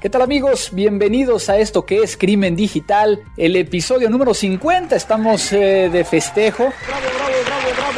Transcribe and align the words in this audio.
¿Qué 0.00 0.10
tal 0.10 0.22
amigos? 0.22 0.70
Bienvenidos 0.72 1.48
a 1.48 1.58
esto 1.58 1.84
que 1.84 2.02
es 2.02 2.16
Crimen 2.16 2.54
Digital, 2.54 3.24
el 3.36 3.56
episodio 3.56 4.08
número 4.08 4.34
50. 4.34 4.94
Estamos 4.94 5.52
eh, 5.52 5.88
de 5.90 6.04
festejo. 6.04 6.72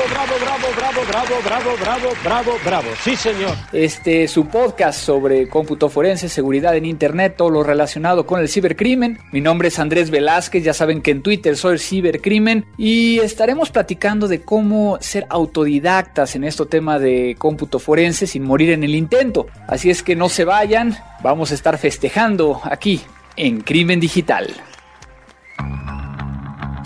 Bravo, 0.07 0.35
bravo, 0.41 0.67
bravo, 0.77 1.01
bravo, 1.07 1.07
bravo, 1.07 1.43
bravo, 1.45 1.77
bravo, 1.81 2.09
bravo, 2.23 2.53
bravo. 2.65 2.89
Sí, 3.03 3.17
señor. 3.17 3.57
Este 3.73 4.29
su 4.29 4.47
podcast 4.47 5.01
sobre 5.01 5.49
cómputo 5.49 5.89
forense, 5.89 6.29
seguridad 6.29 6.77
en 6.77 6.87
internet, 6.87 7.35
todo 7.37 7.51
lo 7.51 7.63
relacionado 7.63 8.27
con 8.27 8.41
el 8.41 8.49
cibercrimen. 8.49 9.19
Mi 9.33 9.41
nombre 9.41 9.69
es 9.69 9.79
Andrés 9.79 10.11
Velázquez, 10.11 10.63
ya 10.63 10.73
saben 10.73 11.03
que 11.03 11.11
en 11.11 11.23
Twitter 11.23 11.57
soy 11.57 11.79
cibercrimen 11.79 12.67
y 12.77 13.19
estaremos 13.19 13.71
platicando 13.71 14.29
de 14.29 14.43
cómo 14.43 14.99
ser 15.01 15.27
autodidactas 15.31 16.37
en 16.37 16.45
este 16.45 16.67
tema 16.67 16.99
de 16.99 17.37
cómputo 17.39 17.79
forense 17.79 18.27
sin 18.27 18.45
morir 18.45 18.71
en 18.71 18.85
el 18.85 18.95
intento. 18.95 19.47
Así 19.67 19.91
es 19.91 20.03
que 20.03 20.17
no 20.17 20.29
se 20.29 20.45
vayan, 20.45 20.97
vamos 21.23 21.51
a 21.51 21.55
estar 21.55 21.79
festejando 21.79 22.61
aquí 22.65 23.01
en 23.37 23.61
Crimen 23.63 24.01
Digital. 24.01 24.49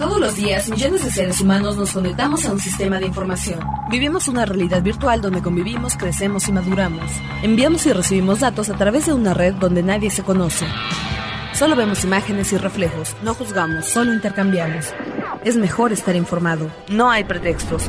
Todos 0.03 0.19
los 0.19 0.35
días, 0.35 0.69
millones 0.69 1.05
de 1.05 1.13
seres 1.13 1.41
humanos 1.41 1.77
nos 1.77 1.93
conectamos 1.93 2.45
a 2.45 2.51
un 2.51 2.59
sistema 2.59 2.99
de 2.99 3.07
información. 3.07 3.61
Vivimos 3.89 4.27
una 4.27 4.45
realidad 4.45 4.83
virtual 4.83 5.21
donde 5.21 5.43
convivimos, 5.43 5.97
crecemos 5.97 6.49
y 6.49 6.53
maduramos. 6.53 7.09
Enviamos 7.45 7.87
y 7.87 7.93
recibimos 7.93 8.41
datos 8.41 8.69
a 8.69 8.77
través 8.77 9.07
de 9.07 9.13
una 9.13 9.33
red 9.33 9.55
donde 9.55 9.85
nadie 9.85 10.11
se 10.11 10.25
conoce. 10.25 10.67
Solo 11.55 11.77
vemos 11.77 12.03
imágenes 12.03 12.53
y 12.53 12.57
reflejos, 12.57 13.15
no 13.23 13.33
juzgamos, 13.33 13.87
solo 13.87 14.13
intercambiamos. 14.13 14.87
Es 15.45 15.57
mejor 15.57 15.93
estar 15.93 16.17
informado, 16.17 16.69
no 16.89 17.09
hay 17.09 17.23
pretextos. 17.23 17.85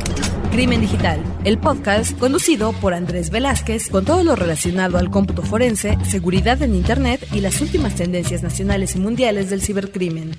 Crimen 0.52 0.82
Digital, 0.82 1.20
el 1.46 1.58
podcast 1.58 2.16
conducido 2.20 2.74
por 2.74 2.94
Andrés 2.94 3.32
Velázquez 3.32 3.90
con 3.90 4.06
todo 4.06 4.24
lo 4.24 4.36
relacionado 4.36 5.00
al 5.00 5.10
cómputo 5.10 5.42
forense, 5.42 5.98
seguridad 6.04 6.62
en 6.62 6.76
Internet 6.76 7.28
y 7.34 7.40
las 7.40 7.60
últimas 7.60 7.96
tendencias 7.96 8.44
nacionales 8.44 8.96
y 8.96 9.00
mundiales 9.00 9.50
del 9.50 9.64
cibercrimen. 9.64 10.38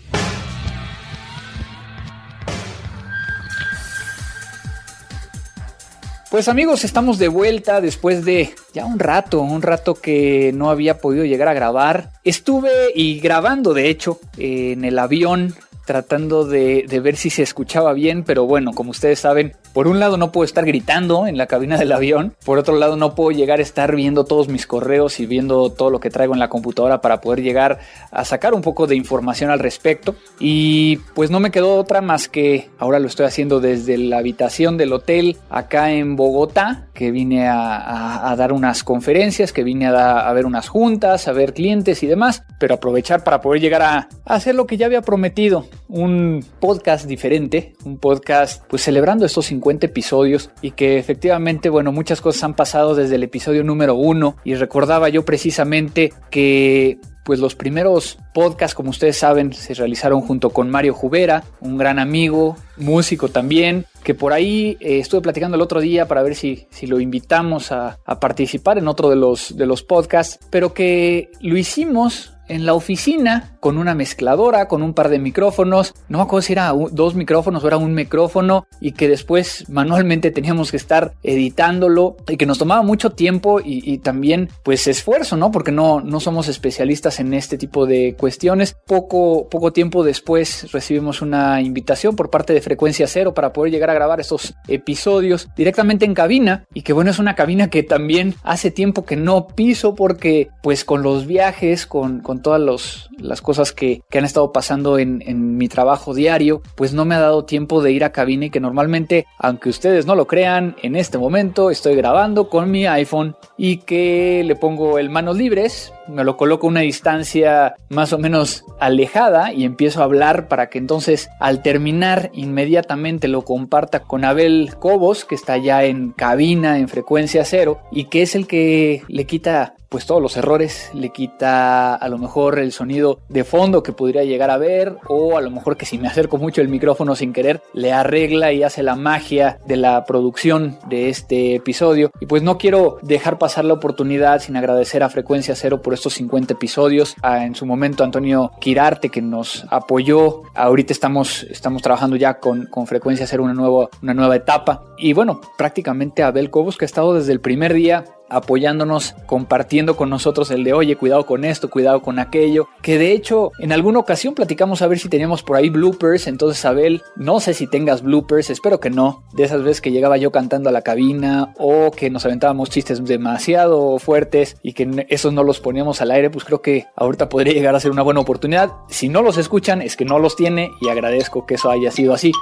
Pues 6.34 6.48
amigos, 6.48 6.82
estamos 6.82 7.20
de 7.20 7.28
vuelta 7.28 7.80
después 7.80 8.24
de 8.24 8.56
ya 8.72 8.86
un 8.86 8.98
rato, 8.98 9.40
un 9.40 9.62
rato 9.62 9.94
que 9.94 10.50
no 10.52 10.68
había 10.68 10.98
podido 10.98 11.24
llegar 11.24 11.46
a 11.46 11.54
grabar. 11.54 12.10
Estuve 12.24 12.72
y 12.92 13.20
grabando, 13.20 13.72
de 13.72 13.88
hecho, 13.88 14.18
en 14.36 14.84
el 14.84 14.98
avión 14.98 15.54
tratando 15.86 16.44
de, 16.44 16.86
de, 16.88 16.98
ver 16.98 17.14
si 17.14 17.30
se 17.30 17.44
escuchaba 17.44 17.92
bien, 17.92 18.24
pero 18.24 18.46
bueno, 18.46 18.72
como 18.72 18.90
ustedes 18.90 19.20
saben, 19.20 19.54
por 19.74 19.88
un 19.88 19.98
lado 19.98 20.16
no 20.16 20.30
puedo 20.30 20.44
estar 20.44 20.64
gritando 20.64 21.26
en 21.26 21.36
la 21.36 21.46
cabina 21.46 21.76
del 21.76 21.90
avión, 21.90 22.34
por 22.44 22.58
otro 22.58 22.78
lado 22.78 22.96
no 22.96 23.16
puedo 23.16 23.32
llegar 23.32 23.58
a 23.58 23.62
estar 23.62 23.94
viendo 23.96 24.24
todos 24.24 24.46
mis 24.48 24.68
correos 24.68 25.18
y 25.18 25.26
viendo 25.26 25.68
todo 25.68 25.90
lo 25.90 25.98
que 25.98 26.10
traigo 26.10 26.32
en 26.32 26.38
la 26.38 26.48
computadora 26.48 27.00
para 27.00 27.20
poder 27.20 27.42
llegar 27.42 27.80
a 28.12 28.24
sacar 28.24 28.54
un 28.54 28.62
poco 28.62 28.86
de 28.86 28.94
información 28.94 29.50
al 29.50 29.58
respecto. 29.58 30.14
Y 30.38 30.98
pues 31.14 31.30
no 31.30 31.40
me 31.40 31.50
quedó 31.50 31.74
otra 31.74 32.00
más 32.00 32.28
que 32.28 32.70
ahora 32.78 33.00
lo 33.00 33.08
estoy 33.08 33.26
haciendo 33.26 33.58
desde 33.58 33.98
la 33.98 34.18
habitación 34.18 34.76
del 34.76 34.92
hotel 34.92 35.38
acá 35.50 35.90
en 35.90 36.14
Bogotá, 36.14 36.86
que 36.94 37.10
vine 37.10 37.48
a, 37.48 38.32
dar 38.38 38.52
unas 38.52 38.84
conferencias, 38.84 39.52
que 39.52 39.64
vine 39.64 39.86
a, 39.88 40.32
ver 40.32 40.46
unas 40.46 40.68
juntas, 40.68 41.26
a 41.26 41.32
ver 41.32 41.52
clientes 41.52 42.04
y 42.04 42.06
demás, 42.06 42.44
pero 42.60 42.76
aprovechar 42.76 43.24
para 43.24 43.40
poder 43.40 43.60
llegar 43.60 43.82
a, 43.82 43.96
a 43.96 44.34
hacer 44.34 44.54
lo 44.54 44.68
que 44.68 44.76
ya 44.76 44.86
había 44.86 45.02
prometido, 45.02 45.66
un 45.88 46.44
podcast 46.60 47.06
diferente, 47.06 47.74
un 47.84 47.98
podcast 47.98 48.62
pues 48.68 48.82
celebrando 48.82 49.26
estos 49.26 49.46
50 49.46 49.63
episodios 49.70 50.50
y 50.62 50.72
que 50.72 50.98
efectivamente, 50.98 51.68
bueno, 51.68 51.92
muchas 51.92 52.20
cosas 52.20 52.44
han 52.44 52.54
pasado 52.54 52.94
desde 52.94 53.16
el 53.16 53.22
episodio 53.22 53.64
número 53.64 53.94
uno. 53.94 54.36
Y 54.44 54.54
recordaba 54.54 55.08
yo 55.08 55.24
precisamente 55.24 56.12
que 56.30 56.98
pues 57.24 57.40
los 57.40 57.54
primeros 57.54 58.18
podcasts, 58.34 58.74
como 58.74 58.90
ustedes 58.90 59.16
saben, 59.16 59.52
se 59.54 59.72
realizaron 59.74 60.20
junto 60.20 60.50
con 60.50 60.70
Mario 60.70 60.92
Jubera, 60.92 61.42
un 61.60 61.78
gran 61.78 61.98
amigo, 61.98 62.56
músico 62.76 63.28
también, 63.28 63.86
que 64.02 64.14
por 64.14 64.34
ahí 64.34 64.76
eh, 64.80 64.98
estuve 64.98 65.22
platicando 65.22 65.56
el 65.56 65.62
otro 65.62 65.80
día 65.80 66.06
para 66.06 66.22
ver 66.22 66.34
si, 66.34 66.66
si 66.70 66.86
lo 66.86 67.00
invitamos 67.00 67.72
a, 67.72 67.98
a, 68.04 68.20
participar 68.20 68.76
en 68.76 68.88
otro 68.88 69.08
de 69.08 69.16
los, 69.16 69.56
de 69.56 69.64
los 69.64 69.82
podcasts, 69.82 70.38
pero 70.50 70.74
que 70.74 71.30
lo 71.40 71.56
hicimos 71.56 72.33
en 72.48 72.66
la 72.66 72.74
oficina 72.74 73.56
con 73.60 73.78
una 73.78 73.94
mezcladora, 73.94 74.68
con 74.68 74.82
un 74.82 74.92
par 74.92 75.08
de 75.08 75.18
micrófonos, 75.18 75.94
no 76.08 76.18
me 76.18 76.24
acuerdo 76.24 76.42
si 76.42 76.52
era 76.52 76.72
dos 76.90 77.14
micrófonos 77.14 77.64
o 77.64 77.66
era 77.66 77.76
un 77.76 77.94
micrófono 77.94 78.66
y 78.80 78.92
que 78.92 79.08
después 79.08 79.64
manualmente 79.68 80.30
teníamos 80.30 80.70
que 80.70 80.76
estar 80.76 81.14
editándolo 81.22 82.16
y 82.28 82.36
que 82.36 82.46
nos 82.46 82.58
tomaba 82.58 82.82
mucho 82.82 83.10
tiempo 83.10 83.60
y, 83.64 83.98
también 83.98 84.50
pues 84.62 84.86
esfuerzo, 84.86 85.36
¿no? 85.36 85.50
Porque 85.50 85.72
no, 85.72 86.00
no 86.00 86.20
somos 86.20 86.48
especialistas 86.48 87.20
en 87.20 87.32
este 87.32 87.56
tipo 87.56 87.86
de 87.86 88.14
cuestiones. 88.18 88.76
Poco, 88.86 89.48
poco 89.48 89.72
tiempo 89.72 90.04
después 90.04 90.70
recibimos 90.72 91.22
una 91.22 91.62
invitación 91.62 92.16
por 92.16 92.30
parte 92.30 92.52
de 92.52 92.60
Frecuencia 92.60 93.06
Cero 93.06 93.34
para 93.34 93.52
poder 93.52 93.72
llegar 93.72 93.90
a 93.90 93.94
grabar 93.94 94.20
estos 94.20 94.54
episodios 94.68 95.48
directamente 95.56 96.04
en 96.04 96.14
cabina 96.14 96.64
y 96.74 96.82
que 96.82 96.92
bueno, 96.92 97.10
es 97.10 97.18
una 97.18 97.34
cabina 97.34 97.70
que 97.70 97.82
también 97.82 98.34
hace 98.42 98.70
tiempo 98.70 99.04
que 99.04 99.16
no 99.16 99.46
piso 99.46 99.94
porque 99.94 100.50
pues 100.62 100.84
con 100.84 101.02
los 101.02 101.26
viajes, 101.26 101.86
con, 101.86 102.20
con 102.20 102.33
con 102.34 102.42
todas 102.42 102.60
los, 102.60 103.10
las 103.16 103.40
cosas 103.40 103.72
que, 103.72 104.02
que, 104.10 104.18
han 104.18 104.24
estado 104.24 104.50
pasando 104.50 104.98
en, 104.98 105.22
en, 105.24 105.56
mi 105.56 105.68
trabajo 105.68 106.14
diario, 106.14 106.62
pues 106.74 106.92
no 106.92 107.04
me 107.04 107.14
ha 107.14 107.20
dado 107.20 107.44
tiempo 107.44 107.80
de 107.80 107.92
ir 107.92 108.02
a 108.02 108.10
cabina 108.10 108.46
y 108.46 108.50
que 108.50 108.58
normalmente, 108.58 109.26
aunque 109.38 109.68
ustedes 109.68 110.04
no 110.04 110.16
lo 110.16 110.26
crean, 110.26 110.74
en 110.82 110.96
este 110.96 111.16
momento 111.16 111.70
estoy 111.70 111.94
grabando 111.94 112.48
con 112.48 112.72
mi 112.72 112.86
iPhone 112.86 113.36
y 113.56 113.76
que 113.78 114.42
le 114.44 114.56
pongo 114.56 114.98
el 114.98 115.10
manos 115.10 115.36
libres, 115.36 115.92
me 116.08 116.24
lo 116.24 116.36
coloco 116.36 116.66
a 116.66 116.70
una 116.70 116.80
distancia 116.80 117.74
más 117.88 118.12
o 118.12 118.18
menos 118.18 118.64
alejada 118.78 119.52
y 119.52 119.64
empiezo 119.64 120.00
a 120.00 120.04
hablar 120.04 120.48
para 120.48 120.68
que 120.68 120.78
entonces 120.78 121.28
al 121.40 121.62
terminar 121.62 122.30
inmediatamente 122.32 123.28
lo 123.28 123.42
comparta 123.42 124.00
con 124.00 124.24
Abel 124.24 124.74
Cobos, 124.78 125.24
que 125.24 125.34
está 125.34 125.56
ya 125.56 125.84
en 125.84 126.12
cabina 126.12 126.78
en 126.78 126.88
frecuencia 126.88 127.44
cero 127.44 127.80
y 127.90 128.04
que 128.04 128.22
es 128.22 128.34
el 128.34 128.46
que 128.46 129.02
le 129.08 129.26
quita 129.26 129.74
pues 129.94 130.06
todos 130.06 130.20
los 130.20 130.36
errores, 130.36 130.90
le 130.92 131.10
quita 131.10 131.94
a 131.94 132.08
lo 132.08 132.18
mejor 132.18 132.58
el 132.58 132.72
sonido 132.72 133.20
de 133.28 133.44
fondo 133.44 133.84
que 133.84 133.92
podría 133.92 134.24
llegar 134.24 134.50
a 134.50 134.58
ver 134.58 134.96
o 135.06 135.38
a 135.38 135.40
lo 135.40 135.52
mejor 135.52 135.76
que 135.76 135.86
si 135.86 135.98
me 135.98 136.08
acerco 136.08 136.36
mucho 136.36 136.60
el 136.60 136.66
micrófono 136.66 137.14
sin 137.14 137.32
querer 137.32 137.62
le 137.72 137.92
arregla 137.92 138.52
y 138.52 138.64
hace 138.64 138.82
la 138.82 138.96
magia 138.96 139.58
de 139.66 139.76
la 139.76 140.04
producción 140.04 140.78
de 140.88 141.10
este 141.10 141.54
episodio. 141.54 142.10
Y 142.18 142.26
pues 142.26 142.42
no 142.42 142.58
quiero 142.58 142.98
dejar 143.02 143.38
pasar 143.38 143.64
la 143.64 143.74
oportunidad 143.74 144.40
sin 144.40 144.56
agradecer 144.56 145.04
a 145.04 145.10
Frecuencia 145.10 145.54
Cero 145.54 145.80
por 145.80 145.93
estos 145.94 146.14
50 146.14 146.54
episodios, 146.54 147.16
a, 147.22 147.44
en 147.44 147.54
su 147.54 147.66
momento 147.66 148.04
Antonio 148.04 148.52
Quirarte 148.60 149.08
que 149.08 149.22
nos 149.22 149.64
apoyó, 149.70 150.42
ahorita 150.54 150.92
estamos, 150.92 151.44
estamos 151.44 151.82
trabajando 151.82 152.16
ya 152.16 152.38
con, 152.38 152.66
con 152.66 152.86
Frecuencia 152.86 153.26
Cero 153.26 153.44
una 153.44 153.54
nueva, 153.54 153.88
una 154.02 154.14
nueva 154.14 154.36
etapa. 154.36 154.84
Y 154.98 155.12
bueno, 155.12 155.40
prácticamente 155.56 156.22
Abel 156.22 156.50
Cobos 156.50 156.76
que 156.76 156.84
ha 156.84 156.86
estado 156.86 157.14
desde 157.14 157.32
el 157.32 157.40
primer 157.40 157.72
día 157.74 158.04
apoyándonos, 158.28 159.14
compartiendo 159.26 159.96
con 159.96 160.10
nosotros 160.10 160.50
el 160.50 160.64
de 160.64 160.72
oye, 160.72 160.96
cuidado 160.96 161.26
con 161.26 161.44
esto, 161.44 161.70
cuidado 161.70 162.02
con 162.02 162.18
aquello, 162.18 162.68
que 162.82 162.98
de 162.98 163.12
hecho 163.12 163.52
en 163.58 163.72
alguna 163.72 163.98
ocasión 163.98 164.34
platicamos 164.34 164.82
a 164.82 164.86
ver 164.86 164.98
si 164.98 165.08
teníamos 165.08 165.42
por 165.42 165.56
ahí 165.56 165.70
bloopers, 165.70 166.26
entonces 166.26 166.64
Abel, 166.64 167.02
no 167.16 167.40
sé 167.40 167.54
si 167.54 167.66
tengas 167.66 168.02
bloopers, 168.02 168.50
espero 168.50 168.80
que 168.80 168.90
no, 168.90 169.24
de 169.32 169.44
esas 169.44 169.62
veces 169.62 169.80
que 169.80 169.92
llegaba 169.92 170.16
yo 170.16 170.32
cantando 170.32 170.68
a 170.68 170.72
la 170.72 170.82
cabina 170.82 171.52
o 171.58 171.90
que 171.90 172.10
nos 172.10 172.24
aventábamos 172.24 172.70
chistes 172.70 173.04
demasiado 173.04 173.98
fuertes 173.98 174.56
y 174.62 174.72
que 174.72 175.06
esos 175.08 175.32
no 175.32 175.42
los 175.42 175.60
poníamos 175.60 176.00
al 176.00 176.10
aire, 176.10 176.30
pues 176.30 176.44
creo 176.44 176.62
que 176.62 176.86
ahorita 176.96 177.28
podría 177.28 177.52
llegar 177.52 177.74
a 177.74 177.80
ser 177.80 177.90
una 177.90 178.02
buena 178.02 178.20
oportunidad. 178.20 178.72
Si 178.88 179.08
no 179.08 179.22
los 179.22 179.38
escuchan 179.38 179.82
es 179.82 179.96
que 179.96 180.04
no 180.04 180.18
los 180.18 180.36
tiene 180.36 180.70
y 180.80 180.88
agradezco 180.88 181.46
que 181.46 181.54
eso 181.54 181.70
haya 181.70 181.90
sido 181.90 182.14
así. 182.14 182.32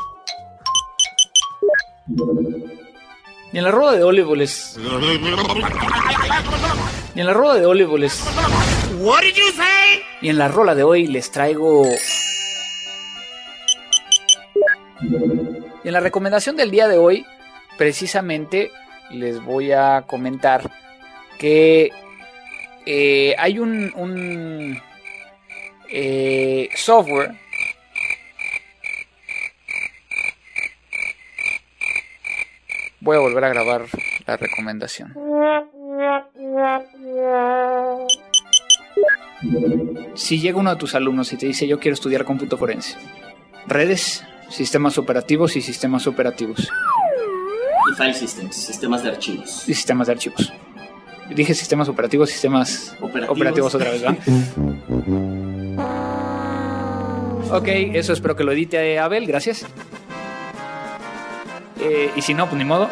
Y 3.52 3.58
en 3.58 3.64
la 3.64 3.70
rueda 3.70 3.92
de 3.92 4.02
Olivo 4.04 4.34
les. 4.34 4.78
Y 7.14 7.20
en 7.20 7.26
la 7.26 7.34
rueda 7.34 7.54
de 7.56 7.66
Olivo 7.66 7.98
les. 7.98 8.24
What 8.98 9.20
did 9.20 9.34
you 9.34 9.52
say? 9.54 10.02
Y 10.22 10.30
en 10.30 10.38
la 10.38 10.48
rola 10.48 10.74
de 10.74 10.84
hoy 10.84 11.06
les 11.06 11.30
traigo. 11.30 11.84
Y 15.84 15.88
en 15.88 15.92
la 15.92 16.00
recomendación 16.00 16.56
del 16.56 16.70
día 16.70 16.88
de 16.88 16.96
hoy, 16.96 17.26
precisamente 17.76 18.70
les 19.10 19.42
voy 19.44 19.72
a 19.72 20.04
comentar 20.06 20.70
que 21.38 21.90
eh, 22.86 23.34
hay 23.36 23.58
un, 23.58 23.92
un 23.96 24.80
eh, 25.90 26.70
software 26.74 27.41
Voy 33.02 33.16
a 33.16 33.20
volver 33.20 33.42
a 33.42 33.48
grabar 33.48 33.86
la 34.28 34.36
recomendación. 34.36 35.12
Si 40.14 40.40
llega 40.40 40.58
uno 40.60 40.70
de 40.70 40.76
tus 40.76 40.94
alumnos 40.94 41.32
y 41.32 41.36
te 41.36 41.46
dice 41.46 41.66
yo 41.66 41.80
quiero 41.80 41.94
estudiar 41.94 42.24
cómputo 42.24 42.56
forense, 42.56 42.96
redes, 43.66 44.24
sistemas 44.48 44.98
operativos 44.98 45.56
y 45.56 45.62
sistemas 45.62 46.06
operativos. 46.06 46.70
Y 47.90 47.96
file 47.96 48.14
systems, 48.14 48.54
sistemas 48.54 49.02
de 49.02 49.08
archivos. 49.10 49.68
Y 49.68 49.74
sistemas 49.74 50.06
de 50.06 50.12
archivos. 50.12 50.52
Dije 51.34 51.54
sistemas 51.54 51.88
operativos, 51.88 52.30
sistemas 52.30 52.96
operativos, 53.00 53.74
otra 53.74 53.90
vez, 53.90 54.04
¿va? 54.04 54.16
ok, 57.56 57.68
eso 57.94 58.12
espero 58.12 58.36
que 58.36 58.44
lo 58.44 58.52
edite 58.52 59.00
Abel, 59.00 59.26
gracias. 59.26 59.66
Eh, 61.84 62.12
y 62.14 62.22
si 62.22 62.32
no, 62.32 62.46
pues 62.46 62.58
ni 62.58 62.64
modo. 62.64 62.88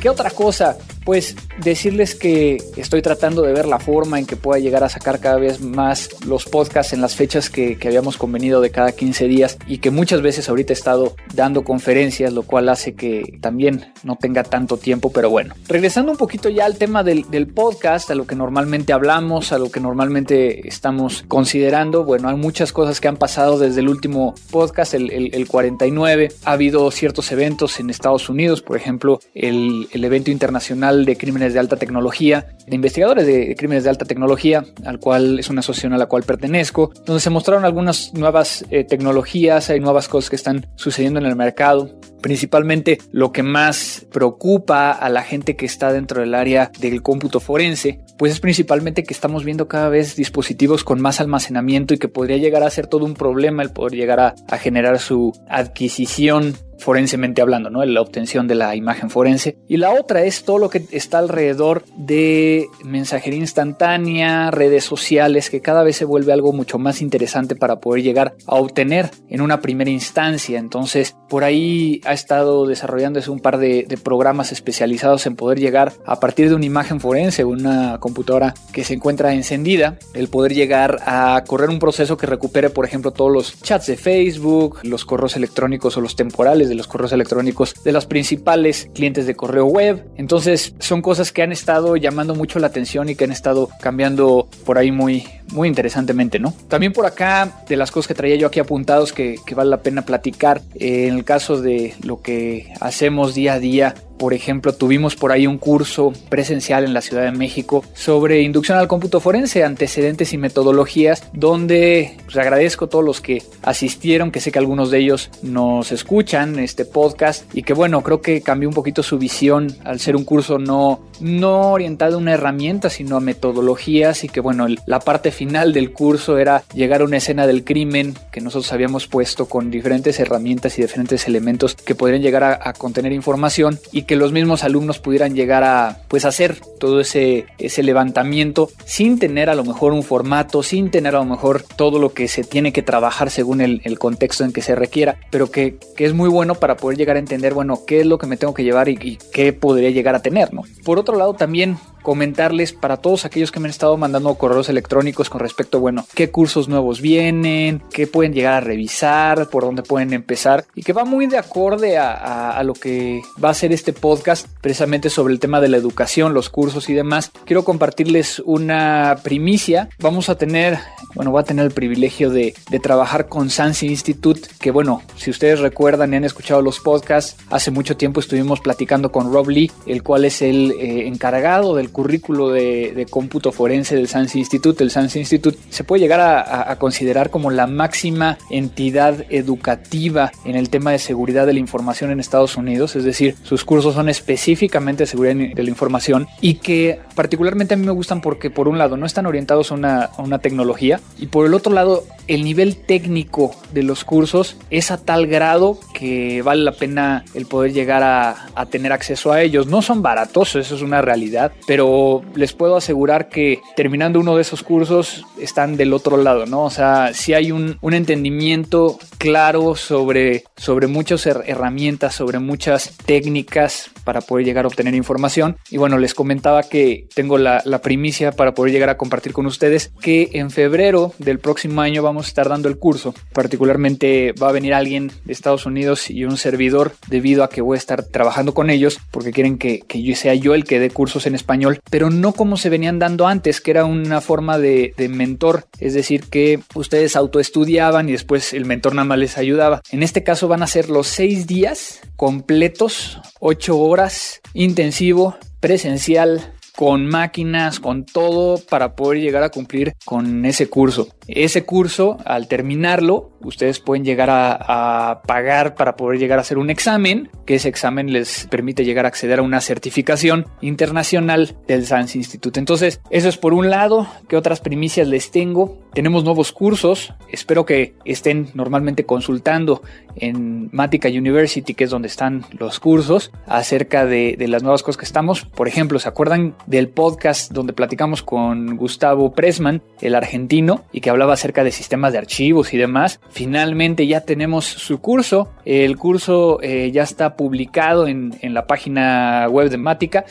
¿Qué 0.00 0.08
otra 0.08 0.30
cosa? 0.30 0.78
Pues 1.08 1.36
decirles 1.56 2.14
que 2.14 2.58
estoy 2.76 3.00
tratando 3.00 3.40
de 3.40 3.54
ver 3.54 3.64
la 3.64 3.78
forma 3.78 4.18
en 4.18 4.26
que 4.26 4.36
pueda 4.36 4.60
llegar 4.60 4.84
a 4.84 4.90
sacar 4.90 5.20
cada 5.20 5.36
vez 5.38 5.58
más 5.62 6.10
los 6.26 6.44
podcasts 6.44 6.92
en 6.92 7.00
las 7.00 7.16
fechas 7.16 7.48
que, 7.48 7.78
habíamos 7.82 8.18
convenido 8.18 8.60
de 8.60 8.70
cada 8.70 8.92
15 8.92 9.26
días 9.26 9.56
y 9.66 9.78
que 9.78 9.90
muchas 9.90 10.20
veces 10.20 10.50
ahorita 10.50 10.74
he 10.74 10.76
estado 10.76 11.16
dando 11.32 11.64
conferencias, 11.64 12.34
lo 12.34 12.42
cual 12.42 12.68
hace 12.68 12.92
que 12.92 13.38
también 13.40 13.90
no 14.02 14.16
tenga 14.16 14.42
tanto 14.42 14.76
tiempo, 14.76 15.10
pero 15.10 15.30
bueno. 15.30 15.54
Regresando 15.66 16.12
un 16.12 16.18
poquito 16.18 16.50
ya 16.50 16.66
al 16.66 16.76
tema 16.76 17.02
del, 17.02 17.24
podcast, 17.54 18.10
a 18.10 18.14
lo 18.14 18.26
que 18.26 18.34
normalmente 18.34 18.92
hablamos, 18.92 19.52
a 19.52 19.58
lo 19.58 19.70
que 19.70 19.80
normalmente 19.80 20.68
estamos 20.68 21.24
considerando, 21.26 22.04
bueno, 22.04 22.28
hay 22.28 22.36
muchas 22.36 22.70
cosas 22.70 23.00
que 23.00 23.08
han 23.08 23.16
pasado 23.16 23.58
desde 23.58 23.80
el 23.80 23.88
último 23.88 24.34
podcast, 24.50 24.92
el, 24.92 25.10
el, 25.10 25.34
el 25.34 25.48
49. 25.48 26.28
Ha 26.44 26.52
habido 26.52 26.90
ciertos 26.90 27.32
eventos 27.32 27.80
en 27.80 27.88
Estados 27.88 28.28
Unidos, 28.28 28.60
por 28.60 28.76
ejemplo, 28.76 29.20
el 29.32 29.88
evento 29.90 30.30
internacional 30.30 30.97
de 31.04 31.16
crímenes 31.16 31.52
de 31.54 31.60
alta 31.60 31.76
tecnología, 31.76 32.46
de 32.66 32.74
investigadores 32.74 33.26
de 33.26 33.54
crímenes 33.56 33.84
de 33.84 33.90
alta 33.90 34.04
tecnología, 34.04 34.64
al 34.84 34.98
cual 34.98 35.38
es 35.38 35.50
una 35.50 35.60
asociación 35.60 35.92
a 35.92 35.98
la 35.98 36.06
cual 36.06 36.22
pertenezco, 36.22 36.92
donde 37.04 37.20
se 37.20 37.30
mostraron 37.30 37.64
algunas 37.64 38.14
nuevas 38.14 38.64
eh, 38.70 38.84
tecnologías, 38.84 39.70
hay 39.70 39.80
nuevas 39.80 40.08
cosas 40.08 40.30
que 40.30 40.36
están 40.36 40.66
sucediendo 40.76 41.18
en 41.18 41.26
el 41.26 41.36
mercado. 41.36 41.90
Principalmente 42.20 42.98
lo 43.12 43.32
que 43.32 43.42
más 43.42 44.06
preocupa 44.12 44.90
a 44.90 45.08
la 45.08 45.22
gente 45.22 45.56
que 45.56 45.66
está 45.66 45.92
dentro 45.92 46.20
del 46.20 46.34
área 46.34 46.70
del 46.80 47.02
cómputo 47.02 47.40
forense, 47.40 48.00
pues 48.18 48.32
es 48.32 48.40
principalmente 48.40 49.04
que 49.04 49.14
estamos 49.14 49.44
viendo 49.44 49.68
cada 49.68 49.88
vez 49.88 50.16
dispositivos 50.16 50.84
con 50.84 51.00
más 51.00 51.20
almacenamiento 51.20 51.94
y 51.94 51.98
que 51.98 52.08
podría 52.08 52.36
llegar 52.36 52.62
a 52.62 52.70
ser 52.70 52.86
todo 52.86 53.04
un 53.04 53.14
problema 53.14 53.62
el 53.62 53.70
poder 53.70 53.92
llegar 53.92 54.20
a, 54.20 54.34
generar 54.58 54.98
su 54.98 55.32
adquisición 55.48 56.56
forensemente 56.78 57.42
hablando, 57.42 57.70
¿no? 57.70 57.84
La 57.84 58.00
obtención 58.00 58.46
de 58.46 58.54
la 58.54 58.76
imagen 58.76 59.10
forense. 59.10 59.56
Y 59.68 59.78
la 59.78 59.90
otra 59.90 60.24
es 60.24 60.44
todo 60.44 60.58
lo 60.58 60.70
que 60.70 60.84
está 60.92 61.18
alrededor 61.18 61.84
de 61.96 62.66
mensajería 62.84 63.40
instantánea, 63.40 64.50
redes 64.50 64.84
sociales, 64.84 65.50
que 65.50 65.60
cada 65.60 65.82
vez 65.82 65.96
se 65.96 66.04
vuelve 66.04 66.32
algo 66.32 66.52
mucho 66.52 66.78
más 66.78 67.02
interesante 67.02 67.56
para 67.56 67.80
poder 67.80 68.04
llegar 68.04 68.34
a 68.46 68.54
obtener 68.56 69.10
en 69.28 69.40
una 69.40 69.60
primera 69.60 69.90
instancia. 69.90 70.58
Entonces, 70.58 71.16
por 71.28 71.42
ahí 71.42 72.00
ha 72.08 72.12
estado 72.12 72.66
desarrollándose 72.66 73.30
un 73.30 73.38
par 73.38 73.58
de, 73.58 73.86
programas 74.02 74.52
especializados 74.52 75.26
en 75.26 75.36
poder 75.36 75.58
llegar 75.58 75.92
a 76.06 76.20
partir 76.20 76.48
de 76.48 76.54
una 76.54 76.64
imagen 76.64 77.00
forense, 77.00 77.44
una 77.44 77.98
computadora 77.98 78.54
que 78.72 78.84
se 78.84 78.94
encuentra 78.94 79.34
encendida, 79.34 79.98
el 80.14 80.28
poder 80.28 80.54
llegar 80.54 81.00
a 81.04 81.42
correr 81.46 81.68
un 81.68 81.78
proceso 81.78 82.16
que 82.16 82.26
recupere, 82.26 82.70
por 82.70 82.84
ejemplo, 82.84 83.10
todos 83.10 83.30
los 83.30 83.60
chats 83.60 83.86
de 83.86 83.96
Facebook, 83.96 84.78
los 84.84 85.04
correos 85.04 85.36
electrónicos 85.36 85.96
o 85.96 86.00
los 86.00 86.16
temporales 86.16 86.68
de 86.68 86.76
los 86.76 86.86
correos 86.86 87.12
electrónicos 87.12 87.74
de 87.84 87.92
los 87.92 88.06
principales 88.06 88.88
clientes 88.94 89.26
de 89.26 89.34
correo 89.34 89.66
web. 89.66 90.06
Entonces 90.16 90.74
son 90.78 91.02
cosas 91.02 91.32
que 91.32 91.42
han 91.42 91.52
estado 91.52 91.96
llamando 91.96 92.34
mucho 92.34 92.58
la 92.58 92.68
atención 92.68 93.08
y 93.08 93.16
que 93.16 93.24
han 93.24 93.32
estado 93.32 93.68
cambiando 93.80 94.48
por 94.64 94.78
ahí 94.78 94.92
muy, 94.92 95.26
muy 95.52 95.68
interesantemente, 95.68 96.38
¿no? 96.38 96.54
También 96.68 96.92
por 96.92 97.04
acá, 97.04 97.62
de 97.68 97.76
las 97.76 97.90
cosas 97.90 98.08
que 98.08 98.14
traía 98.14 98.36
yo 98.36 98.46
aquí 98.46 98.60
apuntados 98.60 99.12
que, 99.12 99.36
que 99.44 99.54
vale 99.54 99.70
la 99.70 99.82
pena 99.82 100.02
platicar, 100.02 100.62
eh, 100.76 101.08
en 101.08 101.16
el 101.16 101.24
caso 101.24 101.60
de 101.60 101.94
lo 102.02 102.20
que 102.20 102.72
hacemos 102.80 103.34
día 103.34 103.54
a 103.54 103.58
día 103.58 103.94
por 104.18 104.34
ejemplo, 104.34 104.74
tuvimos 104.74 105.16
por 105.16 105.32
ahí 105.32 105.46
un 105.46 105.58
curso 105.58 106.12
presencial 106.28 106.84
en 106.84 106.92
la 106.92 107.00
Ciudad 107.00 107.24
de 107.24 107.32
México 107.32 107.84
sobre 107.94 108.42
inducción 108.42 108.78
al 108.78 108.88
cómputo 108.88 109.20
forense, 109.20 109.64
antecedentes 109.64 110.32
y 110.32 110.38
metodologías, 110.38 111.22
donde 111.32 112.16
pues, 112.24 112.36
agradezco 112.36 112.86
a 112.86 112.88
todos 112.88 113.04
los 113.04 113.20
que 113.20 113.42
asistieron, 113.62 114.30
que 114.30 114.40
sé 114.40 114.52
que 114.52 114.58
algunos 114.58 114.90
de 114.90 114.98
ellos 114.98 115.30
nos 115.42 115.92
escuchan 115.92 116.58
este 116.58 116.84
podcast 116.84 117.44
y 117.54 117.62
que 117.62 117.72
bueno, 117.72 118.02
creo 118.02 118.20
que 118.20 118.42
cambió 118.42 118.68
un 118.68 118.74
poquito 118.74 119.02
su 119.02 119.18
visión 119.18 119.74
al 119.84 120.00
ser 120.00 120.16
un 120.16 120.24
curso 120.24 120.58
no, 120.58 121.00
no 121.20 121.72
orientado 121.72 122.16
a 122.16 122.18
una 122.18 122.34
herramienta, 122.34 122.90
sino 122.90 123.16
a 123.16 123.20
metodologías 123.20 124.24
y 124.24 124.28
que 124.28 124.40
bueno, 124.40 124.66
la 124.86 125.00
parte 125.00 125.30
final 125.30 125.72
del 125.72 125.92
curso 125.92 126.38
era 126.38 126.64
llegar 126.74 127.02
a 127.02 127.04
una 127.04 127.18
escena 127.18 127.46
del 127.46 127.64
crimen 127.64 128.14
que 128.32 128.40
nosotros 128.40 128.72
habíamos 128.72 129.06
puesto 129.06 129.46
con 129.46 129.70
diferentes 129.70 130.18
herramientas 130.18 130.78
y 130.78 130.82
diferentes 130.82 131.26
elementos 131.28 131.74
que 131.74 131.94
podrían 131.94 132.22
llegar 132.22 132.44
a, 132.44 132.58
a 132.62 132.72
contener 132.72 133.12
información 133.12 133.78
y 133.92 134.02
que 134.08 134.16
los 134.16 134.32
mismos 134.32 134.64
alumnos 134.64 134.98
pudieran 134.98 135.34
llegar 135.34 135.62
a 135.62 135.98
pues 136.08 136.24
hacer 136.24 136.56
todo 136.80 136.98
ese, 136.98 137.46
ese 137.58 137.82
levantamiento 137.82 138.70
sin 138.86 139.18
tener 139.18 139.50
a 139.50 139.54
lo 139.54 139.64
mejor 139.64 139.92
un 139.92 140.02
formato, 140.02 140.62
sin 140.62 140.90
tener 140.90 141.14
a 141.14 141.18
lo 141.18 141.26
mejor 141.26 141.62
todo 141.62 141.98
lo 141.98 142.14
que 142.14 142.26
se 142.26 142.42
tiene 142.42 142.72
que 142.72 142.82
trabajar 142.82 143.30
según 143.30 143.60
el, 143.60 143.82
el 143.84 143.98
contexto 143.98 144.44
en 144.44 144.52
que 144.52 144.62
se 144.62 144.74
requiera, 144.74 145.18
pero 145.30 145.50
que, 145.50 145.76
que, 145.94 146.06
es 146.06 146.14
muy 146.14 146.30
bueno 146.30 146.54
para 146.54 146.78
poder 146.78 146.96
llegar 146.96 147.16
a 147.16 147.20
entender, 147.20 147.52
bueno, 147.52 147.80
qué 147.86 148.00
es 148.00 148.06
lo 148.06 148.16
que 148.16 148.26
me 148.26 148.38
tengo 148.38 148.54
que 148.54 148.64
llevar 148.64 148.88
y, 148.88 149.18
qué 149.32 149.52
podría 149.52 149.90
llegar 149.90 150.14
a 150.14 150.22
tener, 150.22 150.54
¿no? 150.54 150.62
Por 150.84 150.98
otro 150.98 151.16
lado, 151.16 151.34
también 151.34 151.76
comentarles 152.02 152.72
para 152.72 152.96
todos 152.96 153.26
aquellos 153.26 153.52
que 153.52 153.60
me 153.60 153.66
han 153.66 153.70
estado 153.70 153.96
mandando 153.98 154.34
correos 154.36 154.70
electrónicos 154.70 155.28
con 155.28 155.40
respecto, 155.40 155.80
bueno, 155.80 156.06
qué 156.14 156.30
cursos 156.30 156.66
nuevos 156.68 157.02
vienen, 157.02 157.82
qué 157.92 158.06
pueden 158.06 158.32
llegar 158.32 158.54
a 158.54 158.60
revisar, 158.60 159.50
por 159.50 159.64
dónde 159.64 159.82
pueden 159.82 160.14
empezar 160.14 160.64
y 160.74 160.82
que 160.82 160.94
va 160.94 161.04
muy 161.04 161.26
de 161.26 161.36
acorde 161.36 161.98
a, 161.98 162.12
a, 162.12 162.50
a, 162.58 162.62
lo 162.62 162.72
que 162.72 163.20
va 163.42 163.50
a 163.50 163.54
ser 163.54 163.72
este 163.72 163.92
podcast 163.98 164.48
precisamente 164.60 165.10
sobre 165.10 165.34
el 165.34 165.40
tema 165.40 165.60
de 165.60 165.68
la 165.68 165.76
educación, 165.76 166.34
los 166.34 166.48
cursos 166.48 166.88
y 166.88 166.94
demás. 166.94 167.30
Quiero 167.44 167.64
compartirles 167.64 168.40
una 168.44 169.18
primicia. 169.22 169.88
Vamos 169.98 170.28
a 170.28 170.36
tener, 170.38 170.78
bueno, 171.18 171.32
voy 171.32 171.40
a 171.40 171.42
tener 171.42 171.64
el 171.64 171.72
privilegio 171.72 172.30
de, 172.30 172.54
trabajar 172.80 173.26
con 173.26 173.50
Sansi 173.50 173.88
Institute, 173.88 174.42
que 174.60 174.70
bueno, 174.70 175.02
si 175.16 175.30
ustedes 175.30 175.58
recuerdan 175.58 176.12
y 176.12 176.16
han 176.16 176.24
escuchado 176.24 176.62
los 176.62 176.78
podcasts, 176.78 177.36
hace 177.50 177.72
mucho 177.72 177.96
tiempo 177.96 178.20
estuvimos 178.20 178.60
platicando 178.60 179.10
con 179.10 179.32
Rob 179.32 179.48
Lee, 179.48 179.68
el 179.86 180.04
cual 180.04 180.24
es 180.24 180.42
el 180.42 180.70
eh, 180.78 181.08
encargado 181.08 181.74
del 181.74 181.90
currículo 181.90 182.50
de, 182.50 183.04
cómputo 183.10 183.50
forense 183.50 183.96
del 183.96 184.06
SANS 184.06 184.36
Institute. 184.36 184.84
El 184.84 184.92
SANS 184.92 185.16
Institute 185.16 185.58
se 185.70 185.82
puede 185.82 186.02
llegar 186.02 186.20
a, 186.20 186.76
considerar 186.76 187.30
como 187.30 187.50
la 187.50 187.66
máxima 187.66 188.38
entidad 188.48 189.24
educativa 189.28 190.30
en 190.44 190.54
el 190.54 190.70
tema 190.70 190.92
de 190.92 191.00
seguridad 191.00 191.46
de 191.46 191.54
la 191.54 191.58
información 191.58 192.12
en 192.12 192.20
Estados 192.20 192.56
Unidos, 192.56 192.94
es 192.94 193.02
decir, 193.02 193.34
sus 193.42 193.64
cursos 193.64 193.94
son 193.94 194.08
específicamente 194.08 195.02
de 195.02 195.08
seguridad 195.08 195.34
de 195.34 195.62
la 195.64 195.68
información 195.68 196.28
y 196.40 196.54
que 196.54 197.00
particularmente 197.16 197.74
a 197.74 197.76
mí 197.76 197.84
me 197.84 197.90
gustan 197.90 198.20
porque 198.20 198.50
por 198.50 198.68
un 198.68 198.78
lado 198.78 198.96
no 198.96 199.04
están 199.04 199.26
orientados 199.26 199.72
a 199.72 199.74
una 199.74 200.38
tecnología 200.38 201.00
y 201.18 201.26
por 201.26 201.46
el 201.46 201.54
otro 201.54 201.72
lado 201.72 202.04
el 202.28 202.44
nivel 202.44 202.76
técnico 202.76 203.54
de 203.72 203.82
los 203.82 204.04
cursos 204.04 204.56
es 204.70 204.90
a 204.90 204.98
tal 204.98 205.26
grado 205.26 205.78
que 205.94 206.42
vale 206.42 206.62
la 206.62 206.72
pena 206.72 207.24
el 207.34 207.46
poder 207.46 207.72
llegar 207.72 208.02
a, 208.04 208.66
tener 208.66 208.92
acceso 208.92 209.32
a 209.32 209.40
ellos. 209.40 209.66
No 209.66 209.80
son 209.80 210.02
baratos, 210.02 210.54
eso 210.54 210.74
es 210.74 210.82
una 210.82 211.00
realidad, 211.00 211.52
pero 211.66 212.22
les 212.34 212.52
puedo 212.52 212.76
asegurar 212.76 213.30
que 213.30 213.60
terminando 213.76 214.20
uno 214.20 214.36
de 214.36 214.42
esos 214.42 214.62
cursos 214.62 215.24
están 215.40 215.76
del 215.76 215.94
otro 215.94 216.18
lado, 216.18 216.44
¿no? 216.44 216.64
O 216.64 216.70
sea, 216.70 217.14
si 217.14 217.32
hay 217.32 217.50
un, 217.50 217.78
un 217.80 217.94
entendimiento 217.94 218.98
claro 219.18 219.74
sobre, 219.74 220.44
sobre 220.56 220.86
muchas 220.86 221.26
herramientas, 221.26 222.14
sobre 222.14 222.38
muchas 222.38 222.96
técnicas 223.04 223.90
para 224.04 224.20
poder 224.20 224.46
llegar 224.46 224.64
a 224.64 224.68
obtener 224.68 224.94
información. 224.94 225.56
Y 225.70 225.76
bueno, 225.76 225.98
les 225.98 226.14
comentaba 226.14 226.62
que 226.62 227.06
tengo 227.14 227.36
la, 227.36 227.62
primicia 227.82 228.32
para 228.32 228.54
poder 228.54 228.72
llegar 228.72 228.88
a 228.88 228.96
compartir 228.96 229.32
con 229.32 229.46
ustedes 229.46 229.92
que 230.00 230.30
en 230.32 230.50
febrero 230.50 231.12
del 231.18 231.38
próximo 231.38 231.80
año 231.80 232.02
vamos 232.02 232.26
a 232.26 232.28
estar 232.28 232.48
dando 232.48 232.68
el 232.68 232.78
curso. 232.78 233.14
Particularmente 233.32 234.32
va 234.32 234.48
a 234.48 234.52
venir 234.52 234.74
alguien 234.74 235.12
de 235.24 235.32
Estados 235.32 235.66
Unidos 235.66 236.10
y 236.10 236.24
un 236.24 236.36
servidor 236.36 236.92
debido 237.08 237.44
a 237.44 237.50
que 237.50 237.60
voy 237.60 237.76
a 237.76 237.78
estar 237.78 238.02
trabajando 238.02 238.54
con 238.54 238.70
ellos 238.70 238.98
porque 239.10 239.32
quieren 239.32 239.58
que, 239.58 239.80
que 239.80 240.14
sea 240.16 240.34
yo 240.34 240.54
el 240.54 240.64
que 240.64 240.80
dé 240.80 240.90
cursos 240.90 241.26
en 241.26 241.34
español, 241.34 241.80
pero 241.90 242.10
no 242.10 242.32
como 242.32 242.56
se 242.56 242.70
venían 242.70 242.98
dando 242.98 243.26
antes, 243.26 243.60
que 243.60 243.70
era 243.70 243.84
una 243.84 244.20
forma 244.20 244.58
de, 244.58 244.94
de 244.96 245.08
mentor, 245.08 245.66
es 245.78 245.94
decir, 245.94 246.24
que 246.24 246.60
ustedes 246.74 247.16
autoestudiaban 247.16 248.08
y 248.08 248.12
después 248.12 248.52
el 248.52 248.64
mentor 248.64 248.94
nada 248.94 249.07
les 249.16 249.38
ayudaba. 249.38 249.80
En 249.90 250.02
este 250.02 250.22
caso 250.22 250.48
van 250.48 250.62
a 250.62 250.66
ser 250.66 250.90
los 250.90 251.06
seis 251.06 251.46
días 251.46 252.00
completos, 252.16 253.20
ocho 253.40 253.78
horas, 253.78 254.40
intensivo, 254.54 255.36
presencial, 255.60 256.52
con 256.78 257.06
máquinas, 257.06 257.80
con 257.80 258.04
todo 258.04 258.56
para 258.70 258.94
poder 258.94 259.20
llegar 259.20 259.42
a 259.42 259.48
cumplir 259.48 259.94
con 260.04 260.44
ese 260.44 260.68
curso. 260.68 261.08
Ese 261.26 261.64
curso, 261.64 262.18
al 262.24 262.46
terminarlo, 262.46 263.32
ustedes 263.42 263.80
pueden 263.80 264.04
llegar 264.04 264.28
a, 264.30 265.22
pagar 265.26 265.74
para 265.74 265.96
poder 265.96 266.18
llegar 266.18 266.38
a 266.38 266.42
hacer 266.42 266.58
un 266.58 266.70
examen, 266.70 267.30
que 267.46 267.56
ese 267.56 267.68
examen 267.68 268.12
les 268.12 268.46
permite 268.46 268.84
llegar 268.84 269.04
a 269.04 269.08
acceder 269.08 269.38
a 269.38 269.42
una 269.42 269.60
certificación 269.60 270.46
internacional 270.60 271.56
del 271.66 271.86
Science 271.86 272.16
Institute. 272.16 272.58
Entonces, 272.58 273.00
eso 273.10 273.28
es 273.28 273.36
por 273.36 273.52
un 273.52 273.70
lado. 273.70 274.06
¿Qué 274.28 274.36
otras 274.36 274.60
primicias 274.60 275.08
les 275.08 275.30
tengo? 275.30 275.78
Tenemos 275.94 276.24
nuevos 276.24 276.52
cursos. 276.52 277.14
Espero 277.30 277.64
que 277.64 277.94
estén 278.04 278.48
normalmente 278.54 279.04
consultando 279.04 279.82
en 280.16 280.68
Matica 280.72 281.08
University, 281.08 281.74
que 281.74 281.84
es 281.84 281.90
donde 281.90 282.08
están 282.08 282.44
los 282.58 282.80
cursos, 282.80 283.32
acerca 283.46 284.04
de, 284.06 284.36
de 284.38 284.48
las 284.48 284.62
nuevas 284.62 284.82
cosas 284.82 284.98
que 284.98 285.04
estamos. 285.04 285.44
Por 285.44 285.68
ejemplo, 285.68 285.98
¿se 285.98 286.08
acuerdan 286.08 286.54
del 286.66 286.88
podcast 286.88 287.52
donde 287.52 287.72
platicamos 287.72 288.22
con 288.22 288.76
Gustavo 288.76 289.32
Pressman, 289.32 289.82
el 290.00 290.14
argentino, 290.14 290.84
y 290.92 291.00
que 291.00 291.10
hablaba 291.10 291.34
acerca 291.34 291.64
de 291.64 291.72
sistemas 291.72 292.12
de 292.12 292.18
archivos 292.18 292.74
y 292.74 292.78
demás? 292.78 293.20
Finalmente 293.30 294.06
ya 294.06 294.22
tenemos 294.22 294.64
su 294.64 295.00
curso. 295.00 295.50
El 295.64 295.96
curso 295.96 296.60
eh, 296.62 296.90
ya 296.92 297.02
está 297.02 297.36
publicado 297.36 298.06
en, 298.06 298.36
en 298.40 298.54
la 298.54 298.66
página 298.66 299.46
web 299.50 299.70
de 299.70 299.76
Matica 299.76 300.24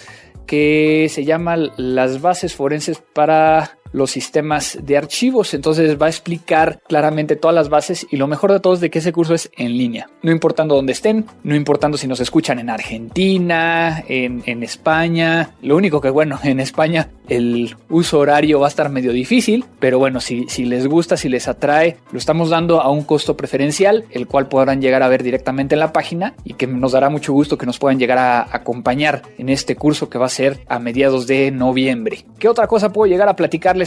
que 0.48 1.08
se 1.12 1.26
llama 1.26 1.58
Las 1.78 2.22
bases 2.22 2.56
forenses 2.56 3.04
para 3.14 3.77
los 3.92 4.12
sistemas 4.12 4.78
de 4.82 4.98
archivos. 4.98 5.54
Entonces 5.54 6.00
va 6.02 6.08
a 6.08 6.10
explicar 6.10 6.80
claramente 6.88 7.36
todas 7.36 7.56
las 7.56 7.70
bases 7.70 8.08
y 8.10 8.18
lo 8.18 8.28
mejor 8.28 8.52
de 8.52 8.60
todo 8.60 8.74
es 8.74 8.80
de 8.80 8.90
que 8.90 9.00
ese 9.00 9.14
curso 9.14 9.34
es 9.34 9.50
en 9.58 9.78
línea. 9.78 10.10
No 10.22 10.32
importando 10.32 10.76
dónde 10.76 10.94
estén, 10.94 11.26
no 11.44 11.56
importando 11.56 11.98
si 11.98 12.08
nos 12.08 12.20
escuchan 12.20 12.60
en 12.60 12.70
Argentina, 12.70 14.04
en, 14.08 14.44
en 14.46 14.64
España. 14.64 15.52
Lo 15.62 15.76
único 15.76 16.02
que 16.02 16.10
bueno, 16.10 16.40
en 16.44 16.60
España 16.60 17.10
el 17.30 17.76
uso 17.90 18.20
horario 18.20 18.60
va 18.60 18.68
a 18.68 18.70
estar 18.70 18.90
medio 18.90 19.12
difícil, 19.12 19.66
pero 19.80 20.00
bueno, 20.00 20.22
si, 20.22 20.46
si 20.48 20.66
les 20.66 20.88
gusta, 20.88 21.18
si 21.18 21.30
les 21.30 21.48
atrae, 21.48 21.98
lo 22.12 22.18
estamos 22.18 22.50
dando 22.50 22.82
a 22.82 22.90
un 22.90 23.04
costo 23.04 23.36
preferencial, 23.36 24.06
el 24.12 24.28
cual 24.28 24.48
podrán 24.48 24.82
llegar 24.82 25.04
a 25.04 25.08
ver 25.08 25.24
directamente 25.24 25.76
en 25.76 25.80
la 25.80 25.94
página 25.94 26.36
y 26.44 26.54
que 26.54 26.68
nos 26.68 26.92
dará 26.94 27.10
mucho 27.10 27.34
gusto 27.34 27.58
que 27.58 27.66
nos 27.66 27.80
puedan 27.80 28.00
llegar 28.00 28.18
a 28.18 28.48
acompañar 28.52 29.24
en 29.38 29.50
este 29.50 29.76
curso 29.76 30.10
que 30.10 30.18
va 30.18 30.28
a 30.28 30.30
ser 30.30 30.60
a 30.68 30.80
mediados 30.80 31.28
de 31.28 31.52
noviembre. 31.52 32.26
¿Qué 32.40 32.48
otra 32.48 32.68
cosa 32.68 32.92
puedo 32.92 33.10
llegar 33.10 33.30
a 33.30 33.36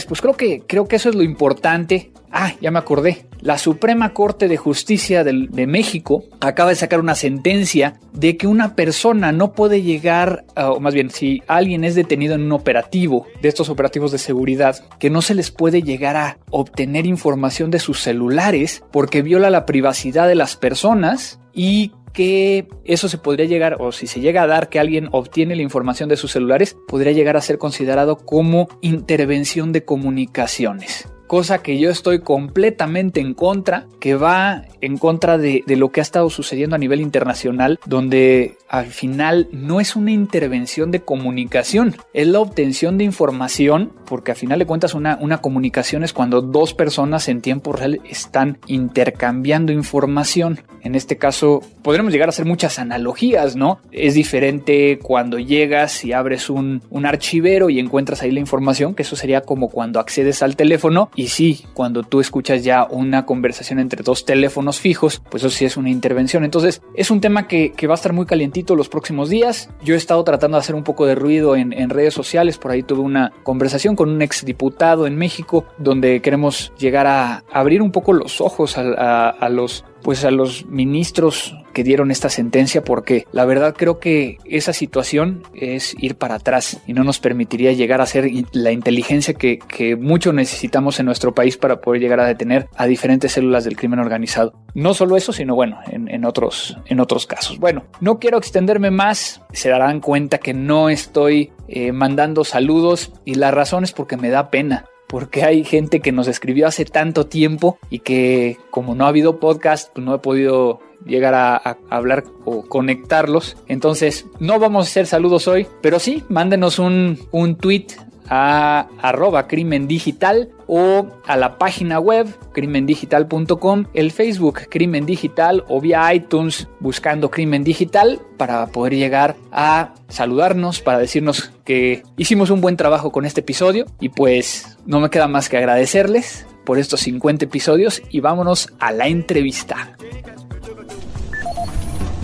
Pues 0.05 0.21
creo 0.21 0.35
que, 0.35 0.63
creo 0.67 0.87
que 0.87 0.95
eso 0.95 1.09
es 1.09 1.15
lo 1.15 1.23
importante. 1.23 2.11
Ah, 2.31 2.53
ya 2.61 2.71
me 2.71 2.79
acordé. 2.79 3.25
La 3.41 3.57
Suprema 3.57 4.13
Corte 4.13 4.47
de 4.47 4.55
Justicia 4.55 5.23
de, 5.23 5.47
de 5.49 5.67
México 5.67 6.23
acaba 6.39 6.69
de 6.69 6.75
sacar 6.75 6.99
una 6.99 7.15
sentencia 7.15 7.99
de 8.13 8.37
que 8.37 8.47
una 8.47 8.75
persona 8.75 9.31
no 9.31 9.51
puede 9.53 9.81
llegar, 9.81 10.45
o 10.55 10.79
más 10.79 10.93
bien, 10.93 11.09
si 11.09 11.41
alguien 11.47 11.83
es 11.83 11.95
detenido 11.95 12.35
en 12.35 12.43
un 12.43 12.51
operativo, 12.53 13.25
de 13.41 13.49
estos 13.49 13.69
operativos 13.69 14.11
de 14.11 14.17
seguridad, 14.17 14.77
que 14.99 15.09
no 15.09 15.21
se 15.21 15.35
les 15.35 15.51
puede 15.51 15.81
llegar 15.81 16.15
a 16.15 16.37
obtener 16.49 17.05
información 17.05 17.71
de 17.71 17.79
sus 17.79 17.99
celulares 17.99 18.83
porque 18.91 19.21
viola 19.21 19.49
la 19.49 19.65
privacidad 19.65 20.27
de 20.27 20.35
las 20.35 20.55
personas 20.55 21.39
y 21.53 21.91
que 22.13 22.67
eso 22.85 23.09
se 23.09 23.17
podría 23.17 23.45
llegar, 23.45 23.77
o 23.79 23.91
si 23.91 24.07
se 24.07 24.19
llega 24.19 24.43
a 24.43 24.47
dar 24.47 24.69
que 24.69 24.79
alguien 24.79 25.09
obtiene 25.11 25.55
la 25.55 25.61
información 25.61 26.09
de 26.09 26.17
sus 26.17 26.31
celulares, 26.31 26.77
podría 26.87 27.13
llegar 27.13 27.37
a 27.37 27.41
ser 27.41 27.57
considerado 27.57 28.17
como 28.17 28.67
intervención 28.81 29.71
de 29.71 29.85
comunicaciones 29.85 31.07
cosa 31.31 31.63
que 31.63 31.79
yo 31.79 31.89
estoy 31.89 32.19
completamente 32.19 33.21
en 33.21 33.33
contra, 33.33 33.85
que 34.01 34.15
va 34.15 34.65
en 34.81 34.97
contra 34.97 35.37
de, 35.37 35.63
de, 35.65 35.77
lo 35.77 35.89
que 35.89 36.01
ha 36.01 36.03
estado 36.03 36.29
sucediendo 36.29 36.75
a 36.75 36.79
nivel 36.79 36.99
internacional, 36.99 37.79
donde 37.85 38.57
al 38.67 38.87
final 38.87 39.47
no 39.53 39.79
es 39.79 39.95
una 39.95 40.11
intervención 40.11 40.91
de 40.91 40.99
comunicación, 40.99 41.95
es 42.13 42.27
la 42.27 42.41
obtención 42.41 42.97
de 42.97 43.05
información, 43.05 43.93
porque 44.05 44.31
al 44.31 44.37
final 44.37 44.59
de 44.59 44.65
cuentas 44.65 44.93
una, 44.93 45.17
una 45.21 45.37
comunicación 45.37 46.03
es 46.03 46.11
cuando 46.11 46.41
dos 46.41 46.73
personas 46.73 47.29
en 47.29 47.39
tiempo 47.39 47.71
real 47.71 48.01
están 48.03 48.57
intercambiando 48.67 49.71
información. 49.71 50.59
En 50.83 50.95
este 50.95 51.17
caso, 51.17 51.61
podremos 51.83 52.11
llegar 52.11 52.27
a 52.27 52.31
hacer 52.31 52.45
muchas 52.45 52.79
analogías, 52.79 53.55
¿no? 53.55 53.79
Es 53.91 54.15
diferente 54.15 54.99
cuando 55.01 55.37
llegas 55.37 56.03
y 56.03 56.11
abres 56.11 56.49
un, 56.49 56.81
un 56.89 57.05
archivero 57.05 57.69
y 57.69 57.79
encuentras 57.79 58.21
ahí 58.21 58.31
la 58.31 58.39
información, 58.39 58.95
que 58.95 59.03
eso 59.03 59.15
sería 59.15 59.41
como 59.41 59.69
cuando 59.69 59.99
accedes 59.99 60.41
al 60.41 60.55
teléfono 60.55 61.09
sí, 61.27 61.65
cuando 61.73 62.03
tú 62.03 62.19
escuchas 62.19 62.63
ya 62.63 62.85
una 62.89 63.25
conversación 63.25 63.79
entre 63.79 64.03
dos 64.03 64.25
teléfonos 64.25 64.79
fijos, 64.79 65.21
pues 65.29 65.43
eso 65.43 65.49
sí 65.49 65.65
es 65.65 65.77
una 65.77 65.89
intervención. 65.89 66.43
Entonces, 66.43 66.81
es 66.95 67.11
un 67.11 67.21
tema 67.21 67.47
que, 67.47 67.73
va 67.87 67.93
a 67.93 67.95
estar 67.95 68.13
muy 68.13 68.25
calientito 68.25 68.75
los 68.75 68.89
próximos 68.89 69.29
días. 69.29 69.69
Yo 69.83 69.95
he 69.95 69.97
estado 69.97 70.23
tratando 70.23 70.57
de 70.57 70.61
hacer 70.61 70.75
un 70.75 70.83
poco 70.83 71.05
de 71.05 71.15
ruido 71.15 71.55
en, 71.55 71.89
redes 71.89 72.13
sociales. 72.13 72.57
Por 72.57 72.71
ahí 72.71 72.83
tuve 72.83 73.01
una 73.01 73.33
conversación 73.43 73.95
con 73.95 74.09
un 74.09 74.21
exdiputado 74.21 75.07
en 75.07 75.17
México 75.17 75.65
donde 75.77 76.21
queremos 76.21 76.71
llegar 76.77 77.07
a 77.07 77.43
abrir 77.51 77.81
un 77.81 77.91
poco 77.91 78.13
los 78.13 78.39
ojos 78.39 78.77
a 78.77 79.49
los 79.49 79.83
pues 80.01 80.25
a 80.25 80.31
los 80.31 80.65
ministros 80.65 81.55
que 81.73 81.83
dieron 81.83 82.11
esta 82.11 82.29
sentencia 82.29 82.83
porque 82.83 83.25
la 83.31 83.45
verdad 83.45 83.73
creo 83.77 83.99
que 83.99 84.37
esa 84.45 84.73
situación 84.73 85.43
es 85.53 85.95
ir 85.99 86.15
para 86.15 86.35
atrás 86.35 86.81
y 86.87 86.93
no 86.93 87.03
nos 87.03 87.19
permitiría 87.19 87.71
llegar 87.71 88.01
a 88.01 88.05
ser 88.05 88.29
la 88.51 88.71
inteligencia 88.71 89.33
que, 89.33 89.59
mucho 89.99 90.33
necesitamos 90.33 90.99
en 90.99 91.05
nuestro 91.05 91.33
país 91.33 91.57
para 91.57 91.81
poder 91.81 92.01
llegar 92.01 92.19
a 92.19 92.25
detener 92.25 92.67
a 92.75 92.85
diferentes 92.85 93.31
células 93.31 93.63
del 93.63 93.75
crimen 93.75 93.99
organizado. 93.99 94.53
No 94.73 94.93
solo 94.93 95.17
eso, 95.17 95.33
sino 95.33 95.55
bueno, 95.55 95.79
en, 95.89 96.07
en, 96.07 96.23
otros, 96.23 96.77
en 96.85 96.99
otros 96.99 97.25
casos. 97.25 97.59
Bueno, 97.59 97.83
no 97.99 98.19
quiero 98.19 98.37
extenderme 98.37 98.91
más, 98.91 99.41
se 99.51 99.69
darán 99.69 99.99
cuenta 99.99 100.37
que 100.37 100.53
no 100.53 100.89
estoy 100.89 101.51
eh, 101.67 101.91
mandando 101.91 102.43
saludos 102.43 103.13
y 103.25 103.35
la 103.35 103.51
razón 103.51 103.83
es 103.83 103.91
porque 103.91 104.17
me 104.17 104.29
da 104.29 104.49
pena 104.49 104.85
porque 105.11 105.43
hay 105.43 105.65
gente 105.65 105.99
que 105.99 106.13
nos 106.13 106.29
escribió 106.29 106.67
hace 106.67 106.85
tanto 106.85 107.25
tiempo 107.25 107.77
y 107.89 107.99
que 107.99 108.57
como 108.69 108.95
no 108.95 109.03
ha 109.03 109.09
habido 109.09 109.41
podcast, 109.41 109.91
pues 109.93 110.05
no 110.05 110.15
he 110.15 110.19
podido 110.19 110.79
llegar 111.05 111.33
a, 111.33 111.57
a, 111.57 111.77
hablar 111.89 112.23
o 112.45 112.61
conectarlos. 112.61 113.57
Entonces, 113.67 114.25
no 114.39 114.57
vamos 114.57 114.87
a 114.87 114.89
hacer 114.89 115.07
saludos 115.07 115.49
hoy, 115.49 115.67
pero 115.81 115.99
sí, 115.99 116.23
mándenos 116.29 116.79
un, 116.79 117.19
un 117.31 117.57
tweet 117.57 117.87
a 118.31 118.87
arroba 119.01 119.47
crimen 119.47 119.89
digital 119.89 120.49
o 120.65 121.05
a 121.27 121.35
la 121.35 121.57
página 121.57 121.99
web 121.99 122.27
crimendigital.com, 122.53 123.85
el 123.93 124.11
Facebook 124.11 124.69
Crimen 124.69 125.05
Digital 125.05 125.65
o 125.67 125.81
vía 125.81 126.13
iTunes 126.13 126.69
buscando 126.79 127.29
Crimen 127.29 127.65
Digital 127.65 128.21
para 128.37 128.67
poder 128.67 128.95
llegar 128.95 129.35
a 129.51 129.93
saludarnos, 130.07 130.79
para 130.79 130.97
decirnos 130.97 131.51
que 131.65 132.03
hicimos 132.15 132.49
un 132.51 132.61
buen 132.61 132.77
trabajo 132.77 133.11
con 133.11 133.25
este 133.25 133.41
episodio 133.41 133.85
y 133.99 134.09
pues 134.09 134.77
no 134.85 135.01
me 135.01 135.09
queda 135.09 135.27
más 135.27 135.49
que 135.49 135.57
agradecerles 135.57 136.47
por 136.65 136.79
estos 136.79 137.01
50 137.01 137.45
episodios 137.45 138.01
y 138.09 138.21
vámonos 138.21 138.69
a 138.79 138.93
la 138.93 139.09
entrevista. 139.09 139.97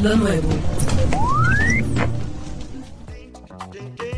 Lo 0.02 0.16
nuevo. 0.16 0.48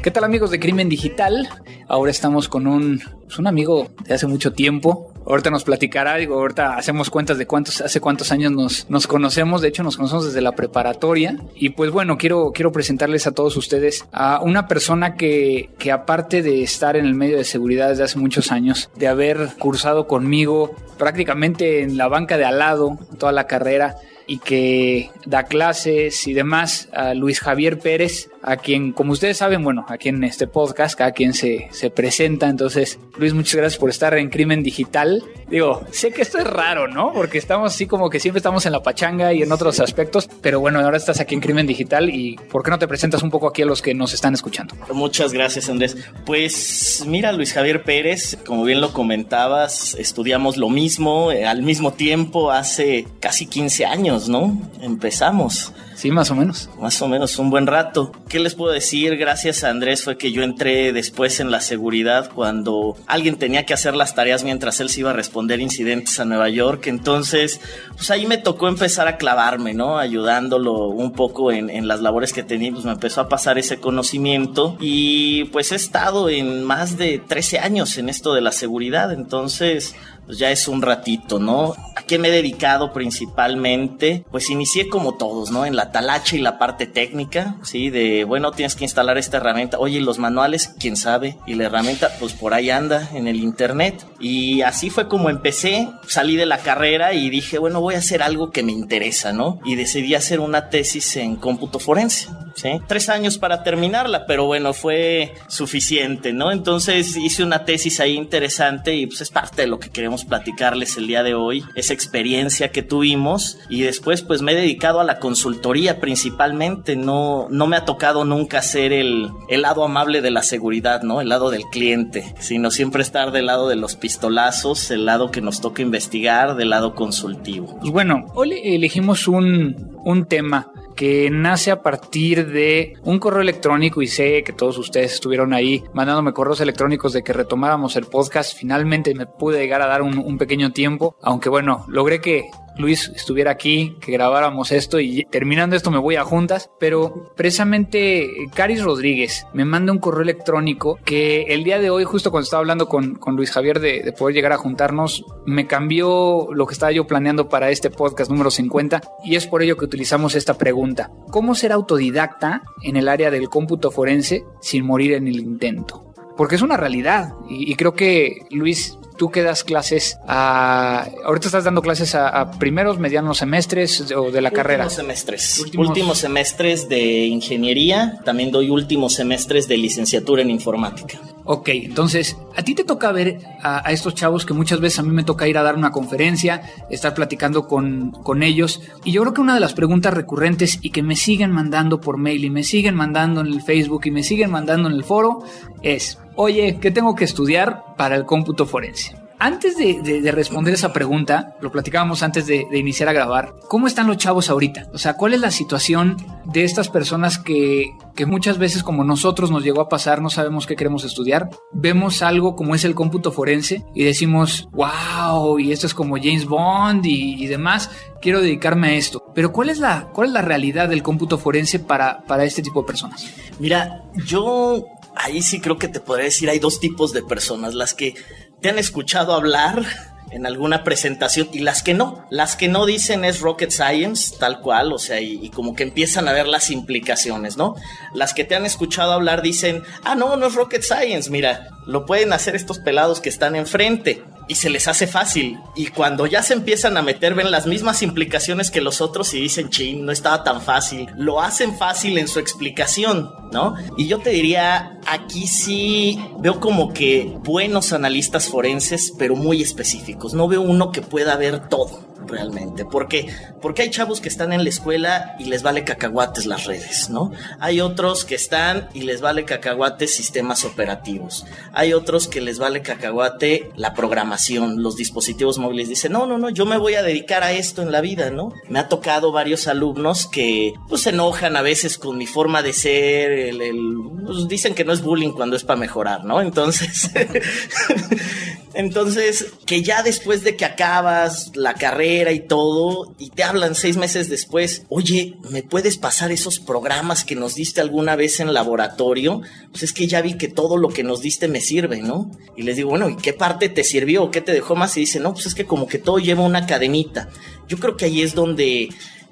¿Qué 0.10 0.14
tal 0.14 0.24
amigos 0.24 0.50
de 0.50 0.60
Crimen 0.60 0.90
Digital? 0.90 1.48
Ahora 1.88 2.10
estamos 2.10 2.50
con 2.50 2.66
un, 2.66 3.00
pues 3.26 3.38
un 3.38 3.46
amigo 3.46 3.90
de 4.06 4.16
hace 4.16 4.26
mucho 4.26 4.54
tiempo. 4.54 5.14
Ahorita 5.24 5.52
nos 5.52 5.64
platicará, 5.64 6.16
digo, 6.16 6.34
ahorita 6.34 6.78
hacemos 6.78 7.12
cuentas 7.12 7.38
de 7.38 7.46
cuántos, 7.46 7.80
hace 7.80 8.02
cuántos 8.02 8.32
años 8.32 8.52
nos, 8.52 8.90
nos 8.90 9.06
conocemos. 9.06 9.62
De 9.62 9.68
hecho, 9.68 9.84
nos 9.84 9.98
conocemos 9.98 10.26
desde 10.26 10.42
la 10.42 10.54
preparatoria. 10.54 11.38
Y 11.54 11.70
pues 11.70 11.92
bueno, 11.92 12.18
quiero, 12.18 12.54
quiero 12.56 12.72
presentarles 12.72 13.28
a 13.28 13.34
todos 13.34 13.56
ustedes 13.56 14.04
a 14.12 14.42
una 14.42 14.68
persona 14.68 15.14
que, 15.14 15.70
que 15.78 15.92
aparte 15.92 16.42
de 16.42 16.64
estar 16.64 16.98
en 16.98 17.06
el 17.06 17.14
medio 17.14 17.38
de 17.38 17.44
seguridad 17.44 17.90
desde 17.90 18.06
hace 18.06 18.18
muchos 18.18 18.52
años, 18.52 18.90
de 18.96 19.08
haber 19.08 19.50
cursado 19.60 20.08
conmigo 20.08 20.72
prácticamente 20.98 21.84
en 21.84 21.98
la 21.98 22.08
banca 22.08 22.36
de 22.36 22.46
al 22.46 22.58
lado 22.58 22.98
toda 23.20 23.32
la 23.32 23.46
carrera, 23.46 23.98
y 24.30 24.38
que 24.38 25.10
da 25.26 25.46
clases 25.46 26.28
y 26.28 26.34
demás, 26.34 26.88
a 26.94 27.16
Luis 27.16 27.40
Javier 27.40 27.80
Pérez, 27.80 28.30
a 28.42 28.58
quien, 28.58 28.94
como 28.94 29.14
ustedes 29.14 29.38
saben, 29.38 29.64
bueno, 29.64 29.86
aquí 29.90 30.10
en 30.10 30.24
este 30.24 30.48
podcast, 30.48 30.98
cada 30.98 31.12
quien 31.12 31.34
se, 31.34 31.68
se 31.72 31.90
presenta. 31.90 32.48
Entonces, 32.48 33.00
Luis, 33.18 33.34
muchas 33.34 33.56
gracias 33.56 33.80
por 33.80 33.90
estar 33.90 34.14
en 34.16 34.30
Crimen 34.30 34.64
Digital. 34.64 35.24
Digo, 35.50 35.84
sé 35.92 36.12
que 36.12 36.22
esto 36.22 36.38
es 36.38 36.48
raro, 36.48 36.88
¿no? 36.88 37.12
Porque 37.14 37.38
estamos 37.38 37.74
así 37.74 37.88
como 37.88 38.10
que 38.10 38.20
siempre 38.20 38.40
estamos 38.40 38.66
en 38.66 38.72
la 38.72 38.84
pachanga 38.84 39.34
y 39.34 39.42
en 39.42 39.52
otros 39.52 39.80
aspectos, 39.80 40.30
pero 40.42 40.60
bueno, 40.60 40.80
ahora 40.80 40.98
estás 40.98 41.20
aquí 41.20 41.36
en 41.36 41.42
Crimen 41.42 41.68
Digital 41.68 42.10
y 42.10 42.36
¿por 42.52 42.64
qué 42.64 42.72
no 42.72 42.80
te 42.80 42.88
presentas 42.88 43.24
un 43.24 43.30
poco 43.30 43.48
aquí 43.48 43.64
a 43.64 43.66
los 43.66 43.82
que 43.82 43.94
nos 43.94 44.14
están 44.14 44.34
escuchando? 44.34 44.76
Muchas 44.94 45.34
gracias, 45.34 45.70
Andrés. 45.70 45.98
Pues 46.26 47.04
mira, 47.08 47.32
Luis 47.32 47.54
Javier 47.54 47.84
Pérez, 47.84 48.38
como 48.46 48.64
bien 48.64 48.82
lo 48.82 48.94
comentabas, 48.94 49.96
estudiamos 49.96 50.58
lo 50.58 50.70
mismo 50.70 51.32
eh, 51.32 51.46
al 51.46 51.64
mismo 51.64 51.94
tiempo 51.94 52.52
hace 52.52 53.08
casi 53.20 53.48
15 53.48 53.86
años, 53.86 54.30
¿no? 54.30 54.58
Empezamos. 54.82 55.74
Sí, 56.00 56.12
más 56.12 56.32
o 56.32 56.36
menos. 56.36 56.70
Más 56.80 57.02
o 57.02 57.10
menos, 57.10 57.38
un 57.40 57.50
buen 57.50 57.68
rato. 57.68 58.14
¿Qué 58.30 58.40
les 58.40 58.56
puedo 58.56 58.72
decir? 58.72 59.18
Gracias 59.18 59.66
a 59.66 59.70
Andrés 59.70 60.02
fue 60.02 60.18
que 60.18 60.32
yo 60.32 60.44
entré 60.44 60.94
después 60.94 61.42
en 61.42 61.52
la 61.52 61.60
seguridad 61.60 62.32
cuando 62.34 62.96
alguien 63.06 63.36
tenía 63.36 63.66
que 63.66 63.74
hacer 63.74 63.98
las 63.98 64.16
tareas 64.16 64.46
mientras 64.46 64.80
él 64.80 64.88
se 64.88 65.02
iba 65.02 65.10
a 65.10 65.14
responder 65.14 65.60
incidentes 65.60 66.18
a 66.22 66.24
Nueva 66.24 66.48
York. 66.48 66.88
Entonces, 66.88 67.60
pues 67.98 68.10
ahí 68.12 68.26
me 68.28 68.38
tocó 68.38 68.70
empezar 68.70 69.10
a 69.10 69.18
clavarme, 69.18 69.74
¿no? 69.74 69.98
Ayudándolo 69.98 70.88
un 70.88 71.12
poco 71.12 71.52
en, 71.52 71.70
en 71.70 71.90
las 71.90 72.00
labores 72.00 72.32
que 72.32 72.44
tenía, 72.44 72.72
pues 72.72 72.86
me 72.86 72.94
empezó 72.94 73.20
a 73.20 73.28
pasar 73.28 73.58
ese 73.58 73.82
conocimiento 73.82 74.78
y 74.80 75.44
pues 75.52 75.74
he 75.74 75.76
estado 75.76 76.30
en 76.30 76.64
más 76.64 76.98
de 76.98 77.20
13 77.20 77.60
años 77.60 77.98
en 77.98 78.08
esto 78.08 78.34
de 78.34 78.40
la 78.40 78.54
seguridad. 78.54 79.12
Entonces, 79.12 79.96
pues 80.30 80.38
ya 80.38 80.52
es 80.52 80.68
un 80.68 80.84
ratito, 80.84 81.40
¿no? 81.40 81.74
¿A 81.96 82.04
qué 82.04 82.20
me 82.20 82.28
he 82.28 82.32
dedicado 82.32 82.94
principalmente? 82.94 84.26
Pues 84.30 84.52
inicié 84.52 84.88
como 84.88 85.18
todos, 85.18 85.50
¿no? 85.50 85.66
En 85.66 85.76
la 85.76 85.89
talacha 85.92 86.36
y 86.36 86.40
la 86.40 86.58
parte 86.58 86.86
técnica, 86.86 87.56
¿sí? 87.64 87.90
De, 87.90 88.24
bueno, 88.24 88.52
tienes 88.52 88.76
que 88.76 88.84
instalar 88.84 89.18
esta 89.18 89.38
herramienta. 89.38 89.80
Oye, 89.80 90.00
los 90.02 90.20
manuales, 90.20 90.74
quién 90.80 90.96
sabe. 90.96 91.38
Y 91.46 91.56
la 91.56 91.66
herramienta, 91.66 92.12
pues 92.20 92.34
por 92.34 92.54
ahí 92.54 92.70
anda 92.70 93.10
en 93.14 93.28
el 93.28 93.38
internet. 93.38 94.06
Y 94.20 94.62
así 94.62 94.90
fue 94.90 95.08
como 95.08 95.30
empecé. 95.30 95.90
Salí 96.08 96.36
de 96.36 96.46
la 96.46 96.60
carrera 96.60 97.14
y 97.14 97.30
dije, 97.30 97.58
bueno, 97.58 97.82
voy 97.82 97.96
a 97.96 98.00
hacer 98.00 98.22
algo 98.22 98.52
que 98.52 98.64
me 98.64 98.72
interesa, 98.72 99.34
¿no? 99.34 99.60
Y 99.66 99.76
decidí 99.76 100.16
hacer 100.16 100.40
una 100.40 100.70
tesis 100.70 101.16
en 101.18 101.36
cómputo 101.36 101.80
forense. 101.80 102.30
¿sí? 102.56 102.82
Tres 102.88 103.10
años 103.10 103.38
para 103.38 103.64
terminarla, 103.64 104.26
pero 104.26 104.46
bueno, 104.46 104.74
fue 104.74 105.34
suficiente, 105.48 106.34
¿no? 106.34 106.52
Entonces 106.52 107.16
hice 107.16 107.44
una 107.44 107.66
tesis 107.66 108.00
ahí 108.00 108.16
interesante 108.16 108.96
y 108.96 109.08
pues 109.08 109.22
es 109.22 109.30
parte 109.30 109.64
de 109.64 109.68
lo 109.68 109.80
que 109.80 109.90
queremos 109.90 110.26
platicarles 110.26 110.98
el 110.98 111.08
día 111.08 111.24
de 111.24 111.34
hoy, 111.34 111.64
esa 111.76 111.94
experiencia 111.94 112.72
que 112.72 112.84
tuvimos 112.84 113.58
y 113.70 113.82
después 113.82 114.22
pues 114.22 114.42
me 114.42 114.52
he 114.52 114.56
dedicado 114.56 115.00
a 115.00 115.04
la 115.04 115.20
consultoría 115.20 115.79
principalmente, 116.00 116.96
no, 116.96 117.48
no 117.50 117.68
me 117.68 117.78
ha 117.78 117.86
tocado 117.86 118.26
nunca 118.26 118.62
ser 118.62 118.94
el, 118.94 119.30
el 119.48 119.62
lado 119.62 119.84
amable 119.84 120.22
de 120.22 120.32
la 120.32 120.44
seguridad, 120.44 121.04
¿no? 121.04 121.22
El 121.22 121.30
lado 121.30 121.50
del 121.50 121.64
cliente, 121.66 122.34
sino 122.40 122.72
siempre 122.72 123.02
estar 123.02 123.32
del 123.32 123.46
lado 123.46 123.70
de 123.70 123.76
los 123.76 123.96
pistolazos, 123.96 124.92
el 124.92 125.06
lado 125.06 125.32
que 125.32 125.42
nos 125.42 125.62
toca 125.62 125.82
investigar, 125.82 126.56
del 126.56 126.70
lado 126.70 126.96
consultivo. 126.96 127.78
Pues 127.80 127.92
bueno, 127.92 128.26
hoy 128.36 128.54
elegimos 128.64 129.28
un, 129.28 129.98
un 130.04 130.26
tema 130.26 130.72
que 130.96 131.30
nace 131.32 131.72
a 131.72 131.82
partir 131.82 132.52
de 132.52 132.96
un 133.04 133.20
correo 133.20 133.42
electrónico 133.42 134.02
y 134.02 134.08
sé 134.08 134.44
que 134.44 134.52
todos 134.52 134.78
ustedes 134.78 135.14
estuvieron 135.14 135.54
ahí 135.54 135.82
mandándome 135.94 136.34
correos 136.34 136.60
electrónicos 136.60 137.14
de 137.14 137.24
que 137.24 137.32
retomáramos 137.32 137.96
el 137.96 138.04
podcast. 138.04 138.58
Finalmente 138.58 139.16
me 139.16 139.26
pude 139.26 139.60
llegar 139.60 139.82
a 139.82 139.88
dar 139.88 140.02
un, 140.02 140.18
un 140.18 140.38
pequeño 140.38 140.74
tiempo, 140.74 141.16
aunque 141.22 141.48
bueno, 141.48 141.86
logré 141.88 142.20
que 142.20 142.50
Luis 142.80 143.12
estuviera 143.14 143.52
aquí, 143.52 143.98
que 144.00 144.14
grabáramos 144.14 144.72
esto 144.72 145.00
y 145.00 145.26
terminando 145.30 145.76
esto 145.76 145.92
me 145.92 146.00
voy 146.00 146.16
a 146.16 146.24
juntas, 146.24 146.72
pero 146.80 147.34
precisamente 147.36 148.30
Caris 148.56 148.82
Rodríguez 148.82 149.46
me 149.54 149.66
manda 149.66 149.92
un 149.92 150.00
correo 150.00 150.24
electrónico 150.24 150.98
que 151.04 151.44
el 151.50 151.66
día 151.66 151.78
de 151.80 151.90
hoy, 151.90 152.06
justo 152.06 152.32
cuando 152.32 152.46
estaba 152.46 152.62
hablando 152.62 152.88
con, 152.88 153.16
con 153.16 153.36
Luis 153.36 153.52
Javier 153.52 153.82
de, 153.82 154.02
de, 154.02 154.14
poder 154.14 154.34
llegar 154.34 154.54
a 154.54 154.58
juntarnos, 154.58 155.26
me 155.46 155.68
cambió 155.68 156.48
lo 156.54 156.66
que 156.66 156.74
estaba 156.74 156.94
yo 156.94 157.06
planeando 157.06 157.50
para 157.50 157.70
este 157.70 157.90
podcast 157.90 158.32
número 158.32 158.50
50 158.50 159.02
y 159.26 159.36
es 159.36 159.46
por 159.46 159.62
ello 159.62 159.76
que 159.76 159.86
utilizamos 159.86 160.36
esta 160.36 160.58
pregunta. 160.58 161.12
¿Cómo 161.32 161.56
ser 161.56 161.74
autodidacta 161.74 162.64
en 162.82 162.96
el 162.96 163.10
área 163.10 163.30
del 163.30 163.50
cómputo 163.50 163.92
forense 163.92 164.46
sin 164.62 164.86
morir 164.86 165.14
en 165.14 165.28
el 165.28 165.40
intento? 165.40 166.06
Porque 166.38 166.56
es 166.56 166.62
una 166.62 166.78
realidad 166.78 167.34
y 167.50 167.76
creo 167.76 167.94
que 167.94 168.46
Luis 168.50 168.98
tú 169.20 169.30
que 169.30 169.44
das 169.44 169.64
clases 169.64 170.18
a... 170.28 171.06
Ahorita 171.26 171.48
estás 171.50 171.66
dando 171.66 171.82
clases 171.84 172.16
a, 172.16 172.30
a 172.30 172.52
primeros, 172.52 172.98
medianos 172.98 173.38
semestres 173.38 174.02
o 174.14 174.32
de 174.32 174.42
la 174.42 174.48
últimos 174.50 174.52
carrera. 174.54 174.90
Semestres. 174.90 175.60
Últimos- 175.60 175.88
últimos 175.90 176.18
semestres 176.18 176.90
de 176.90 177.26
ingeniería. 177.28 178.20
También 178.26 178.50
doy 178.50 178.70
últimos 178.72 179.14
semestres 179.14 179.68
de 179.68 179.78
licenciatura 179.78 180.42
en 180.42 180.50
informática. 180.50 181.20
Ok, 181.44 181.70
entonces, 181.70 182.38
a 182.56 182.62
ti 182.64 182.76
te 182.76 182.84
toca 182.84 183.12
ver 183.12 183.40
a, 183.62 183.88
a 183.88 183.92
estos 183.92 184.14
chavos 184.16 184.46
que 184.46 184.54
muchas 184.54 184.80
veces 184.80 185.00
a 185.00 185.04
mí 185.04 185.10
me 185.12 185.24
toca 185.24 185.48
ir 185.48 185.58
a 185.58 185.64
dar 185.64 185.76
una 185.76 185.92
conferencia, 185.92 186.62
estar 186.90 187.14
platicando 187.14 187.68
con, 187.68 188.12
con 188.12 188.44
ellos. 188.44 188.82
Y 189.04 189.12
yo 189.12 189.22
creo 189.22 189.34
que 189.34 189.42
una 189.42 189.56
de 189.56 189.60
las 189.60 189.74
preguntas 189.74 190.14
recurrentes 190.14 190.80
y 190.82 190.92
que 190.92 191.02
me 191.04 191.16
siguen 191.16 191.52
mandando 191.52 192.00
por 192.00 192.18
mail 192.18 192.46
y 192.46 192.50
me 192.50 192.64
siguen 192.64 192.96
mandando 192.96 193.42
en 193.42 193.48
el 193.48 193.62
Facebook 193.64 194.02
y 194.06 194.12
me 194.12 194.24
siguen 194.24 194.52
mandando 194.52 194.88
en 194.90 194.96
el 194.96 195.04
foro 195.04 195.44
es, 195.82 196.20
oye, 196.42 196.78
¿qué 196.80 196.90
tengo 196.90 197.16
que 197.16 197.26
estudiar 197.26 197.84
para 197.98 198.16
el 198.16 198.26
cómputo 198.26 198.66
forense? 198.66 199.14
Antes 199.42 199.78
de, 199.78 200.02
de- 200.02 200.22
de 200.22 200.32
responder 200.34 200.74
esa 200.74 200.92
pregunta, 200.92 201.56
lo 201.62 201.72
platicábamos 201.72 202.24
antes 202.24 202.46
de, 202.46 202.66
de 202.70 202.78
iniciar 202.78 203.08
a 203.10 203.14
grabar, 203.14 203.54
¿cómo 203.70 203.88
están 203.88 204.08
los 204.08 204.18
chavos 204.18 204.50
ahorita? 204.50 204.88
O 204.94 204.98
sea, 204.98 205.14
¿cuál 205.16 205.34
es 205.34 205.40
la 205.40 205.52
situación 205.52 206.18
de 206.46 206.66
estas 206.66 206.90
personas 206.90 207.38
que, 207.38 207.86
que 208.16 208.26
muchas 208.26 208.58
veces 208.58 208.84
como 208.84 209.06
nosotros 209.06 209.50
nos 209.50 209.64
llegó 209.64 209.80
a 209.82 209.88
pasar, 209.88 210.22
no 210.22 210.30
sabemos 210.30 210.66
qué 210.68 210.76
queremos 210.76 211.06
estudiar? 211.06 211.50
Vemos 211.72 212.22
algo 212.22 212.56
como 212.58 212.76
es 212.76 212.84
el 212.84 212.96
cómputo 212.96 213.32
forense 213.32 213.86
y 213.96 214.04
decimos, 214.04 214.68
wow, 214.74 215.58
y 215.58 215.72
esto 215.72 215.88
es 215.88 215.94
como 215.94 216.18
James 216.18 216.46
Bond 216.46 217.06
y, 217.06 217.42
y 217.42 217.48
demás, 217.48 217.90
quiero 218.22 218.42
dedicarme 218.42 218.90
a 218.90 218.94
esto. 218.96 219.24
Pero 219.34 219.54
¿cuál 219.54 219.70
es 219.70 219.80
la, 219.80 220.10
cuál 220.14 220.28
es 220.28 220.34
la 220.34 220.42
realidad 220.42 220.90
del 220.90 221.02
cómputo 221.04 221.38
forense 221.38 221.80
para, 221.80 222.24
para 222.28 222.44
este 222.44 222.62
tipo 222.62 222.82
de 222.82 222.88
personas? 222.88 223.26
Mira, 223.58 224.04
yo 224.26 224.84
ahí 225.16 225.42
sí 225.42 225.60
creo 225.60 225.78
que 225.78 225.88
te 225.88 226.00
podría 226.00 226.26
decir, 226.26 226.50
hay 226.50 226.60
dos 226.60 226.80
tipos 226.80 227.14
de 227.14 227.24
personas, 227.24 227.74
las 227.74 227.94
que 227.94 228.16
te 228.62 228.70
han 228.70 228.80
escuchado 228.80 229.34
hablar 229.34 229.86
en 230.32 230.46
alguna 230.46 230.84
presentación 230.84 231.50
y 231.54 231.60
las 231.60 231.82
que 231.82 231.94
no. 231.94 232.26
Las 232.30 232.56
que 232.56 232.68
no 232.68 232.86
dicen 232.86 233.26
es 233.26 233.40
rocket 233.40 233.72
science, 233.72 234.36
tal 234.40 234.62
cual, 234.62 234.94
o 234.94 235.00
sea, 235.00 235.20
y, 235.20 235.40
y 235.44 235.50
como 235.50 235.76
que 235.76 235.84
empiezan 235.84 236.28
a 236.28 236.34
ver 236.34 236.48
las 236.48 236.70
implicaciones, 236.70 237.58
¿no? 237.58 237.76
Las 238.14 238.34
que 238.34 238.44
te 238.44 238.56
han 238.56 238.66
escuchado 238.66 239.14
hablar 239.14 239.42
dicen, 239.42 239.84
ah, 240.04 240.16
no, 240.16 240.36
no 240.36 240.48
es 240.48 240.56
rocket 240.56 240.84
science, 240.84 241.30
mira, 241.30 241.70
lo 241.86 242.06
pueden 242.06 242.34
hacer 242.34 242.56
estos 242.56 242.80
pelados 242.80 243.22
que 243.22 243.30
están 243.30 243.56
enfrente 243.56 244.24
y 244.50 244.56
se 244.56 244.70
les 244.70 244.90
hace 244.90 245.08
fácil. 245.08 245.60
Y 245.76 245.88
cuando 245.88 246.26
ya 246.26 246.44
se 246.44 246.54
empiezan 246.54 246.98
a 246.98 247.02
meter, 247.02 247.36
ven 247.36 247.52
las 247.52 247.68
mismas 247.68 248.02
implicaciones 248.02 248.72
que 248.72 248.82
los 248.82 249.00
otros 249.00 249.34
y 249.34 249.40
dicen, 249.40 249.70
chin, 249.70 250.06
no 250.06 250.12
estaba 250.12 250.44
tan 250.44 250.62
fácil. 250.62 251.08
Lo 251.16 251.40
hacen 251.40 251.78
fácil 251.78 252.18
en 252.18 252.28
su 252.28 252.40
explicación, 252.40 253.32
¿no? 253.54 253.76
Y 253.96 254.08
yo 254.08 254.20
te 254.20 254.32
diría, 254.32 255.00
aquí 255.06 255.48
sí 255.48 256.20
veo 256.40 256.60
como 256.60 256.92
que 256.92 257.32
buenos 257.44 257.94
analistas 257.94 258.48
forenses, 258.50 259.14
pero 259.18 259.36
muy 259.36 259.62
específicos. 259.62 260.34
No 260.34 260.48
veo 260.48 260.62
uno 260.62 260.92
que 260.92 261.04
pueda 261.04 261.38
ver 261.38 261.70
todo 261.70 262.09
realmente. 262.30 262.86
¿Por 262.86 263.08
qué? 263.08 263.28
Porque 263.62 263.82
hay 263.82 263.90
chavos 263.90 264.22
que 264.22 264.30
están 264.30 264.54
en 264.54 264.64
la 264.64 264.70
escuela 264.70 265.36
y 265.40 265.46
les 265.46 265.64
vale 265.64 265.84
cacahuates 265.84 266.46
las 266.46 266.66
redes, 266.66 267.10
¿no? 267.10 267.32
Hay 267.60 267.82
otros 267.82 268.24
que 268.26 268.36
están 268.36 268.88
y 268.94 269.02
les 269.02 269.22
vale 269.22 269.44
cacahuates 269.46 270.14
sistemas 270.14 270.64
operativos. 270.66 271.46
Hay 271.74 271.94
otros 271.94 272.28
que 272.28 272.42
les 272.42 272.60
vale 272.60 272.82
cacahuate 272.82 273.72
la 273.76 273.94
programación, 273.94 274.82
los 274.82 274.96
dispositivos 274.96 275.58
móviles. 275.58 275.90
Dicen, 275.90 276.12
no, 276.14 276.26
no, 276.26 276.38
no, 276.38 276.50
yo 276.50 276.66
me 276.66 276.78
voy 276.78 276.96
a 276.96 277.04
dedicar 277.04 277.44
a 277.44 277.52
esto 277.52 277.82
en 277.82 277.92
la 277.92 278.02
vida, 278.02 278.30
¿no? 278.30 278.54
Me 278.70 278.80
ha 278.80 278.88
tocado 278.88 279.32
varios 279.32 279.68
alumnos 279.68 280.28
que 280.28 280.74
pues 280.88 281.02
se 281.02 281.10
enojan 281.10 281.56
a 281.56 281.62
veces 281.62 281.98
con 281.98 282.18
mi 282.18 282.26
forma 282.28 282.62
de 282.62 282.74
ser, 282.74 283.32
el, 283.32 283.62
el- 283.62 283.96
pues, 284.26 284.48
dicen 284.48 284.76
que 284.76 284.86
no 284.86 284.94
es 284.94 285.02
bullying 285.02 285.32
cuando 285.32 285.56
es 285.56 285.64
para 285.64 285.80
mejorar, 285.80 286.24
¿no? 286.26 286.42
Entonces, 286.42 287.10
entonces, 288.80 289.52
que 289.66 289.84
ya 289.84 290.04
después 290.04 290.42
de 290.46 290.56
que 290.56 290.64
acabas 290.64 291.52
la 291.54 291.74
carrera 291.74 292.32
y 292.32 292.40
todo, 292.40 293.14
y 293.20 293.30
te 293.30 293.44
hablan 293.44 293.76
seis 293.76 293.98
meses 293.98 294.30
después, 294.30 294.84
oye, 294.88 295.36
¿me 295.50 295.64
puedes 295.64 295.98
pasar 295.98 296.32
esos 296.32 296.62
programas 296.62 297.26
que 297.26 297.36
nos 297.36 297.56
diste 297.56 297.82
alguna 297.82 298.16
vez 298.16 298.40
en 298.40 298.54
laboratorio? 298.54 299.42
Pues 299.72 299.84
es 299.84 299.92
que 299.92 300.08
ya 300.08 300.22
vi 300.22 300.36
que 300.36 300.48
todo 300.48 300.78
lo 300.78 300.88
que 300.88 301.04
nos 301.04 301.20
diste 301.20 301.50
me 301.50 301.60
sirve, 301.60 301.98
¿no? 302.02 302.32
Y 302.56 302.64
les 302.64 302.78
digo, 302.78 302.92
bueno, 302.92 303.10
¿y 303.10 303.18
qué 303.18 303.34
parte 303.34 303.68
te 303.68 303.84
sirvió? 303.84 304.24
¿O 304.24 304.32
qué 304.32 304.40
te 304.40 304.54
dejó 304.54 304.78
más? 304.78 304.96
Y 304.96 305.02
dicen, 305.02 305.24
no, 305.24 305.34
pues 305.34 305.48
es 305.48 305.56
que 305.56 305.66
como 305.66 305.86
que 305.86 305.98
todo 305.98 306.20
lleva 306.20 306.44
una 306.44 306.66
cadenita. 306.66 307.28
Yo 307.68 307.80
creo 307.80 307.98
que 307.98 308.06
ahí 308.06 308.22
es 308.22 308.34
donde 308.34 308.88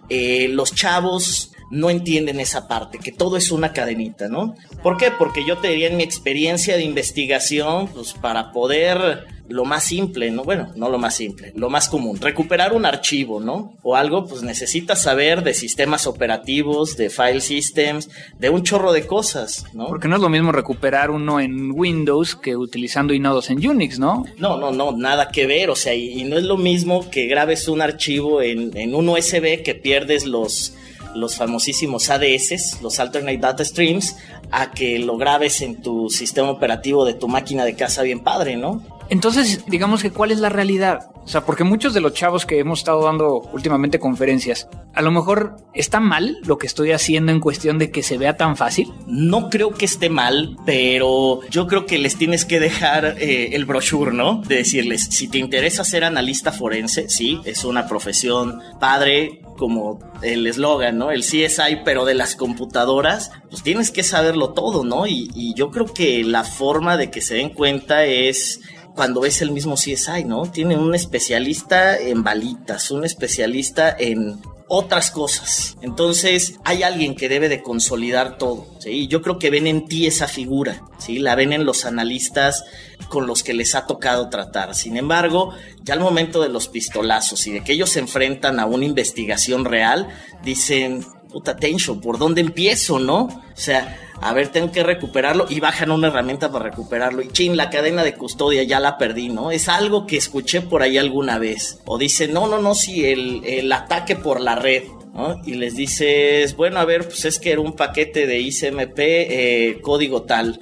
eh, 0.10 0.50
los 0.50 0.76
chavos 0.76 1.54
no 1.72 1.90
entienden 1.90 2.42
esa 2.42 2.68
parte, 2.68 2.98
que 2.98 3.14
todo 3.14 3.38
es 3.38 3.50
una 3.52 3.72
cadenita, 3.72 4.28
¿no? 4.28 4.56
¿Por 4.84 4.98
qué? 4.98 5.12
Porque 5.12 5.46
yo 5.46 5.58
te 5.60 5.70
diría 5.70 5.88
en 5.88 5.96
mi 5.96 6.04
experiencia 6.04 6.76
de 6.76 6.84
investigación, 6.84 7.88
pues 7.88 8.12
para 8.12 8.52
poder 8.52 9.37
lo 9.50 9.66
más 9.66 9.84
simple, 9.84 10.32
¿no? 10.32 10.44
Bueno, 10.44 10.72
no 10.76 10.90
lo 10.90 10.98
más 10.98 11.16
simple, 11.16 11.54
lo 11.56 11.70
más 11.70 11.90
común, 11.90 12.20
recuperar 12.20 12.74
un 12.74 12.86
archivo, 12.86 13.40
¿no? 13.40 13.74
O 13.84 13.96
algo, 13.96 14.26
pues 14.26 14.44
necesitas 14.44 15.02
saber 15.02 15.44
de 15.44 15.54
sistemas 15.54 16.08
operativos, 16.08 16.98
de 16.98 17.10
file 17.10 17.42
systems, 17.42 18.10
de 18.38 18.50
un 18.50 18.64
chorro 18.64 18.94
de 18.94 19.06
cosas, 19.06 19.66
¿no? 19.74 19.88
Porque 19.88 20.08
no 20.08 20.16
es 20.16 20.22
lo 20.22 20.30
mismo 20.30 20.52
recuperar 20.52 21.12
uno 21.12 21.40
en 21.40 21.72
Windows 21.72 22.36
que 22.36 22.56
utilizando 22.56 23.14
inodos 23.14 23.50
en 23.50 23.66
Unix, 23.66 24.00
¿no? 24.00 24.26
No, 24.38 24.58
no, 24.58 24.72
no, 24.72 24.92
nada 24.92 25.30
que 25.30 25.46
ver. 25.46 25.70
O 25.70 25.76
sea, 25.76 25.94
y, 25.94 26.22
y 26.22 26.24
no 26.24 26.38
es 26.38 26.44
lo 26.44 26.58
mismo 26.58 27.10
que 27.10 27.28
grabes 27.28 27.68
un 27.68 27.82
archivo 27.82 28.42
en, 28.42 28.76
en 28.78 28.96
un 28.96 29.10
USB 29.10 29.64
que 29.64 29.76
pierdes 29.76 30.26
los, 30.26 30.74
los 31.16 31.36
famosísimos 31.36 32.10
ADS, 32.10 32.82
los 32.82 33.00
Alternate 33.00 33.38
Data 33.38 33.66
Streams, 33.66 34.18
a 34.52 34.72
que 34.72 35.00
lo 35.00 35.18
grabes 35.18 35.62
en 35.62 35.82
tu 35.82 36.10
sistema 36.10 36.50
operativo 36.50 37.06
de 37.06 37.14
tu 37.14 37.28
máquina 37.28 37.66
de 37.66 37.76
casa 37.76 38.04
bien 38.04 38.22
padre, 38.22 38.56
¿no? 38.56 38.97
Entonces, 39.10 39.64
digamos 39.68 40.02
que 40.02 40.12
cuál 40.12 40.32
es 40.32 40.40
la 40.40 40.50
realidad. 40.50 41.12
O 41.24 41.30
sea, 41.30 41.46
porque 41.46 41.66
muchos 41.66 41.94
de 41.94 42.00
los 42.00 42.14
chavos 42.14 42.46
que 42.46 42.60
hemos 42.60 42.80
estado 42.80 43.04
dando 43.04 43.42
últimamente 43.52 44.00
conferencias, 44.00 44.70
a 44.94 45.02
lo 45.02 45.12
mejor 45.12 45.58
está 45.74 46.00
mal 46.00 46.38
lo 46.46 46.58
que 46.58 46.68
estoy 46.68 46.94
haciendo 46.94 47.34
en 47.34 47.42
cuestión 47.42 47.78
de 47.78 47.92
que 47.92 48.02
se 48.02 48.18
vea 48.18 48.38
tan 48.38 48.56
fácil. 48.56 48.94
No 49.08 49.50
creo 49.50 49.72
que 49.72 49.86
esté 49.86 50.10
mal, 50.10 50.56
pero 50.66 51.42
yo 51.50 51.68
creo 51.68 51.86
que 51.86 51.98
les 51.98 52.16
tienes 52.16 52.46
que 52.46 52.62
dejar 52.62 53.18
eh, 53.20 53.56
el 53.56 53.66
brochure, 53.66 54.14
¿no? 54.14 54.42
De 54.42 54.56
decirles, 54.56 55.08
si 55.10 55.28
te 55.28 55.38
interesa 55.38 55.84
ser 55.84 56.06
analista 56.06 56.54
forense, 56.54 57.10
sí, 57.10 57.42
es 57.44 57.66
una 57.66 57.88
profesión 57.88 58.62
padre, 58.80 59.42
como 59.58 60.00
el 60.22 60.48
eslogan, 60.48 60.98
¿no? 60.98 61.12
El 61.12 61.22
CSI, 61.22 61.80
pero 61.84 62.06
de 62.06 62.14
las 62.14 62.36
computadoras, 62.36 63.32
pues 63.50 63.64
tienes 63.64 63.92
que 63.92 64.04
saberlo 64.04 64.54
todo, 64.54 64.86
¿no? 64.86 65.08
Y, 65.08 65.30
y 65.36 65.54
yo 65.56 65.72
creo 65.72 65.86
que 65.86 66.24
la 66.24 66.44
forma 66.46 66.96
de 66.96 67.12
que 67.12 67.22
se 67.22 67.36
den 67.36 67.50
cuenta 67.50 68.06
es 68.06 68.62
cuando 68.98 69.22
ves 69.22 69.44
el 69.44 69.52
mismo 69.52 69.76
CSI, 69.76 70.24
¿no? 70.26 70.52
Tiene 70.52 70.76
un 70.76 70.96
especialista 70.96 71.98
en 72.00 72.24
balitas, 72.24 72.90
un 72.90 73.06
especialista 73.06 73.96
en 73.98 74.42
otras 74.68 75.12
cosas. 75.12 75.78
Entonces, 75.84 76.56
hay 76.66 76.82
alguien 76.82 77.16
que 77.16 77.30
debe 77.30 77.48
de 77.48 77.62
consolidar 77.62 78.40
todo, 78.40 78.66
¿sí? 78.80 79.08
Yo 79.08 79.22
creo 79.22 79.38
que 79.38 79.52
ven 79.52 79.68
en 79.68 79.86
ti 79.86 80.08
esa 80.08 80.28
figura, 80.28 80.82
¿sí? 80.98 81.20
La 81.20 81.36
ven 81.36 81.54
en 81.54 81.64
los 81.64 81.86
analistas 81.86 82.66
con 83.08 83.28
los 83.28 83.44
que 83.44 83.54
les 83.54 83.76
ha 83.76 83.86
tocado 83.86 84.30
tratar. 84.30 84.74
Sin 84.74 84.98
embargo, 84.98 85.54
ya 85.84 85.94
al 85.94 86.00
momento 86.00 86.42
de 86.42 86.50
los 86.50 86.68
pistolazos 86.68 87.46
y 87.46 87.52
de 87.52 87.64
que 87.64 87.74
ellos 87.74 87.92
se 87.92 88.00
enfrentan 88.00 88.60
a 88.60 88.66
una 88.66 88.86
investigación 88.86 89.64
real, 89.64 90.08
dicen, 90.44 91.06
puta 91.28 91.56
tension, 91.56 92.02
¿por 92.02 92.18
dónde 92.18 92.42
empiezo, 92.42 93.00
no? 93.00 93.24
O 93.24 93.42
sea, 93.60 94.00
a 94.22 94.34
ver, 94.34 94.50
tengo 94.50 94.72
que 94.72 94.84
recuperarlo 94.84 95.46
y 95.50 95.60
bajan 95.60 95.92
una 95.92 96.08
herramienta 96.08 96.52
para 96.52 96.66
recuperarlo. 96.66 97.22
Y 97.22 97.30
chin, 97.30 97.56
la 97.56 97.70
cadena 97.70 98.04
de 98.04 98.16
custodia 98.16 98.64
ya 98.64 98.80
la 98.80 98.98
perdí, 98.98 99.30
¿no? 99.30 99.52
Es 99.52 99.70
algo 99.70 100.08
que 100.08 100.18
escuché 100.18 100.62
por 100.62 100.82
ahí 100.82 100.98
alguna 100.98 101.38
vez. 101.38 101.80
O 101.86 101.98
dice, 101.98 102.28
no, 102.28 102.48
no, 102.48 102.60
no, 102.60 102.74
sí, 102.74 103.06
el, 103.06 103.44
el 103.46 103.72
ataque 103.72 104.16
por 104.16 104.42
la 104.42 104.56
red. 104.56 104.84
¿no? 105.14 105.42
Y 105.46 105.56
les 105.56 105.76
dices, 105.76 106.56
bueno, 106.56 106.80
a 106.80 106.86
ver, 106.86 107.06
pues 107.08 107.26
es 107.26 107.40
que 107.40 107.52
era 107.52 107.62
un 107.62 107.74
paquete 107.74 108.28
de 108.28 108.40
ICMP, 108.40 109.00
eh, 109.00 109.80
código 109.82 110.24
tal. 110.24 110.60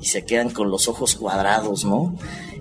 Y 0.00 0.06
se 0.06 0.24
quedan 0.24 0.50
con 0.50 0.70
los 0.70 0.88
ojos 0.88 1.14
cuadrados, 1.14 1.84
¿no? 1.84 2.16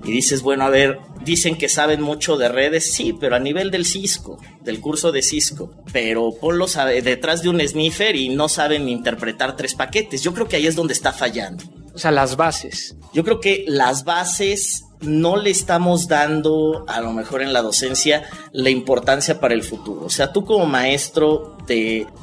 Y 0.07 0.11
dices, 0.11 0.41
bueno, 0.41 0.63
a 0.63 0.69
ver, 0.69 0.99
dicen 1.23 1.57
que 1.57 1.67
saben 1.67 2.01
mucho 2.01 2.37
de 2.37 2.47
redes, 2.47 2.93
sí, 2.93 3.13
pero 3.13 3.35
a 3.35 3.39
nivel 3.39 3.71
del 3.71 3.85
Cisco, 3.85 4.39
del 4.61 4.79
curso 4.79 5.11
de 5.11 5.21
Cisco. 5.21 5.71
Pero 5.91 6.33
ponlos 6.39 6.77
detrás 7.03 7.41
de 7.41 7.49
un 7.49 7.59
sniffer 7.59 8.15
y 8.15 8.29
no 8.29 8.47
saben 8.47 8.87
interpretar 8.87 9.55
tres 9.55 9.75
paquetes. 9.75 10.23
Yo 10.23 10.33
creo 10.33 10.47
que 10.47 10.55
ahí 10.55 10.67
es 10.67 10.75
donde 10.75 10.93
está 10.93 11.11
fallando. 11.11 11.63
O 11.93 11.99
sea, 11.99 12.11
las 12.11 12.37
bases. 12.37 12.95
Yo 13.13 13.23
creo 13.23 13.39
que 13.39 13.65
las 13.67 14.03
bases 14.05 14.85
no 15.01 15.35
le 15.37 15.49
estamos 15.49 16.07
dando, 16.07 16.85
a 16.87 17.01
lo 17.01 17.11
mejor 17.11 17.41
en 17.41 17.53
la 17.53 17.61
docencia, 17.61 18.23
la 18.51 18.69
importancia 18.69 19.39
para 19.39 19.53
el 19.53 19.63
futuro. 19.63 20.05
O 20.05 20.09
sea, 20.09 20.31
tú 20.31 20.45
como 20.45 20.65
maestro 20.65 21.56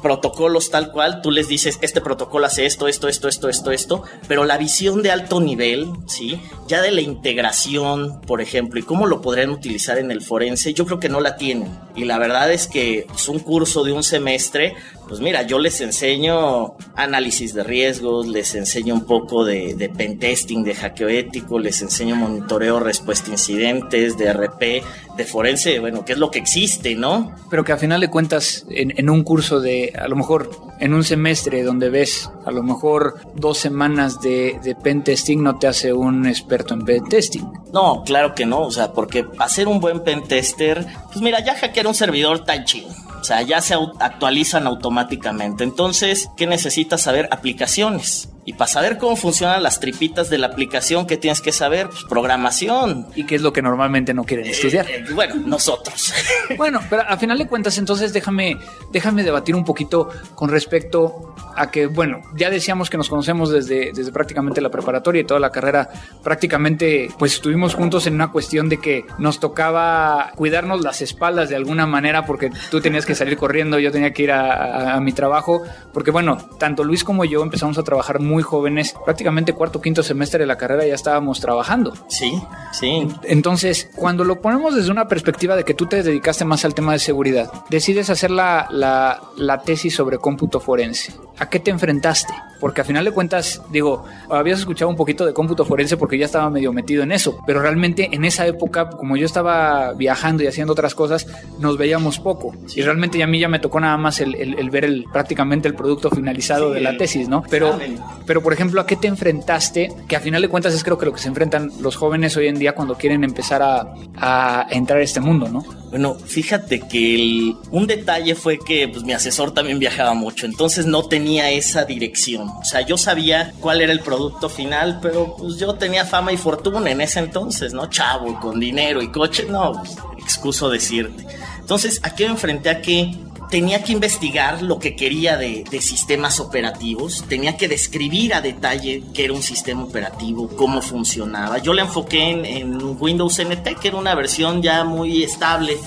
protocolos 0.01 0.69
tal 0.71 0.91
cual, 0.91 1.21
tú 1.21 1.31
les 1.31 1.47
dices, 1.47 1.77
este 1.81 2.01
protocolo 2.01 2.45
hace 2.45 2.65
esto, 2.65 2.87
esto, 2.87 3.07
esto, 3.07 3.27
esto, 3.27 3.49
esto, 3.49 3.71
esto, 3.71 4.03
pero 4.27 4.45
la 4.45 4.57
visión 4.57 5.01
de 5.01 5.11
alto 5.11 5.39
nivel, 5.39 5.89
¿sí? 6.07 6.39
Ya 6.67 6.81
de 6.81 6.91
la 6.91 7.01
integración, 7.01 8.21
por 8.21 8.41
ejemplo, 8.41 8.79
y 8.79 8.83
cómo 8.83 9.05
lo 9.05 9.21
podrían 9.21 9.49
utilizar 9.49 9.97
en 9.97 10.11
el 10.11 10.21
forense, 10.21 10.73
yo 10.73 10.85
creo 10.85 10.99
que 10.99 11.09
no 11.09 11.19
la 11.19 11.35
tienen. 11.35 11.69
Y 11.95 12.05
la 12.05 12.17
verdad 12.17 12.51
es 12.51 12.67
que 12.67 13.07
es 13.13 13.29
un 13.29 13.39
curso 13.39 13.83
de 13.83 13.93
un 13.93 14.03
semestre, 14.03 14.75
pues 15.07 15.19
mira, 15.19 15.43
yo 15.43 15.59
les 15.59 15.81
enseño 15.81 16.75
análisis 16.95 17.53
de 17.53 17.63
riesgos, 17.63 18.27
les 18.27 18.55
enseño 18.55 18.93
un 18.95 19.05
poco 19.05 19.45
de, 19.45 19.75
de 19.75 19.89
pentesting, 19.89 20.63
de 20.63 20.73
hackeo 20.73 21.09
ético, 21.09 21.59
les 21.59 21.81
enseño 21.81 22.15
monitoreo, 22.15 22.79
respuesta 22.79 23.29
a 23.29 23.33
incidentes, 23.33 24.17
de 24.17 24.33
RP, 24.33 24.83
de 25.15 25.25
forense, 25.25 25.79
bueno, 25.79 26.03
que 26.05 26.13
es 26.13 26.19
lo 26.19 26.31
que 26.31 26.39
existe, 26.39 26.95
¿no? 26.95 27.33
Pero 27.49 27.63
que 27.63 27.71
a 27.71 27.77
final 27.77 28.01
de 28.01 28.09
cuentas, 28.09 28.65
en, 28.69 28.93
en 28.97 29.09
un 29.09 29.23
curso 29.23 29.59
de, 29.59 29.93
a 29.97 30.07
lo 30.07 30.15
mejor, 30.15 30.49
en 30.79 30.93
un 30.93 31.03
semestre 31.03 31.63
donde 31.63 31.89
ves, 31.89 32.29
a 32.45 32.51
lo 32.51 32.63
mejor, 32.63 33.19
dos 33.35 33.57
semanas 33.57 34.21
de, 34.21 34.59
de 34.63 34.75
pentesting 34.75 35.41
no 35.41 35.57
te 35.57 35.67
hace 35.67 35.93
un 35.93 36.25
experto 36.27 36.73
en 36.73 36.85
pentesting. 36.85 37.47
No, 37.73 38.03
claro 38.03 38.35
que 38.35 38.45
no, 38.45 38.61
o 38.61 38.71
sea, 38.71 38.91
porque 38.91 39.25
hacer 39.39 39.67
un 39.67 39.79
buen 39.79 40.01
pentester, 40.03 40.85
pues 41.07 41.21
mira, 41.21 41.43
ya 41.43 41.55
hackear 41.55 41.87
un 41.87 41.95
servidor 41.95 42.43
tan 42.43 42.65
chido. 42.65 42.89
O 43.19 43.23
sea, 43.23 43.41
ya 43.41 43.59
se 43.59 43.73
actualizan 43.99 44.67
automáticamente. 44.67 45.63
Entonces, 45.63 46.29
¿qué 46.37 46.45
necesitas 46.45 47.01
saber? 47.01 47.27
Aplicaciones. 47.31 48.29
Y 48.47 48.53
para 48.53 48.67
saber 48.67 48.99
cómo 48.99 49.15
funcionan 49.15 49.63
las 49.63 49.79
tripitas 49.79 50.29
de 50.29 50.37
la 50.37 50.45
aplicación, 50.47 51.07
¿qué 51.07 51.17
tienes 51.17 51.41
que 51.41 51.51
saber? 51.51 51.89
Pues 51.89 52.03
programación. 52.03 53.07
¿Y 53.15 53.25
qué 53.25 53.35
es 53.35 53.41
lo 53.41 53.51
que 53.51 53.63
normalmente 53.63 54.13
no 54.13 54.23
quieren 54.23 54.45
estudiar? 54.45 54.87
Eh, 54.87 55.03
bueno, 55.15 55.35
nosotros. 55.35 56.13
bueno, 56.57 56.79
pero 56.87 57.01
a 57.07 57.17
final 57.17 57.39
de 57.39 57.47
cuentas, 57.47 57.79
entonces 57.79 58.13
déjame, 58.13 58.59
déjame 58.91 59.23
debatir 59.23 59.55
un 59.55 59.65
poquito 59.65 60.09
con 60.35 60.49
respecto 60.49 61.33
a 61.55 61.71
que, 61.71 61.87
bueno, 61.87 62.21
ya 62.35 62.51
decíamos 62.51 62.91
que 62.91 62.97
nos 62.97 63.09
conocemos 63.09 63.49
desde, 63.49 63.91
desde 63.93 64.11
prácticamente 64.11 64.61
la 64.61 64.69
preparatoria 64.69 65.21
y 65.21 65.25
toda 65.25 65.39
la 65.39 65.49
carrera, 65.49 65.89
prácticamente 66.21 67.09
pues 67.17 67.33
estuvimos 67.33 67.73
juntos 67.73 68.05
en 68.05 68.13
una 68.13 68.31
cuestión 68.31 68.69
de 68.69 68.77
que 68.77 69.05
nos 69.17 69.39
tocaba 69.39 70.31
cuidarnos 70.35 70.81
las 70.81 71.01
espaldas 71.01 71.49
de 71.49 71.55
alguna 71.55 71.87
manera 71.87 72.25
porque 72.27 72.51
tú 72.69 72.79
tenías 72.79 73.07
que 73.07 73.15
salir 73.15 73.37
corriendo, 73.37 73.79
yo 73.79 73.91
tenía 73.91 74.13
que 74.13 74.23
ir 74.23 74.31
a, 74.31 74.53
a, 74.53 74.95
a 74.95 74.99
mi 74.99 75.13
trabajo, 75.13 75.63
porque 75.93 76.11
bueno, 76.11 76.37
tanto 76.59 76.83
Luis 76.83 77.03
como 77.03 77.25
yo 77.25 77.41
empezamos 77.41 77.77
a 77.79 77.83
trabajar 77.83 78.19
muy 78.19 78.34
jóvenes, 78.43 78.95
prácticamente 79.03 79.53
cuarto, 79.53 79.81
quinto 79.81 80.03
semestre 80.03 80.39
de 80.39 80.45
la 80.45 80.57
carrera 80.57 80.85
ya 80.85 80.95
estábamos 80.95 81.39
trabajando. 81.39 81.93
Sí, 82.07 82.41
sí. 82.71 83.07
Entonces, 83.23 83.89
cuando 83.95 84.23
lo 84.23 84.41
ponemos 84.41 84.75
desde 84.75 84.91
una 84.91 85.07
perspectiva 85.07 85.55
de 85.55 85.63
que 85.63 85.73
tú 85.73 85.85
te 85.85 86.03
dedicaste 86.03 86.45
más 86.45 86.65
al 86.65 86.73
tema 86.73 86.93
de 86.93 86.99
seguridad, 86.99 87.51
decides 87.69 88.09
hacer 88.09 88.31
la, 88.31 88.67
la, 88.69 89.21
la 89.37 89.61
tesis 89.61 89.95
sobre 89.95 90.17
cómputo 90.17 90.59
forense. 90.59 91.13
¿A 91.37 91.49
qué 91.49 91.59
te 91.59 91.71
enfrentaste? 91.71 92.33
Porque 92.59 92.81
a 92.81 92.83
final 92.83 93.05
de 93.05 93.11
cuentas, 93.11 93.61
digo, 93.71 94.05
habías 94.29 94.59
escuchado 94.59 94.89
un 94.89 94.95
poquito 94.95 95.25
de 95.25 95.33
cómputo 95.33 95.65
forense 95.65 95.97
porque 95.97 96.17
ya 96.17 96.25
estaba 96.25 96.49
medio 96.49 96.71
metido 96.71 97.03
en 97.03 97.11
eso, 97.11 97.37
pero 97.45 97.61
realmente 97.61 98.09
en 98.11 98.25
esa 98.25 98.47
época, 98.47 98.89
como 98.89 99.17
yo 99.17 99.25
estaba 99.25 99.93
viajando 99.93 100.43
y 100.43 100.47
haciendo 100.47 100.73
otras 100.73 100.95
cosas, 100.95 101.27
nos 101.59 101.77
veíamos 101.77 102.19
poco. 102.19 102.53
Sí. 102.67 102.79
Y 102.79 102.83
realmente 102.83 103.21
a 103.21 103.27
mí 103.27 103.39
ya 103.39 103.49
me 103.49 103.59
tocó 103.59 103.79
nada 103.79 103.97
más 103.97 104.19
el, 104.19 104.35
el, 104.35 104.57
el 104.57 104.69
ver 104.69 104.85
el, 104.85 105.05
prácticamente 105.11 105.67
el 105.67 105.75
producto 105.75 106.09
finalizado 106.09 106.69
sí, 106.69 106.75
de 106.75 106.81
la 106.81 106.97
tesis, 106.97 107.27
¿no? 107.27 107.43
Pero, 107.49 107.77
pero, 108.25 108.41
por 108.41 108.53
ejemplo, 108.53 108.81
¿a 108.81 108.85
qué 108.85 108.95
te 108.95 109.07
enfrentaste? 109.07 109.89
Que 110.07 110.15
a 110.15 110.19
final 110.19 110.41
de 110.41 110.49
cuentas 110.49 110.73
es 110.73 110.83
creo 110.83 110.97
que 110.97 111.05
lo 111.05 111.13
que 111.13 111.19
se 111.19 111.27
enfrentan 111.27 111.71
los 111.81 111.95
jóvenes 111.95 112.35
hoy 112.37 112.47
en 112.47 112.59
día 112.59 112.73
cuando 112.73 112.95
quieren 112.95 113.23
empezar 113.23 113.61
a, 113.61 113.93
a 114.15 114.67
entrar 114.69 114.99
a 114.99 115.03
este 115.03 115.19
mundo, 115.19 115.47
¿no? 115.49 115.63
Bueno, 115.89 116.15
fíjate 116.15 116.81
que 116.81 117.15
el, 117.15 117.55
un 117.71 117.87
detalle 117.87 118.35
fue 118.35 118.59
que 118.59 118.87
pues, 118.87 119.03
mi 119.03 119.13
asesor 119.13 119.53
también 119.53 119.79
viajaba 119.79 120.13
mucho, 120.13 120.45
entonces 120.45 120.85
no 120.85 121.07
tenía 121.07 121.51
esa 121.51 121.85
dirección. 121.85 122.49
O 122.59 122.65
sea, 122.65 122.81
yo 122.81 122.97
sabía 122.97 123.53
cuál 123.59 123.81
era 123.81 123.91
el 123.91 123.99
producto 123.99 124.49
final, 124.49 124.99
pero 125.01 125.35
pues 125.35 125.57
yo 125.57 125.75
tenía 125.75 126.05
fama 126.05 126.31
y 126.31 126.37
fortuna 126.37 126.89
en 126.89 127.01
ese 127.01 127.19
entonces, 127.19 127.73
¿no? 127.73 127.87
Chavo, 127.87 128.39
con 128.39 128.59
dinero 128.59 129.01
y 129.01 129.11
coche, 129.11 129.45
no, 129.47 129.73
pues, 129.73 129.95
excuso 130.17 130.69
decirte. 130.69 131.25
Entonces, 131.59 131.99
¿a 132.03 132.15
qué 132.15 132.25
me 132.25 132.31
enfrenté? 132.31 132.69
A 132.69 132.81
que 132.81 133.15
tenía 133.49 133.83
que 133.83 133.91
investigar 133.91 134.61
lo 134.61 134.79
que 134.79 134.95
quería 134.95 135.37
de, 135.37 135.63
de, 135.69 135.81
sistemas 135.81 136.39
operativos, 136.39 137.23
tenía 137.27 137.57
que 137.57 137.67
describir 137.67 138.33
a 138.33 138.41
detalle 138.41 139.03
qué 139.13 139.25
era 139.25 139.33
un 139.33 139.43
sistema 139.43 139.83
operativo, 139.83 140.49
cómo 140.55 140.81
funcionaba. 140.81 141.59
Yo 141.59 141.73
le 141.73 141.81
enfoqué 141.81 142.31
en, 142.31 142.45
en 142.45 142.97
Windows 142.99 143.39
NT, 143.39 143.79
que 143.79 143.87
era 143.89 143.97
una 143.97 144.15
versión 144.15 144.61
ya 144.61 144.83
muy 144.83 145.23
estable 145.23 145.77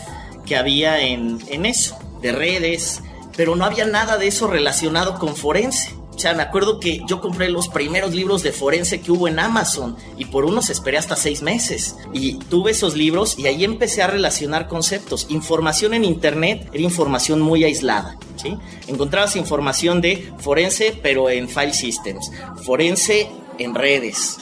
que 0.46 0.56
había 0.56 1.00
en, 1.00 1.38
en 1.48 1.66
eso, 1.66 1.98
de 2.22 2.32
redes, 2.32 3.02
pero 3.36 3.54
no 3.54 3.64
había 3.64 3.84
nada 3.86 4.16
de 4.16 4.28
eso 4.28 4.46
relacionado 4.46 5.18
con 5.18 5.36
forense. 5.36 5.97
O 6.18 6.20
sea, 6.20 6.34
me 6.34 6.42
acuerdo 6.42 6.80
que 6.80 7.00
yo 7.06 7.20
compré 7.20 7.48
los 7.48 7.68
primeros 7.68 8.12
libros 8.12 8.42
de 8.42 8.50
forense 8.50 9.00
que 9.00 9.12
hubo 9.12 9.28
en 9.28 9.38
Amazon 9.38 9.96
y 10.16 10.24
por 10.24 10.44
unos 10.44 10.68
esperé 10.68 10.98
hasta 10.98 11.14
seis 11.14 11.42
meses. 11.42 11.94
Y 12.12 12.40
tuve 12.50 12.72
esos 12.72 12.96
libros 12.96 13.38
y 13.38 13.46
ahí 13.46 13.62
empecé 13.62 14.02
a 14.02 14.08
relacionar 14.08 14.66
conceptos. 14.66 15.26
Información 15.28 15.94
en 15.94 16.04
Internet 16.04 16.70
era 16.72 16.82
información 16.82 17.40
muy 17.40 17.62
aislada. 17.62 18.18
¿sí? 18.34 18.56
Encontrabas 18.88 19.36
información 19.36 20.00
de 20.00 20.32
forense, 20.38 20.98
pero 21.00 21.30
en 21.30 21.48
file 21.48 21.72
systems. 21.72 22.32
Forense 22.64 23.30
en 23.60 23.76
redes. 23.76 24.38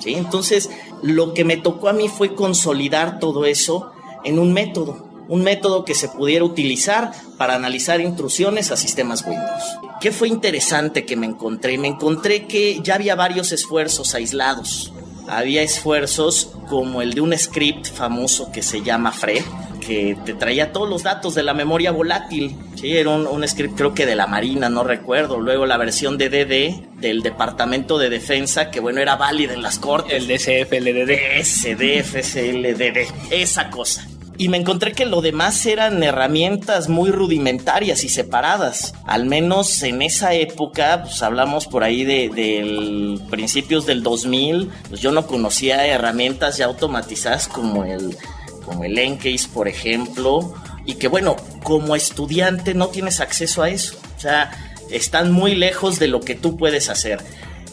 ¿sí? 0.00 0.14
Entonces, 0.14 0.70
lo 1.02 1.34
que 1.34 1.44
me 1.44 1.58
tocó 1.58 1.90
a 1.90 1.92
mí 1.92 2.08
fue 2.08 2.34
consolidar 2.34 3.18
todo 3.18 3.44
eso 3.44 3.92
en 4.24 4.38
un 4.38 4.54
método 4.54 5.07
un 5.28 5.42
método 5.42 5.84
que 5.84 5.94
se 5.94 6.08
pudiera 6.08 6.44
utilizar 6.44 7.12
para 7.36 7.54
analizar 7.54 8.00
intrusiones 8.00 8.72
a 8.72 8.76
sistemas 8.76 9.24
Windows. 9.24 9.78
¿Qué 10.00 10.10
fue 10.10 10.28
interesante 10.28 11.04
que 11.04 11.16
me 11.16 11.26
encontré? 11.26 11.76
Me 11.78 11.88
encontré 11.88 12.46
que 12.46 12.80
ya 12.82 12.94
había 12.94 13.14
varios 13.14 13.52
esfuerzos 13.52 14.14
aislados. 14.14 14.92
Había 15.28 15.62
esfuerzos 15.62 16.52
como 16.68 17.02
el 17.02 17.12
de 17.12 17.20
un 17.20 17.36
script 17.36 17.86
famoso 17.86 18.50
que 18.50 18.62
se 18.62 18.80
llama 18.80 19.12
FRE, 19.12 19.44
que 19.78 20.16
te 20.24 20.32
traía 20.32 20.72
todos 20.72 20.88
los 20.88 21.02
datos 21.02 21.34
de 21.34 21.42
la 21.42 21.52
memoria 21.52 21.90
volátil. 21.90 22.56
Sí, 22.76 22.96
era 22.96 23.10
un, 23.10 23.26
un, 23.26 23.46
script 23.46 23.76
creo 23.76 23.92
que 23.92 24.06
de 24.06 24.16
la 24.16 24.26
Marina, 24.26 24.70
no 24.70 24.84
recuerdo. 24.84 25.38
Luego 25.38 25.66
la 25.66 25.76
versión 25.76 26.16
de 26.16 26.30
DD 26.30 26.98
del 26.98 27.22
Departamento 27.22 27.98
de 27.98 28.08
Defensa, 28.08 28.70
que 28.70 28.80
bueno, 28.80 29.02
era 29.02 29.16
válida 29.16 29.52
en 29.52 29.60
las 29.60 29.78
cortes. 29.78 30.14
El 30.14 30.28
DCFLDD. 30.28 31.42
SDFCLDD, 31.42 33.12
esa 33.30 33.68
cosa 33.68 34.08
y 34.38 34.48
me 34.48 34.56
encontré 34.56 34.92
que 34.92 35.04
lo 35.04 35.20
demás 35.20 35.66
eran 35.66 36.00
herramientas 36.04 36.88
muy 36.88 37.10
rudimentarias 37.10 38.04
y 38.04 38.08
separadas. 38.08 38.94
Al 39.04 39.26
menos 39.26 39.82
en 39.82 40.00
esa 40.00 40.32
época, 40.32 41.02
pues 41.02 41.20
hablamos 41.22 41.66
por 41.66 41.82
ahí 41.82 42.04
de, 42.04 42.28
de 42.28 43.18
principios 43.30 43.84
del 43.84 44.04
2000, 44.04 44.70
pues 44.88 45.00
yo 45.00 45.10
no 45.10 45.26
conocía 45.26 45.84
herramientas 45.88 46.56
ya 46.56 46.66
automatizadas 46.66 47.48
como 47.48 47.84
el, 47.84 48.16
como 48.64 48.84
el 48.84 48.96
Encase, 48.96 49.48
por 49.52 49.66
ejemplo, 49.66 50.54
y 50.86 50.94
que 50.94 51.08
bueno, 51.08 51.34
como 51.64 51.96
estudiante 51.96 52.74
no 52.74 52.88
tienes 52.88 53.18
acceso 53.18 53.64
a 53.64 53.70
eso. 53.70 53.96
O 54.16 54.20
sea, 54.20 54.52
están 54.92 55.32
muy 55.32 55.56
lejos 55.56 55.98
de 55.98 56.06
lo 56.06 56.20
que 56.20 56.36
tú 56.36 56.56
puedes 56.56 56.90
hacer. 56.90 57.18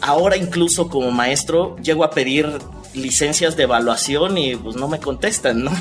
Ahora 0.02 0.36
incluso 0.36 0.90
como 0.90 1.12
maestro 1.12 1.78
llego 1.78 2.04
a 2.04 2.10
pedir 2.10 2.50
licencias 2.96 3.56
de 3.56 3.64
evaluación 3.64 4.40
y 4.40 4.56
pues 4.56 4.76
no 4.76 4.88
me 4.88 5.00
contestan, 5.00 5.64
¿no? 5.64 5.72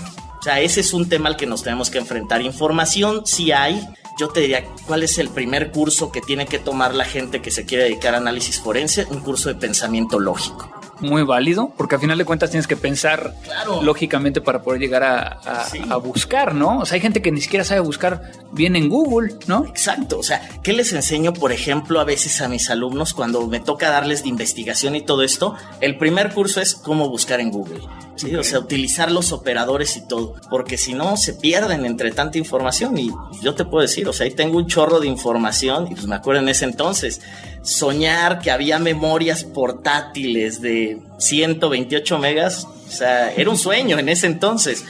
O 0.45 0.47
sea, 0.47 0.61
ese 0.61 0.81
es 0.81 0.93
un 0.93 1.09
tema 1.09 1.31
al 1.31 1.39
que 1.39 1.47
nos 1.47 1.63
tenemos 1.63 1.89
que 1.89 1.97
enfrentar. 1.97 2.43
Información 2.43 3.23
sí 3.25 3.51
hay, 3.51 3.83
yo 4.19 4.29
te 4.29 4.41
diría, 4.41 4.67
¿cuál 4.87 5.03
es 5.03 5.17
el 5.17 5.31
primer 5.31 5.71
curso 5.71 6.13
que 6.13 6.21
tiene 6.21 6.45
que 6.45 6.59
tomar 6.59 6.95
la 6.95 7.07
gente 7.07 7.41
que 7.41 7.51
se 7.51 7.65
quiere 7.65 7.85
dedicar 7.85 8.13
a 8.13 8.19
análisis 8.19 8.61
forense? 8.61 9.07
Un 9.07 9.21
curso 9.21 9.49
de 9.49 9.55
pensamiento 9.55 10.21
lógico 10.21 10.84
muy 11.05 11.23
válido, 11.23 11.73
porque 11.77 11.95
al 11.95 12.01
final 12.01 12.19
de 12.19 12.25
cuentas 12.25 12.51
tienes 12.51 12.67
que 12.67 12.77
pensar 12.77 13.35
lógicamente 13.83 14.41
para 14.41 14.63
poder 14.63 14.81
llegar 14.81 15.03
a, 15.05 15.97
buscar, 15.99 16.55
¿no? 16.55 16.81
O 16.81 16.87
sea, 16.87 16.97
hay 16.97 17.01
gente 17.01 17.23
que 17.23 17.31
ni 17.31 17.41
siquiera 17.41 17.65
sabe 17.65 17.81
buscar 17.81 18.33
bien 18.53 18.77
en 18.77 18.89
Google, 18.89 19.35
¿no? 19.47 19.65
Exacto, 19.67 20.19
o 20.19 20.23
sea, 20.23 20.49
¿qué 20.63 20.73
les 20.73 20.93
enseño, 20.93 21.33
por 21.33 21.53
ejemplo, 21.53 22.01
a 22.01 22.05
veces 22.05 22.41
a 22.41 22.49
mis 22.49 22.69
alumnos 22.71 23.15
cuando 23.15 23.47
me 23.47 23.61
toca 23.61 23.91
darles 23.91 24.23
de 24.23 24.29
investigación 24.29 24.97
y 24.97 25.03
todo 25.03 25.23
esto? 25.23 25.55
El 25.81 25.97
primer 25.97 26.33
curso 26.33 26.61
es 26.61 26.75
cómo 26.75 27.09
buscar 27.09 27.41
en 27.41 27.51
Google. 27.51 27.81
Sí, 28.17 28.35
o 28.37 28.45
sea, 28.45 28.61
utilizar 28.61 29.11
los 29.11 29.33
operadores 29.33 29.97
y 29.97 30.07
todo, 30.07 30.37
porque 30.49 30.79
si 30.79 30.95
no 30.95 31.17
se 31.17 31.35
pierden 31.35 31.85
entre 31.85 32.13
tanta 32.13 32.39
información 32.39 32.97
y 32.97 33.11
yo 33.43 33.55
te 33.55 33.65
puedo 33.65 33.83
decir, 33.83 34.09
o 34.09 34.13
sea, 34.13 34.25
ahí 34.27 34.31
tengo 34.31 34.59
un 34.59 34.69
chorro 34.69 35.01
de 35.01 35.09
información 35.09 35.89
y 35.91 35.95
pues 35.95 36.07
me 36.07 36.15
acuerdo 36.15 36.41
en 36.41 36.49
ese 36.49 36.65
entonces, 36.65 37.21
soñar 37.63 38.39
que 38.39 38.53
había 38.53 38.79
memorias 38.79 39.43
portátiles 39.43 40.61
de 40.61 40.94
128 41.19 42.19
megas, 42.19 42.67
o 42.67 42.91
sea, 42.91 43.33
era 43.35 43.51
un 43.51 43.59
sueño 43.59 43.99
en 43.99 44.09
ese 44.09 44.27
entonces. 44.27 44.85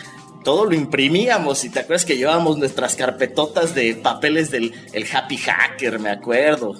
Todo 0.45 0.67
lo 0.67 0.75
imprimíamos 0.75 1.64
y 1.64 1.71
te 1.71 1.81
acuerdas 1.81 2.05
que 2.05 2.17
llevábamos 2.17 2.59
nuestras 2.59 2.97
carpetotas 2.97 3.75
de 3.75 3.95
papeles 3.95 4.51
del 4.51 4.75
el 4.93 5.07
Happy 5.11 5.38
Hacker, 5.38 5.99
me 5.99 6.11
acuerdo 6.11 6.75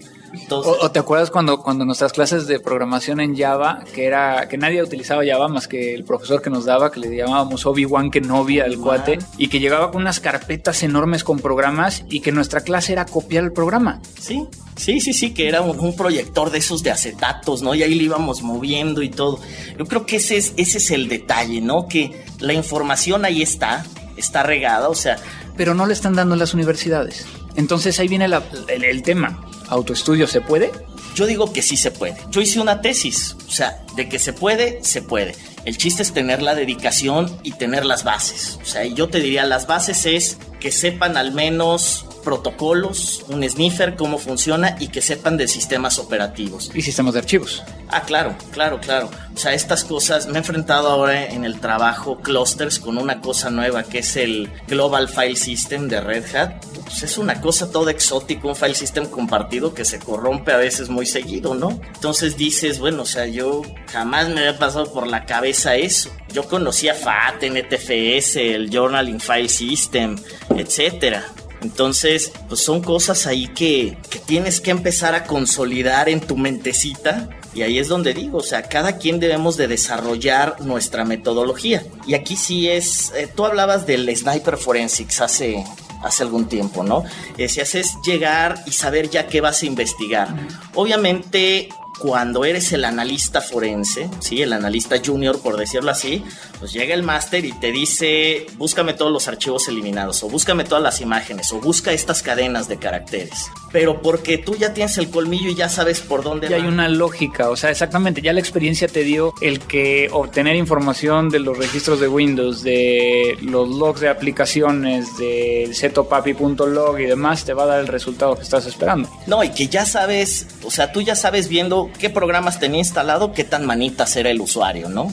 o, 0.51 0.91
te 0.91 0.99
acuerdas 0.99 1.31
cuando, 1.31 1.61
cuando 1.61 1.85
nuestras 1.85 2.13
clases 2.13 2.47
de 2.47 2.61
programación 2.61 3.21
en 3.21 3.37
Java, 3.37 3.85
que 3.95 4.07
era 4.07 4.49
que 4.49 4.59
nadie 4.59 4.83
utilizaba 4.83 5.23
Java 5.27 5.49
más 5.49 5.69
que 5.69 5.95
el 5.95 6.05
profesor 6.05 6.43
que 6.43 6.51
nos 6.51 6.65
daba, 6.65 6.91
que 6.91 7.01
le 7.01 7.15
llamábamos 7.15 7.67
Obi-Wan 7.67 8.11
Kenobi 8.11 8.61
al 8.61 8.79
cuate, 8.79 9.19
y 9.39 9.49
que 9.49 9.61
llegaba 9.61 9.91
con 9.91 10.03
unas 10.03 10.21
carpetas 10.21 10.83
enormes 10.83 11.25
con 11.25 11.39
programas 11.39 12.05
y 12.09 12.21
que 12.21 12.33
nuestra 12.33 12.61
clase 12.61 12.93
era 12.93 13.07
copiar 13.07 13.45
el 13.45 13.53
programa. 13.53 14.01
Sí, 14.19 14.47
sí, 14.77 15.01
sí, 15.01 15.13
sí, 15.13 15.35
que 15.35 15.49
era 15.49 15.61
un, 15.63 15.95
proyector 15.97 16.51
de 16.51 16.59
esos 16.59 16.83
de 16.83 16.91
acetatos, 16.91 17.63
¿no? 17.63 17.75
Y 17.75 17.83
ahí 17.83 17.95
lo 17.95 18.03
íbamos 18.03 18.43
moviendo 18.43 19.03
y 19.03 19.11
todo. 19.11 19.41
Yo 19.79 19.87
creo 19.87 20.07
que 20.07 20.17
ese 20.17 20.37
es, 20.37 20.55
ese 20.57 20.79
es 20.79 20.91
el 20.91 21.09
detalle, 21.09 21.61
¿no? 21.61 21.87
Que 21.89 22.25
la 22.41 22.53
información 22.53 23.25
ahí 23.25 23.43
está, 23.43 23.85
está 24.17 24.43
regada, 24.43 24.89
o 24.89 24.95
sea... 24.95 25.19
Pero 25.57 25.73
no 25.73 25.87
le 25.87 25.93
están 25.93 26.17
dando 26.17 26.35
en 26.35 26.41
las 26.41 26.53
universidades. 26.53 27.27
Entonces 27.55 28.01
ahí 28.01 28.09
viene 28.09 28.27
el 28.27 29.03
tema 29.05 29.39
autoestudio 29.75 30.27
se 30.27 30.41
puede? 30.41 30.73
Yo 31.15 31.27
digo 31.27 31.53
que 31.53 31.63
sí 31.63 31.77
se 31.77 31.91
puede. 31.91 32.17
Yo 32.31 32.41
hice 32.41 32.61
una 32.61 32.81
tesis, 32.81 33.37
o 33.47 33.51
sea, 33.51 33.85
de 33.97 34.09
que 34.09 34.19
se 34.19 34.33
puede, 34.33 34.83
se 34.83 35.03
puede. 35.03 35.35
El 35.65 35.77
chiste 35.77 36.03
es 36.03 36.13
tener 36.13 36.43
la 36.43 36.55
dedicación 36.55 37.39
y 37.43 37.53
tener 37.53 37.85
las 37.85 38.05
bases. 38.05 38.59
O 38.63 38.67
sea, 38.67 38.85
yo 38.85 39.09
te 39.09 39.21
diría, 39.21 39.45
las 39.45 39.67
bases 39.67 40.07
es 40.07 40.39
que 40.61 40.71
sepan 40.71 41.17
al 41.17 41.33
menos 41.33 42.07
protocolos, 42.25 43.25
un 43.29 43.49
sniffer, 43.49 43.95
cómo 43.95 44.19
funciona 44.19 44.77
y 44.81 44.89
que 44.89 45.03
sepan 45.03 45.37
de 45.37 45.47
sistemas 45.47 45.99
operativos. 45.99 46.71
Y 46.75 46.83
sistemas 46.83 47.15
de 47.15 47.21
archivos. 47.21 47.63
Ah, 47.91 48.03
claro, 48.03 48.35
claro, 48.51 48.81
claro. 48.81 49.11
O 49.35 49.39
sea, 49.39 49.53
estas 49.53 49.85
cosas, 49.85 50.27
me 50.27 50.35
he 50.35 50.39
enfrentado 50.39 50.89
ahora 50.89 51.27
en 51.27 51.45
el 51.45 51.61
trabajo 51.61 52.19
clusters 52.21 52.79
con 52.79 52.99
una 52.99 53.21
cosa 53.21 53.51
nueva 53.51 53.83
que 53.83 53.99
es 53.99 54.17
el 54.17 54.51
Global 54.67 55.09
File 55.09 55.37
System 55.37 55.89
de 55.89 56.01
Red 56.01 56.35
Hat. 56.35 56.65
Pues 56.85 57.03
es 57.03 57.19
una 57.19 57.41
cosa 57.41 57.71
toda 57.71 57.91
exótica, 57.91 58.49
un 58.49 58.57
file 58.57 58.75
system 58.75 59.07
compartido 59.07 59.75
que 59.75 59.85
se 59.85 59.99
corrompe 59.99 60.53
a 60.53 60.57
veces 60.57 60.89
muy 60.89 61.07
seguido, 61.07 61.55
¿no? 61.55 61.81
Entonces 61.95 62.37
dices, 62.37 62.79
bueno, 62.79 63.03
o 63.03 63.07
sea, 63.07 63.27
yo 63.27 63.63
jamás 63.93 64.29
me 64.29 64.41
había 64.41 64.59
pasado 64.59 64.93
por 64.93 65.07
la 65.07 65.27
cabeza 65.27 65.77
eso. 65.77 66.11
Yo 66.33 66.49
conocía 66.49 66.95
FAT, 66.95 67.45
NTFS, 67.45 68.37
el 68.37 68.71
Journaling 68.71 69.21
File 69.21 69.49
System, 69.49 70.17
etcétera 70.57 71.34
entonces, 71.65 72.31
pues 72.47 72.61
son 72.61 72.83
cosas 72.83 73.27
ahí 73.27 73.49
que, 73.49 73.97
tienes 74.27 74.61
que 74.61 74.71
empezar 74.71 75.15
a 75.15 75.25
consolidar 75.25 76.11
en 76.11 76.21
tu 76.21 76.37
mentecita 76.37 77.31
y 77.55 77.63
ahí 77.63 77.79
es 77.79 77.89
donde 77.89 78.13
digo, 78.13 78.39
o 78.39 78.43
sea, 78.43 78.65
cada 78.65 78.99
quien 78.99 79.19
debemos 79.19 79.57
de 79.57 79.67
desarrollar 79.67 80.61
nuestra 80.61 81.05
metodología. 81.05 81.83
Y 82.07 82.15
aquí 82.15 82.37
sí 82.37 82.69
es, 82.69 83.13
eh, 83.17 83.29
tú 83.35 83.47
hablabas 83.47 83.87
del 83.87 84.15
sniper 84.15 84.59
forensics 84.59 85.23
hace, 85.23 85.65
hace 86.03 86.23
algún 86.23 86.49
tiempo, 86.49 86.85
¿no? 86.85 87.05
Decías, 87.39 87.75
es 87.75 87.95
llegar 88.07 88.63
y 88.67 88.73
saber 88.73 89.09
ya 89.09 89.27
qué 89.27 89.41
vas 89.41 89.63
a 89.63 89.67
investigar. 89.67 90.29
Obviamente 90.75 91.71
cuando 91.99 92.45
eres 92.45 92.73
el 92.73 92.85
analista 92.85 93.41
forense, 93.41 94.11
¿sí? 94.21 94.43
el 94.43 94.53
analista 94.53 94.97
junior, 95.05 95.41
por 95.41 95.57
decirlo 95.57 95.91
así, 95.91 96.25
pues 96.59 96.73
llega 96.73 96.95
el 96.95 97.03
máster 97.03 97.45
y 97.45 97.53
te 97.53 97.73
dice, 97.73 98.47
búscame 98.57 98.95
todos 98.95 99.13
los 99.13 99.29
archivos 99.29 99.69
eliminados, 99.69 100.23
o 100.23 100.29
búscame 100.29 100.65
todas 100.65 100.83
las 100.83 101.01
imágenes, 101.01 101.53
o 101.53 101.61
busca 101.61 101.93
estas 101.93 102.23
cadenas 102.23 102.69
de 102.69 102.79
caracteres. 102.79 103.51
Pero 103.73 104.03
porque 104.03 104.39
tú 104.39 104.57
ya 104.57 104.73
tienes 104.73 104.99
el 104.99 105.11
colmillo 105.11 105.51
y 105.51 105.55
ya 105.55 105.69
sabes 105.69 106.01
por 106.01 106.23
dónde. 106.23 106.49
Ya 106.49 106.57
hay 106.57 106.67
una 106.67 106.89
lógica, 106.89 107.51
o 107.51 107.57
sea, 107.57 107.71
exactamente, 107.71 108.23
ya 108.23 108.33
la 108.33 108.41
experiencia 108.41 108.89
te 108.89 109.03
dio 109.03 109.35
el 109.41 109.61
que 109.61 110.09
obtener 110.13 110.57
información 110.57 111.29
de 111.29 111.41
los 111.41 111.57
registros 111.59 112.01
de 112.01 112.09
Windows, 112.09 112.63
de 112.63 113.37
los 113.41 113.69
logs 113.69 114.01
de 114.01 114.09
aplicaciones, 114.09 115.17
de 115.17 115.71
setopapi.log 115.73 117.01
y 117.01 117.05
demás, 117.05 117.45
te 117.45 117.55
va 117.55 117.65
a 117.65 117.67
dar 117.67 117.81
el 117.81 117.89
resultado 117.89 118.37
que 118.37 118.43
estás 118.43 118.67
esperando. 118.67 119.09
No, 119.27 119.43
y 119.43 119.51
que 119.51 119.69
ya 119.69 119.85
sabes, 119.85 120.47
o 120.63 120.71
sea, 120.71 120.93
tú 120.93 121.01
ya 121.01 121.17
sabes 121.17 121.49
viendo 121.49 121.84
qué 121.99 122.11
programas 122.11 122.59
tenía 122.59 122.79
instalado, 122.79 123.33
qué 123.33 123.45
tan 123.45 123.67
manitas 123.67 124.17
era 124.17 124.31
el 124.31 124.41
usuario, 124.41 124.89
¿no? 124.89 125.13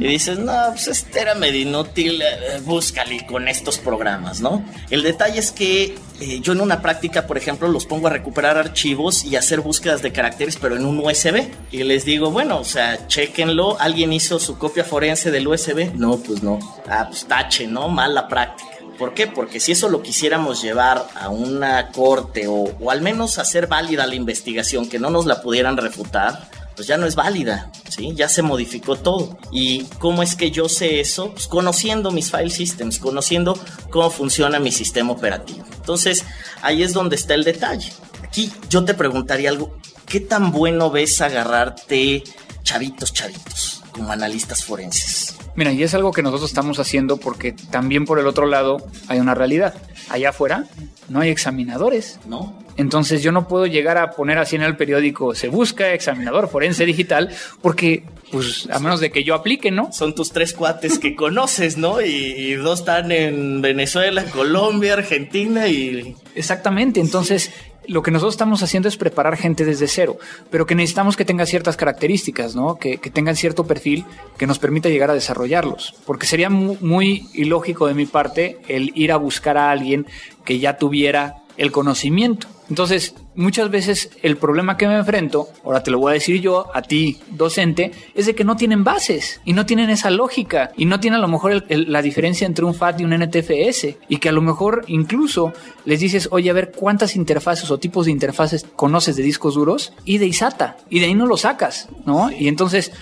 Y 0.00 0.08
dices, 0.08 0.38
no, 0.38 0.52
pues 0.70 0.88
este 0.88 1.20
era 1.20 1.34
medio 1.34 1.60
inútil, 1.60 2.20
eh, 2.20 2.60
búscale 2.64 3.24
con 3.26 3.46
estos 3.46 3.78
programas, 3.78 4.40
¿no? 4.40 4.64
El 4.90 5.02
detalle 5.02 5.38
es 5.38 5.52
que 5.52 5.96
eh, 6.20 6.40
yo 6.40 6.52
en 6.52 6.60
una 6.60 6.82
práctica, 6.82 7.26
por 7.26 7.38
ejemplo, 7.38 7.68
los 7.68 7.86
pongo 7.86 8.08
a 8.08 8.10
recuperar 8.10 8.58
archivos 8.58 9.24
y 9.24 9.36
hacer 9.36 9.60
búsquedas 9.60 10.02
de 10.02 10.12
caracteres, 10.12 10.56
pero 10.60 10.76
en 10.76 10.84
un 10.84 10.98
USB. 10.98 11.48
Y 11.70 11.84
les 11.84 12.04
digo, 12.04 12.30
bueno, 12.30 12.58
o 12.58 12.64
sea, 12.64 13.06
chequenlo, 13.06 13.78
¿alguien 13.80 14.12
hizo 14.12 14.40
su 14.40 14.58
copia 14.58 14.84
forense 14.84 15.30
del 15.30 15.46
USB? 15.46 15.94
No, 15.94 16.16
pues 16.18 16.42
no. 16.42 16.58
Ah, 16.88 17.06
pues 17.08 17.24
tache, 17.26 17.66
¿no? 17.68 17.88
Mala 17.88 18.26
práctica. 18.26 18.77
¿Por 18.98 19.14
qué? 19.14 19.28
Porque 19.28 19.60
si 19.60 19.72
eso 19.72 19.88
lo 19.88 20.02
quisiéramos 20.02 20.60
llevar 20.60 21.06
a 21.14 21.28
una 21.28 21.90
corte 21.90 22.48
o, 22.48 22.74
o, 22.80 22.90
al 22.90 23.00
menos 23.00 23.38
hacer 23.38 23.68
válida 23.68 24.06
la 24.06 24.16
investigación, 24.16 24.88
que 24.88 24.98
no 24.98 25.08
nos 25.08 25.24
la 25.24 25.40
pudieran 25.40 25.76
refutar, 25.76 26.50
pues 26.78 26.86
ya 26.86 26.96
no 26.96 27.06
es 27.06 27.16
válida, 27.16 27.72
¿sí? 27.88 28.12
Ya 28.14 28.28
se 28.28 28.42
modificó 28.42 28.94
todo. 28.94 29.36
¿Y 29.50 29.84
cómo 29.98 30.22
es 30.22 30.36
que 30.36 30.52
yo 30.52 30.68
sé 30.68 31.00
eso? 31.00 31.32
Pues 31.32 31.48
conociendo 31.48 32.12
mis 32.12 32.30
file 32.30 32.50
systems, 32.50 32.98
conociendo 32.98 33.58
cómo 33.90 34.10
funciona 34.10 34.60
mi 34.60 34.70
sistema 34.70 35.12
operativo. 35.12 35.64
Entonces, 35.74 36.24
ahí 36.62 36.82
es 36.82 36.92
donde 36.92 37.16
está 37.16 37.34
el 37.34 37.44
detalle. 37.44 37.92
Aquí 38.22 38.52
yo 38.68 38.84
te 38.84 38.94
preguntaría 38.94 39.50
algo, 39.50 39.76
¿qué 40.06 40.20
tan 40.20 40.52
bueno 40.52 40.90
ves 40.90 41.20
agarrarte 41.20 42.22
chavitos, 42.62 43.12
chavitos, 43.12 43.82
como 43.90 44.12
analistas 44.12 44.62
forenses? 44.62 45.37
Mira, 45.58 45.72
y 45.72 45.82
es 45.82 45.92
algo 45.92 46.12
que 46.12 46.22
nosotros 46.22 46.50
estamos 46.50 46.78
haciendo 46.78 47.16
porque 47.16 47.50
también 47.50 48.04
por 48.04 48.20
el 48.20 48.28
otro 48.28 48.46
lado 48.46 48.76
hay 49.08 49.18
una 49.18 49.34
realidad. 49.34 49.74
Allá 50.08 50.28
afuera 50.28 50.66
no 51.08 51.18
hay 51.18 51.30
examinadores. 51.30 52.20
No. 52.28 52.56
Entonces 52.76 53.24
yo 53.24 53.32
no 53.32 53.48
puedo 53.48 53.66
llegar 53.66 53.98
a 53.98 54.12
poner 54.12 54.38
así 54.38 54.54
en 54.54 54.62
el 54.62 54.76
periódico, 54.76 55.34
se 55.34 55.48
busca 55.48 55.92
examinador 55.94 56.48
forense 56.48 56.86
digital, 56.86 57.30
porque 57.60 58.04
pues 58.30 58.68
a 58.70 58.78
menos 58.78 59.00
de 59.00 59.10
que 59.10 59.24
yo 59.24 59.34
aplique, 59.34 59.72
¿no? 59.72 59.92
Son 59.92 60.14
tus 60.14 60.30
tres 60.30 60.52
cuates 60.52 61.00
que 61.00 61.16
conoces, 61.16 61.76
¿no? 61.76 62.00
Y, 62.00 62.06
y, 62.06 62.52
dos 62.54 62.78
están 62.78 63.10
en 63.10 63.60
Venezuela, 63.60 64.24
Colombia, 64.26 64.92
Argentina 64.92 65.66
y... 65.66 66.14
Exactamente, 66.36 67.00
entonces 67.00 67.50
lo 67.88 68.02
que 68.02 68.10
nosotros 68.10 68.34
estamos 68.34 68.62
haciendo 68.62 68.88
es 68.88 68.96
preparar 68.96 69.36
gente 69.36 69.64
desde 69.64 69.88
cero, 69.88 70.18
pero 70.50 70.66
que 70.66 70.74
necesitamos 70.74 71.16
que 71.16 71.24
tenga 71.24 71.46
ciertas 71.46 71.76
características, 71.76 72.54
¿no? 72.54 72.76
Que, 72.76 72.98
tengan 72.98 73.34
cierto 73.34 73.66
perfil 73.66 74.04
que 74.36 74.46
nos 74.46 74.58
permita 74.58 74.90
llegar 74.90 75.10
a 75.10 75.14
desarrollarlos. 75.14 75.94
Porque 76.06 76.26
sería 76.26 76.50
muy 76.50 77.28
ilógico 77.32 77.86
de 77.86 77.94
mi 77.94 78.06
parte 78.06 78.58
el 78.68 78.92
ir 78.94 79.10
a 79.10 79.16
buscar 79.16 79.56
a 79.56 79.70
alguien 79.70 80.06
que 80.44 80.58
ya 80.58 80.76
tuviera 80.76 81.42
el 81.58 81.72
conocimiento. 81.72 82.46
Entonces, 82.70 83.14
muchas 83.34 83.70
veces 83.70 84.10
el 84.22 84.36
problema 84.36 84.76
que 84.76 84.86
me 84.86 84.96
enfrento, 84.96 85.48
ahora 85.64 85.82
te 85.82 85.90
lo 85.90 85.98
voy 85.98 86.10
a 86.10 86.14
decir 86.14 86.40
yo, 86.40 86.66
a 86.74 86.82
ti, 86.82 87.18
docente, 87.30 87.92
es 88.14 88.26
de 88.26 88.34
que 88.34 88.44
no 88.44 88.56
tienen 88.56 88.84
bases 88.84 89.40
y 89.44 89.54
no 89.54 89.64
tienen 89.66 89.90
esa 89.90 90.10
lógica 90.10 90.70
y 90.76 90.84
no 90.84 91.00
tienen 91.00 91.18
a 91.18 91.22
lo 91.22 91.28
mejor 91.28 91.64
la 91.68 92.02
diferencia 92.02 92.46
entre 92.46 92.64
un 92.64 92.74
FAT 92.74 93.00
y 93.00 93.04
un 93.04 93.14
NTFS 93.14 93.96
y 94.08 94.18
que 94.18 94.28
a 94.28 94.32
lo 94.32 94.42
mejor 94.42 94.84
incluso 94.86 95.52
les 95.84 96.00
dices, 96.00 96.28
oye, 96.30 96.50
a 96.50 96.54
ver 96.54 96.72
cuántas 96.72 97.16
interfaces 97.16 97.70
o 97.70 97.78
tipos 97.78 98.06
de 98.06 98.12
interfaces 98.12 98.66
conoces 98.76 99.16
de 99.16 99.22
discos 99.22 99.54
duros 99.54 99.92
y 100.04 100.18
de 100.18 100.26
ISATA 100.26 100.76
y 100.90 101.00
de 101.00 101.06
ahí 101.06 101.14
no 101.14 101.26
lo 101.26 101.36
sacas, 101.36 101.88
¿no? 102.04 102.30
Y 102.30 102.48
entonces 102.48 102.92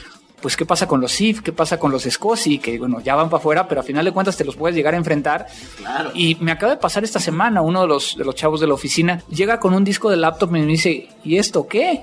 pues 0.40 0.56
qué 0.56 0.66
pasa 0.66 0.86
con 0.86 1.00
los 1.00 1.12
SIF, 1.12 1.42
qué 1.42 1.52
pasa 1.52 1.78
con 1.78 1.90
los 1.90 2.02
SCSI, 2.02 2.58
que 2.58 2.78
bueno, 2.78 3.00
ya 3.00 3.14
van 3.14 3.28
para 3.28 3.38
afuera, 3.38 3.68
pero 3.68 3.80
a 3.80 3.84
final 3.84 4.04
de 4.04 4.12
cuentas 4.12 4.36
te 4.36 4.44
los 4.44 4.56
puedes 4.56 4.76
llegar 4.76 4.94
a 4.94 4.96
enfrentar. 4.96 5.46
Claro. 5.78 6.10
Y 6.14 6.36
me 6.40 6.52
acaba 6.52 6.72
de 6.72 6.78
pasar 6.78 7.04
esta 7.04 7.20
semana, 7.20 7.62
uno 7.62 7.82
de 7.82 7.88
los, 7.88 8.16
de 8.16 8.24
los 8.24 8.34
chavos 8.34 8.60
de 8.60 8.66
la 8.66 8.74
oficina 8.74 9.22
llega 9.28 9.58
con 9.58 9.74
un 9.74 9.84
disco 9.84 10.10
de 10.10 10.16
laptop 10.16 10.50
y 10.50 10.60
me 10.60 10.66
dice, 10.66 11.08
¿y 11.24 11.36
esto 11.38 11.66
qué? 11.66 12.02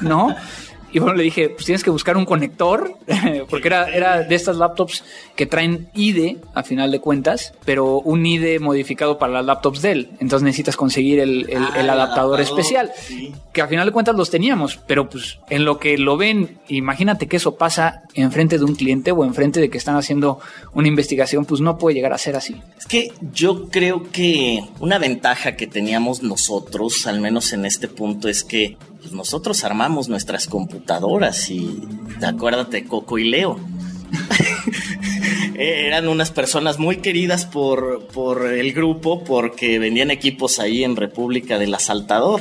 ¿No? 0.00 0.34
Y 0.94 1.00
bueno, 1.00 1.14
le 1.16 1.24
dije, 1.24 1.50
pues 1.50 1.66
tienes 1.66 1.82
que 1.84 1.90
buscar 1.90 2.16
un 2.16 2.24
conector, 2.24 2.94
porque 3.50 3.68
era, 3.68 3.88
era 3.94 4.22
de 4.22 4.34
estas 4.34 4.56
laptops 4.56 5.04
que 5.36 5.44
traen 5.44 5.88
IDE 5.94 6.38
a 6.54 6.62
final 6.62 6.90
de 6.90 7.00
cuentas, 7.00 7.52
pero 7.64 7.98
un 8.00 8.24
IDE 8.24 8.60
modificado 8.60 9.18
para 9.18 9.32
las 9.34 9.44
laptops 9.44 9.82
Dell. 9.82 10.08
Entonces 10.20 10.42
necesitas 10.44 10.76
conseguir 10.76 11.18
el, 11.18 11.50
el- 11.50 11.64
Ah, 11.64 11.72
el 11.80 11.90
adaptador 11.90 12.38
adaptador, 12.38 12.40
especial, 12.40 12.92
sí. 12.96 13.32
que 13.52 13.60
a 13.60 13.66
final 13.66 13.86
de 13.86 13.92
cuentas 13.92 14.14
los 14.14 14.30
teníamos, 14.30 14.78
pero 14.86 15.08
pues 15.10 15.38
en 15.50 15.64
lo 15.64 15.78
que 15.78 15.98
lo 15.98 16.16
ven, 16.16 16.58
imagínate 16.68 17.26
que 17.26 17.36
eso 17.38 17.56
pasa 17.56 18.02
enfrente 18.14 18.58
de 18.58 18.64
un 18.64 18.74
cliente 18.76 19.10
o 19.10 19.24
enfrente 19.24 19.60
de 19.60 19.68
que 19.70 19.78
están 19.78 19.96
haciendo 19.96 20.38
una 20.74 20.86
investigación, 20.88 21.44
pues 21.44 21.60
no 21.60 21.76
puede 21.76 21.96
llegar 21.96 22.12
a 22.12 22.18
ser 22.18 22.36
así. 22.36 22.54
Es 22.78 22.86
que 22.86 23.10
yo 23.32 23.68
creo 23.70 24.10
que 24.12 24.62
una 24.78 24.98
ventaja 24.98 25.56
que 25.56 25.66
teníamos 25.66 26.22
nosotros, 26.22 27.06
al 27.08 27.20
menos 27.20 27.52
en 27.52 27.64
este 27.64 27.88
punto, 27.88 28.28
es 28.28 28.44
que 28.44 28.76
pues, 29.04 29.12
nosotros 29.12 29.64
armamos 29.64 30.08
nuestras 30.08 30.46
computadoras 30.46 31.50
y 31.50 31.78
acuérdate, 32.26 32.86
Coco 32.86 33.18
y 33.18 33.28
Leo. 33.28 33.60
Eran 35.56 36.08
unas 36.08 36.30
personas 36.30 36.78
muy 36.78 36.96
queridas 36.96 37.46
por, 37.46 38.06
por 38.08 38.46
el 38.46 38.72
grupo 38.72 39.22
porque 39.22 39.78
vendían 39.78 40.10
equipos 40.10 40.58
ahí 40.58 40.82
en 40.82 40.96
República 40.96 41.58
del 41.58 41.74
Asaltador. 41.74 42.40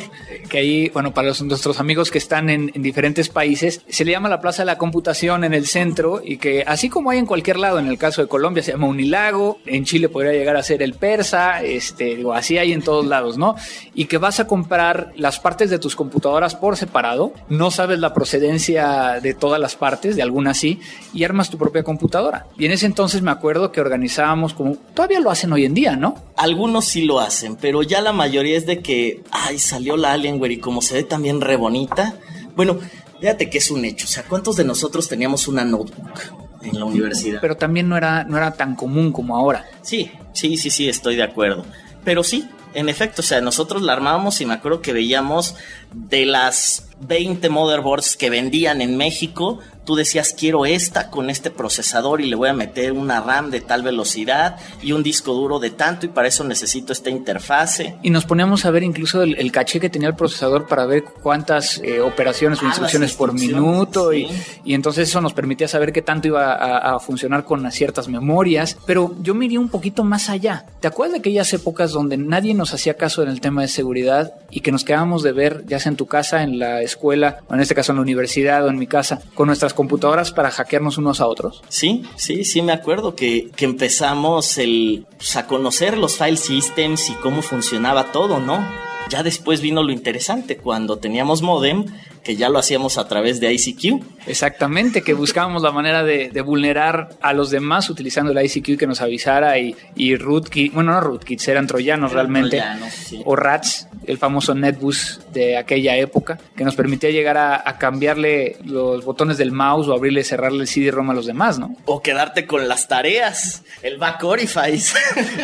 que 0.49 0.57
ahí, 0.57 0.89
bueno, 0.89 1.13
para 1.13 1.27
los, 1.29 1.41
nuestros 1.43 1.79
amigos 1.79 2.09
que 2.09 2.17
están 2.17 2.49
en, 2.49 2.71
en 2.73 2.81
diferentes 2.81 3.29
países, 3.29 3.81
se 3.87 4.05
le 4.05 4.11
llama 4.11 4.29
la 4.29 4.41
Plaza 4.41 4.63
de 4.63 4.67
la 4.67 4.77
Computación 4.77 5.43
en 5.43 5.53
el 5.53 5.67
centro 5.67 6.21
y 6.23 6.37
que 6.37 6.63
así 6.65 6.89
como 6.89 7.11
hay 7.11 7.19
en 7.19 7.25
cualquier 7.25 7.57
lado, 7.57 7.79
en 7.79 7.87
el 7.87 7.97
caso 7.97 8.21
de 8.21 8.27
Colombia 8.27 8.63
se 8.63 8.71
llama 8.71 8.87
Unilago, 8.87 9.59
en 9.65 9.85
Chile 9.85 10.09
podría 10.09 10.33
llegar 10.33 10.55
a 10.55 10.63
ser 10.63 10.81
el 10.81 10.93
Persa, 10.93 11.61
este, 11.63 12.15
digo, 12.15 12.33
así 12.33 12.57
hay 12.57 12.73
en 12.73 12.81
todos 12.81 13.05
lados, 13.05 13.37
¿no? 13.37 13.55
Y 13.93 14.05
que 14.05 14.17
vas 14.17 14.39
a 14.39 14.47
comprar 14.47 15.13
las 15.15 15.39
partes 15.39 15.69
de 15.69 15.79
tus 15.79 15.95
computadoras 15.95 16.55
por 16.55 16.77
separado, 16.77 17.33
no 17.49 17.71
sabes 17.71 17.99
la 17.99 18.13
procedencia 18.13 19.19
de 19.21 19.33
todas 19.33 19.59
las 19.59 19.75
partes, 19.75 20.15
de 20.15 20.21
algunas 20.21 20.57
sí, 20.57 20.79
y 21.13 21.23
armas 21.23 21.49
tu 21.49 21.57
propia 21.63 21.83
computadora. 21.83 22.45
Y 22.57 22.65
en 22.65 22.71
ese 22.71 22.85
entonces 22.85 23.21
me 23.21 23.31
acuerdo 23.31 23.71
que 23.71 23.79
organizábamos 23.79 24.53
como, 24.53 24.75
todavía 24.93 25.21
lo 25.21 25.31
hacen 25.31 25.53
hoy 25.53 25.65
en 25.65 25.73
día, 25.73 25.95
¿no? 25.95 26.15
Algunos 26.35 26.85
sí 26.85 27.05
lo 27.05 27.19
hacen, 27.19 27.55
pero 27.55 27.83
ya 27.83 28.01
la 28.01 28.11
mayoría 28.11 28.57
es 28.57 28.65
de 28.65 28.81
que, 28.81 29.23
ay, 29.31 29.59
salió 29.59 29.95
la 29.95 30.11
Alienware 30.11 30.51
y 30.51 30.57
como 30.57 30.81
se 30.81 30.95
ve 30.95 31.03
también 31.03 31.39
re 31.39 31.55
bonita. 31.55 32.15
Bueno, 32.55 32.77
fíjate 33.19 33.49
que 33.49 33.59
es 33.59 33.71
un 33.71 33.85
hecho. 33.85 34.05
O 34.05 34.09
sea, 34.09 34.23
¿cuántos 34.23 34.57
de 34.57 34.65
nosotros 34.65 35.07
teníamos 35.07 35.47
una 35.47 35.63
notebook 35.63 36.19
en 36.61 36.77
la 36.77 36.85
universidad? 36.85 37.39
Pero 37.39 37.55
también 37.55 37.87
no 37.87 37.95
era, 37.95 38.25
no 38.25 38.35
era 38.37 38.51
tan 38.53 38.75
común 38.75 39.13
como 39.13 39.37
ahora. 39.37 39.65
Sí, 39.81 40.11
sí, 40.33 40.57
sí, 40.57 40.69
sí, 40.69 40.89
estoy 40.89 41.15
de 41.15 41.23
acuerdo. 41.23 41.65
Pero 42.03 42.23
sí, 42.23 42.49
en 42.73 42.89
efecto, 42.89 43.21
o 43.21 43.25
sea, 43.25 43.39
nosotros 43.41 43.81
la 43.81 43.93
armábamos 43.93 44.41
y 44.41 44.45
me 44.45 44.53
acuerdo 44.53 44.81
que 44.81 44.93
veíamos 44.93 45.55
de 45.93 46.25
las 46.25 46.87
20 47.01 47.49
motherboards 47.49 48.15
que 48.15 48.29
vendían 48.29 48.81
en 48.81 48.97
México, 48.97 49.59
tú 49.85 49.95
decías, 49.95 50.33
quiero 50.37 50.65
esta 50.65 51.09
con 51.09 51.29
este 51.29 51.51
procesador 51.51 52.21
y 52.21 52.29
le 52.29 52.35
voy 52.35 52.49
a 52.49 52.53
meter 52.53 52.93
una 52.93 53.19
RAM 53.21 53.51
de 53.51 53.61
tal 53.61 53.83
velocidad 53.83 54.57
y 54.81 54.93
un 54.93 55.03
disco 55.03 55.33
duro 55.33 55.59
de 55.59 55.71
tanto 55.71 56.05
y 56.05 56.09
para 56.09 56.27
eso 56.27 56.43
necesito 56.43 56.93
esta 56.93 57.09
interfase. 57.09 57.95
Y 58.01 58.09
nos 58.09 58.25
poníamos 58.25 58.65
a 58.65 58.71
ver 58.71 58.83
incluso 58.83 59.21
el, 59.21 59.37
el 59.37 59.51
caché 59.51 59.79
que 59.79 59.89
tenía 59.89 60.07
el 60.07 60.15
procesador 60.15 60.67
para 60.67 60.85
ver 60.85 61.03
cuántas 61.03 61.79
eh, 61.79 61.99
operaciones 61.99 62.61
o 62.61 62.63
Ah, 62.63 62.67
instrucciones 62.67 63.13
por 63.13 63.33
minuto 63.33 64.13
y, 64.13 64.27
y 64.63 64.73
entonces 64.73 65.09
eso 65.09 65.19
nos 65.19 65.33
permitía 65.33 65.67
saber 65.67 65.91
qué 65.91 66.01
tanto 66.01 66.29
iba 66.29 66.53
a, 66.53 66.95
a 66.95 66.99
funcionar 66.99 67.43
con 67.43 67.69
ciertas 67.71 68.07
memorias. 68.07 68.77
Pero 68.85 69.15
yo 69.21 69.35
me 69.35 69.45
iría 69.45 69.59
un 69.59 69.69
poquito 69.69 70.03
más 70.03 70.29
allá. 70.29 70.65
¿Te 70.79 70.87
acuerdas 70.87 71.13
de 71.13 71.19
aquellas 71.19 71.51
épocas 71.53 71.91
donde 71.91 72.17
nadie 72.17 72.53
nos 72.53 72.73
hacía 72.73 72.95
caso 72.95 73.21
en 73.21 73.29
el 73.29 73.41
tema 73.41 73.61
de 73.61 73.67
seguridad 73.67 74.33
y 74.49 74.61
que 74.61 74.71
nos 74.71 74.83
quedábamos 74.85 75.23
de 75.23 75.33
ver, 75.33 75.65
ya 75.67 75.79
en 75.85 75.95
tu 75.95 76.05
casa, 76.05 76.43
en 76.43 76.59
la 76.59 76.81
escuela, 76.81 77.39
o 77.47 77.53
en 77.53 77.59
este 77.59 77.75
caso 77.75 77.91
en 77.91 77.97
la 77.97 78.01
universidad 78.01 78.65
o 78.65 78.69
en 78.69 78.77
mi 78.77 78.87
casa, 78.87 79.21
con 79.33 79.47
nuestras 79.47 79.73
computadoras 79.73 80.31
para 80.31 80.51
hackearnos 80.51 80.97
unos 80.97 81.21
a 81.21 81.27
otros? 81.27 81.63
Sí, 81.69 82.03
sí, 82.15 82.43
sí, 82.43 82.61
me 82.61 82.73
acuerdo 82.73 83.15
que, 83.15 83.51
que 83.55 83.65
empezamos 83.65 84.57
el, 84.57 85.05
pues, 85.17 85.35
a 85.35 85.47
conocer 85.47 85.97
los 85.97 86.17
file 86.17 86.37
systems 86.37 87.09
y 87.09 87.13
cómo 87.15 87.41
funcionaba 87.41 88.11
todo, 88.11 88.39
¿no? 88.39 88.65
Ya 89.13 89.21
después 89.21 89.61
vino 89.61 89.83
lo 89.83 89.91
interesante, 89.91 90.57
cuando 90.57 90.97
teníamos 90.97 91.43
modem, 91.43 91.85
que 92.23 92.35
ya 92.35 92.49
lo 92.49 92.57
hacíamos 92.57 92.97
a 92.97 93.07
través 93.07 93.39
de 93.39 93.53
ICQ. 93.53 94.03
Exactamente, 94.25 95.03
que 95.03 95.13
buscábamos 95.13 95.61
la 95.61 95.71
manera 95.71 96.03
de, 96.03 96.29
de 96.29 96.41
vulnerar 96.41 97.09
a 97.21 97.31
los 97.33 97.51
demás 97.51 97.91
utilizando 97.91 98.31
el 98.31 98.43
ICQ 98.43 98.75
que 98.79 98.87
nos 98.87 99.01
avisara 99.01 99.59
y, 99.59 99.75
y 99.95 100.15
rootkit, 100.15 100.73
bueno, 100.73 100.93
no 100.93 100.99
rootkits, 101.01 101.47
eran 101.47 101.67
troyanos 101.67 102.11
Eran 102.11 102.25
realmente, 102.25 102.57
troyanos, 102.57 102.91
sí. 102.91 103.21
o 103.23 103.35
rats, 103.35 103.87
el 104.07 104.17
famoso 104.17 104.55
netbus 104.55 105.19
de 105.31 105.57
aquella 105.57 105.95
época, 105.95 106.39
que 106.55 106.63
nos 106.63 106.73
permitía 106.75 107.11
llegar 107.11 107.37
a, 107.37 107.69
a 107.69 107.77
cambiarle 107.77 108.57
los 108.65 109.05
botones 109.05 109.37
del 109.37 109.51
mouse 109.51 109.89
o 109.89 109.93
abrirle 109.93 110.23
cerrarle 110.23 110.61
el 110.63 110.67
CD-ROM 110.67 111.11
a 111.11 111.13
los 111.13 111.27
demás, 111.27 111.59
¿no? 111.59 111.75
O 111.85 112.01
quedarte 112.01 112.47
con 112.47 112.67
las 112.67 112.87
tareas, 112.87 113.61
el 113.83 113.97
back. 113.97 114.23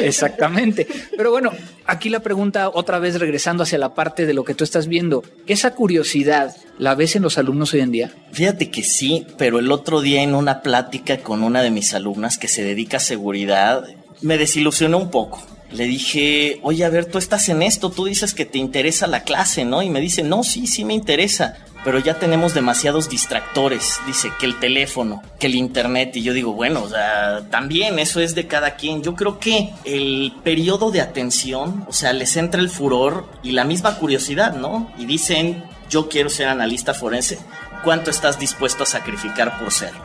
Exactamente. 0.01 0.87
Pero 1.15 1.29
bueno, 1.29 1.51
aquí 1.89 2.09
la 2.09 2.21
pregunta 2.21 2.69
otra 2.69 2.99
vez 2.99 3.19
regresando 3.19 3.63
hacia 3.63 3.77
la 3.77 3.93
parte 3.93 4.25
de 4.25 4.33
lo 4.33 4.43
que 4.43 4.53
tú 4.53 4.63
estás 4.63 4.87
viendo, 4.87 5.23
esa 5.47 5.73
curiosidad, 5.73 6.55
¿la 6.77 6.95
ves 6.95 7.15
en 7.15 7.23
los 7.23 7.37
alumnos 7.37 7.73
hoy 7.73 7.81
en 7.81 7.91
día? 7.91 8.11
Fíjate 8.31 8.69
que 8.69 8.83
sí, 8.83 9.25
pero 9.37 9.59
el 9.59 9.71
otro 9.71 10.01
día 10.01 10.21
en 10.21 10.35
una 10.35 10.61
plática 10.61 11.17
con 11.17 11.43
una 11.43 11.61
de 11.61 11.71
mis 11.71 11.93
alumnas 11.93 12.37
que 12.37 12.47
se 12.47 12.63
dedica 12.63 12.97
a 12.97 13.01
seguridad, 13.01 13.83
me 14.21 14.37
desilusionó 14.37 14.97
un 14.97 15.09
poco. 15.09 15.41
Le 15.71 15.85
dije, 15.85 16.59
oye, 16.63 16.83
a 16.83 16.89
ver, 16.89 17.05
tú 17.05 17.17
estás 17.17 17.47
en 17.49 17.61
esto, 17.61 17.91
tú 17.91 18.05
dices 18.05 18.33
que 18.33 18.45
te 18.45 18.57
interesa 18.57 19.05
la 19.05 19.23
clase, 19.23 19.65
¿no? 19.65 19.83
Y 19.83 19.89
me 19.89 20.01
dice, 20.01 20.23
no, 20.23 20.43
sí, 20.43 20.65
sí 20.65 20.83
me 20.83 20.95
interesa, 20.95 21.57
pero 21.83 21.99
ya 21.99 22.15
tenemos 22.15 22.53
demasiados 22.53 23.09
distractores. 23.09 23.99
Dice 24.05 24.31
que 24.39 24.45
el 24.45 24.59
teléfono, 24.59 25.23
que 25.39 25.47
el 25.47 25.55
internet. 25.55 26.15
Y 26.15 26.23
yo 26.23 26.33
digo, 26.33 26.53
bueno, 26.53 26.83
o 26.83 26.89
sea, 26.89 27.47
también 27.49 27.99
eso 27.99 28.19
es 28.19 28.35
de 28.35 28.47
cada 28.47 28.75
quien. 28.75 29.01
Yo 29.01 29.15
creo 29.15 29.39
que 29.39 29.71
el 29.85 30.33
periodo 30.43 30.91
de 30.91 31.01
atención, 31.01 31.85
o 31.87 31.93
sea, 31.93 32.13
les 32.13 32.35
entra 32.37 32.59
el 32.61 32.69
furor 32.69 33.29
y 33.43 33.51
la 33.51 33.63
misma 33.63 33.95
curiosidad, 33.95 34.53
¿no? 34.55 34.91
Y 34.97 35.05
dicen, 35.05 35.63
yo 35.89 36.09
quiero 36.09 36.29
ser 36.29 36.49
analista 36.49 36.93
forense. 36.93 37.39
¿Cuánto 37.83 38.09
estás 38.11 38.37
dispuesto 38.39 38.83
a 38.83 38.85
sacrificar 38.85 39.57
por 39.57 39.71
serlo? 39.71 40.03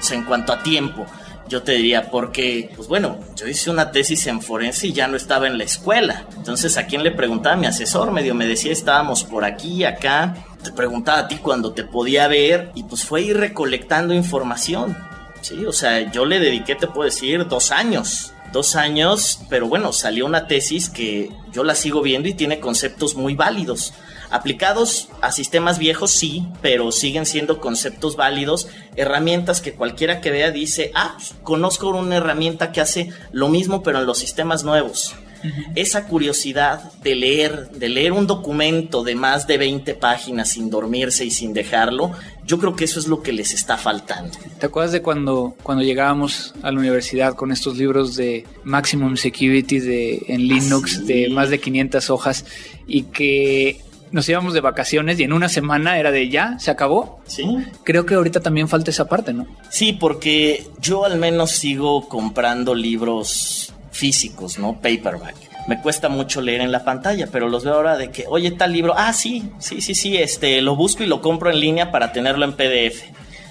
O 0.00 0.02
sea, 0.02 0.16
en 0.16 0.24
cuanto 0.24 0.52
a 0.52 0.62
tiempo, 0.62 1.06
yo 1.50 1.64
te 1.64 1.72
diría, 1.72 2.10
porque, 2.12 2.70
pues 2.76 2.86
bueno, 2.86 3.18
yo 3.34 3.48
hice 3.48 3.70
una 3.70 3.90
tesis 3.90 4.28
en 4.28 4.40
forense 4.40 4.86
y 4.86 4.92
ya 4.92 5.08
no 5.08 5.16
estaba 5.16 5.48
en 5.48 5.58
la 5.58 5.64
escuela. 5.64 6.26
Entonces, 6.36 6.76
¿a 6.76 6.86
quién 6.86 7.02
le 7.02 7.10
preguntaba? 7.10 7.56
Mi 7.56 7.66
asesor 7.66 8.12
medio 8.12 8.36
me 8.36 8.46
decía, 8.46 8.70
estábamos 8.70 9.24
por 9.24 9.44
aquí, 9.44 9.84
acá. 9.84 10.36
Te 10.62 10.70
preguntaba 10.70 11.18
a 11.18 11.28
ti 11.28 11.38
cuando 11.38 11.72
te 11.72 11.82
podía 11.82 12.28
ver 12.28 12.70
y 12.76 12.84
pues 12.84 13.02
fue 13.04 13.22
ir 13.22 13.36
recolectando 13.36 14.14
información. 14.14 14.96
Sí, 15.40 15.66
o 15.66 15.72
sea, 15.72 16.12
yo 16.12 16.24
le 16.24 16.38
dediqué, 16.38 16.76
te 16.76 16.86
puedo 16.86 17.06
decir, 17.10 17.44
dos 17.48 17.72
años. 17.72 18.32
Dos 18.52 18.76
años, 18.76 19.40
pero 19.48 19.66
bueno, 19.66 19.92
salió 19.92 20.26
una 20.26 20.46
tesis 20.46 20.88
que 20.88 21.30
yo 21.52 21.64
la 21.64 21.74
sigo 21.74 22.00
viendo 22.00 22.28
y 22.28 22.34
tiene 22.34 22.60
conceptos 22.60 23.16
muy 23.16 23.34
válidos. 23.34 23.92
Aplicados 24.30 25.08
a 25.20 25.32
sistemas 25.32 25.78
viejos, 25.78 26.12
sí, 26.12 26.46
pero 26.62 26.92
siguen 26.92 27.26
siendo 27.26 27.60
conceptos 27.60 28.16
válidos, 28.16 28.68
herramientas 28.96 29.60
que 29.60 29.74
cualquiera 29.74 30.20
que 30.20 30.30
vea 30.30 30.50
dice, 30.50 30.92
ah, 30.94 31.14
pues, 31.16 31.34
conozco 31.42 31.88
una 31.88 32.16
herramienta 32.16 32.70
que 32.70 32.80
hace 32.80 33.10
lo 33.32 33.48
mismo, 33.48 33.82
pero 33.82 33.98
en 33.98 34.06
los 34.06 34.18
sistemas 34.18 34.64
nuevos. 34.64 35.14
Esa 35.74 36.06
curiosidad 36.06 36.92
de 37.02 37.14
leer, 37.14 37.70
de 37.70 37.88
leer 37.88 38.12
un 38.12 38.26
documento 38.26 39.02
de 39.02 39.14
más 39.14 39.46
de 39.46 39.56
20 39.56 39.94
páginas 39.94 40.50
sin 40.50 40.68
dormirse 40.68 41.24
y 41.24 41.30
sin 41.30 41.54
dejarlo, 41.54 42.12
yo 42.46 42.58
creo 42.58 42.76
que 42.76 42.84
eso 42.84 43.00
es 43.00 43.06
lo 43.06 43.22
que 43.22 43.32
les 43.32 43.54
está 43.54 43.78
faltando. 43.78 44.36
¿Te 44.58 44.66
acuerdas 44.66 44.92
de 44.92 45.00
cuando, 45.02 45.56
cuando 45.62 45.82
llegábamos 45.82 46.54
a 46.62 46.70
la 46.70 46.78
universidad 46.78 47.34
con 47.34 47.52
estos 47.52 47.78
libros 47.78 48.16
de 48.16 48.44
Maximum 48.64 49.16
Security 49.16 49.78
de, 49.80 50.22
en 50.28 50.46
Linux 50.46 50.96
sí. 50.96 51.04
de 51.04 51.30
más 51.30 51.48
de 51.48 51.58
500 51.58 52.10
hojas 52.10 52.44
y 52.86 53.04
que 53.04 53.80
nos 54.12 54.28
íbamos 54.28 54.54
de 54.54 54.60
vacaciones 54.60 55.18
y 55.20 55.24
en 55.24 55.32
una 55.32 55.48
semana 55.48 55.98
era 55.98 56.10
de 56.10 56.28
ya, 56.28 56.58
se 56.58 56.70
acabó? 56.70 57.20
¿Sí? 57.26 57.44
Creo 57.84 58.06
que 58.06 58.14
ahorita 58.14 58.40
también 58.40 58.68
falta 58.68 58.90
esa 58.90 59.08
parte, 59.08 59.32
¿no? 59.32 59.46
Sí, 59.70 59.92
porque 59.92 60.66
yo 60.80 61.04
al 61.04 61.18
menos 61.18 61.52
sigo 61.52 62.08
comprando 62.08 62.74
libros 62.74 63.72
físicos, 63.90 64.58
¿no? 64.58 64.74
Paperback. 64.74 65.36
Me 65.68 65.80
cuesta 65.80 66.08
mucho 66.08 66.40
leer 66.40 66.62
en 66.62 66.72
la 66.72 66.84
pantalla, 66.84 67.28
pero 67.30 67.48
los 67.48 67.64
veo 67.64 67.74
ahora 67.74 67.96
de 67.96 68.10
que, 68.10 68.24
oye, 68.28 68.50
tal 68.50 68.72
libro, 68.72 68.94
ah, 68.96 69.12
sí, 69.12 69.50
sí, 69.58 69.80
sí, 69.80 69.94
sí, 69.94 70.16
este, 70.16 70.60
lo 70.62 70.74
busco 70.74 71.02
y 71.02 71.06
lo 71.06 71.20
compro 71.20 71.50
en 71.50 71.60
línea 71.60 71.92
para 71.92 72.12
tenerlo 72.12 72.44
en 72.44 72.54
PDF. 72.54 73.02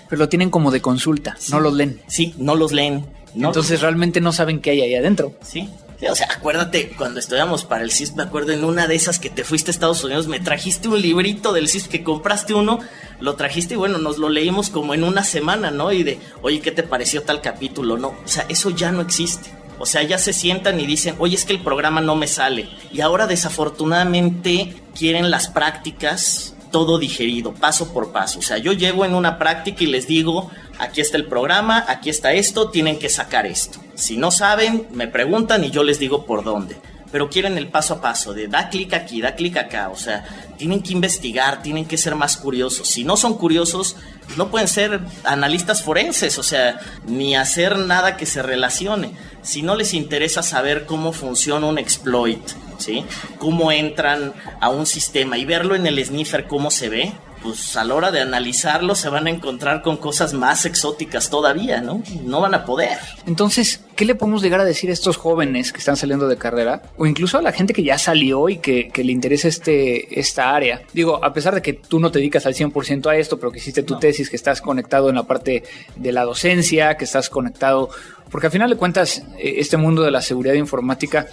Pero 0.10 0.19
lo 0.19 0.28
tienen 0.28 0.50
como 0.50 0.72
de 0.72 0.82
consulta, 0.82 1.38
no 1.52 1.60
los 1.60 1.74
leen. 1.74 2.02
Sí, 2.08 2.34
no 2.38 2.56
los 2.56 2.72
leen. 2.72 3.06
No 3.36 3.50
Entonces 3.50 3.82
realmente 3.82 4.22
no 4.22 4.34
saben 4.34 4.60
qué 4.60 4.72
hay 4.72 4.82
ahí 4.82 4.95
adentro. 4.95 5.34
Sí. 5.41 5.70
O 6.08 6.16
sea, 6.16 6.28
acuérdate, 6.32 6.93
cuando 6.97 7.20
estudiamos 7.20 7.66
para 7.66 7.84
el 7.84 7.91
CISP, 7.91 8.16
me 8.16 8.24
acuerdo 8.24 8.54
en 8.54 8.64
una 8.64 8.88
de 8.88 8.95
esas 8.95 9.20
que 9.20 9.30
te 9.30 9.43
fuiste 9.43 9.70
a 9.70 9.74
Estados 9.74 10.02
Unidos, 10.04 10.28
me 10.28 10.39
trajiste 10.39 10.88
un 10.88 11.02
librito 11.02 11.52
del 11.52 11.68
CISP 11.68 11.91
que 11.91 12.04
compraste 12.04 12.54
uno, 12.54 12.80
lo 13.20 13.36
trajiste 13.36 13.74
y 13.74 13.78
bueno, 13.78 13.97
nos 13.97 14.18
lo 14.18 14.30
leímos 14.30 14.70
como 14.70 14.93
en 14.93 15.04
una 15.04 15.26
semana, 15.26 15.72
¿no? 15.72 15.91
Y 15.91 16.04
de, 16.04 16.20
oye, 16.41 16.62
¿qué 16.62 16.72
te 16.72 16.84
pareció 16.84 17.24
tal 17.24 17.41
capítulo? 17.41 17.97
No, 17.97 18.10
o 18.10 18.28
sea, 18.28 18.45
eso 18.47 18.70
ya 18.70 18.91
no 18.91 19.02
existe. 19.02 19.52
O 19.78 19.86
sea, 19.86 20.04
ya 20.04 20.18
se 20.18 20.34
sientan 20.34 20.80
y 20.80 20.86
dicen, 20.86 21.16
oye, 21.20 21.36
es 21.36 21.45
que 21.45 21.54
el 21.54 21.64
programa 21.64 22.02
no 22.02 22.16
me 22.16 22.28
sale. 22.28 22.70
Y 22.91 23.02
ahora 23.02 23.28
desafortunadamente 23.28 24.76
quieren 24.93 25.32
las 25.32 25.47
prácticas 25.47 26.56
todo 26.72 26.97
digerido, 26.97 27.53
paso 27.53 27.93
por 27.93 28.11
paso. 28.11 28.39
O 28.39 28.41
sea, 28.41 28.57
yo 28.57 28.74
llevo 28.74 29.05
en 29.05 29.15
una 29.15 29.38
práctica 29.38 29.84
y 29.84 29.88
les 29.88 30.07
digo, 30.07 30.49
aquí 30.78 31.01
está 31.01 31.17
el 31.17 31.26
programa, 31.26 31.86
aquí 31.88 32.09
está 32.09 32.34
esto, 32.34 32.70
tienen 32.70 32.99
que 32.99 33.09
sacar 33.09 33.45
esto. 33.45 33.80
Si 33.95 34.17
no 34.17 34.32
saben, 34.32 34.88
me 34.91 35.07
preguntan 35.07 35.63
y 35.63 35.72
yo 35.72 35.84
les 35.84 35.99
digo 35.99 36.26
por 36.26 36.43
dónde. 36.43 36.78
Pero 37.12 37.30
quieren 37.30 37.57
el 37.57 37.70
paso 37.70 37.95
a 37.95 38.01
paso, 38.01 38.34
de 38.34 38.47
da 38.47 38.70
clic 38.70 38.93
aquí, 38.93 39.22
da 39.22 39.36
clic 39.36 39.57
acá. 39.57 39.89
O 39.89 39.95
sea, 39.95 40.26
tienen 40.57 40.82
que 40.82 40.93
investigar, 40.93 41.62
tienen 41.62 41.86
que 41.86 41.97
ser 41.97 42.16
más 42.16 42.38
curiosos. 42.38 42.88
Si 42.88 43.03
no 43.03 43.18
son 43.18 43.36
curiosos, 43.36 43.95
no 44.38 44.49
pueden 44.49 44.68
ser 44.68 44.99
analistas 45.24 45.82
forenses, 45.82 46.38
o 46.38 46.43
sea, 46.43 46.80
ni 47.05 47.36
hacer 47.36 47.78
nada 47.78 48.16
que 48.16 48.26
se 48.26 48.41
relacione. 48.41 49.12
Si 49.41 49.62
no 49.62 49.76
les 49.76 49.93
interesa 49.93 50.43
saber 50.43 50.86
cómo 50.86 51.14
funciona 51.14 51.66
un 51.66 51.78
exploit, 51.78 52.47
¿sí? 52.78 53.05
Cómo 53.39 53.72
entran 53.72 54.34
a 54.60 54.70
un 54.70 54.86
sistema 54.86 55.38
y 55.38 55.45
verlo 55.45 55.76
en 55.76 55.88
el 55.88 56.03
sniffer 56.03 56.47
cómo 56.47 56.70
se 56.72 56.89
ve, 56.89 57.14
pues 57.41 57.75
a 57.75 57.83
la 57.83 57.95
hora 57.95 58.11
de 58.11 58.21
analizarlo 58.21 58.95
se 58.95 59.09
van 59.09 59.27
a 59.27 59.29
encontrar 59.29 59.81
con 59.81 59.97
cosas 59.97 60.33
más 60.33 60.65
exóticas 60.65 61.29
todavía, 61.29 61.81
¿no? 61.81 62.01
No 62.23 62.41
van 62.41 62.53
a 62.53 62.65
poder. 62.65 62.97
Entonces, 63.25 63.81
¿qué 63.95 64.05
le 64.05 64.15
podemos 64.15 64.41
llegar 64.41 64.59
a 64.59 64.65
decir 64.65 64.89
a 64.89 64.93
estos 64.93 65.17
jóvenes 65.17 65.71
que 65.71 65.79
están 65.79 65.97
saliendo 65.97 66.27
de 66.27 66.37
carrera? 66.37 66.81
O 66.97 67.05
incluso 67.05 67.37
a 67.37 67.41
la 67.41 67.51
gente 67.51 67.73
que 67.73 67.83
ya 67.83 67.97
salió 67.97 68.49
y 68.49 68.57
que, 68.57 68.91
le 68.95 69.11
interesa 69.11 69.47
este, 69.47 70.19
esta 70.19 70.53
área. 70.53 70.81
Digo, 70.93 71.23
a 71.23 71.33
pesar 71.33 71.55
de 71.55 71.61
que 71.61 71.73
tú 71.73 71.99
no 71.99 72.11
te 72.11 72.19
dedicas 72.19 72.45
al 72.45 72.53
100% 72.53 73.07
a 73.07 73.15
esto, 73.15 73.39
pero 73.39 73.51
que 73.51 73.59
hiciste 73.59 73.83
tu 73.83 73.97
tesis, 73.97 74.29
que 74.29 74.35
estás 74.35 74.61
conectado 74.61 75.09
en 75.09 75.15
la 75.15 75.23
parte 75.23 75.63
de 75.95 76.11
la 76.11 76.23
docencia, 76.23 76.97
que 76.97 77.05
estás 77.05 77.29
conectado... 77.29 77.89
Porque 78.29 78.45
al 78.45 78.51
final 78.51 78.69
de 78.69 78.75
cuentas, 78.75 79.23
eh, 79.39 79.55
este 79.57 79.77
mundo 79.77 80.03
de 80.03 80.11
la 80.11 80.21
seguridad 80.21 80.53
informática 80.53 81.27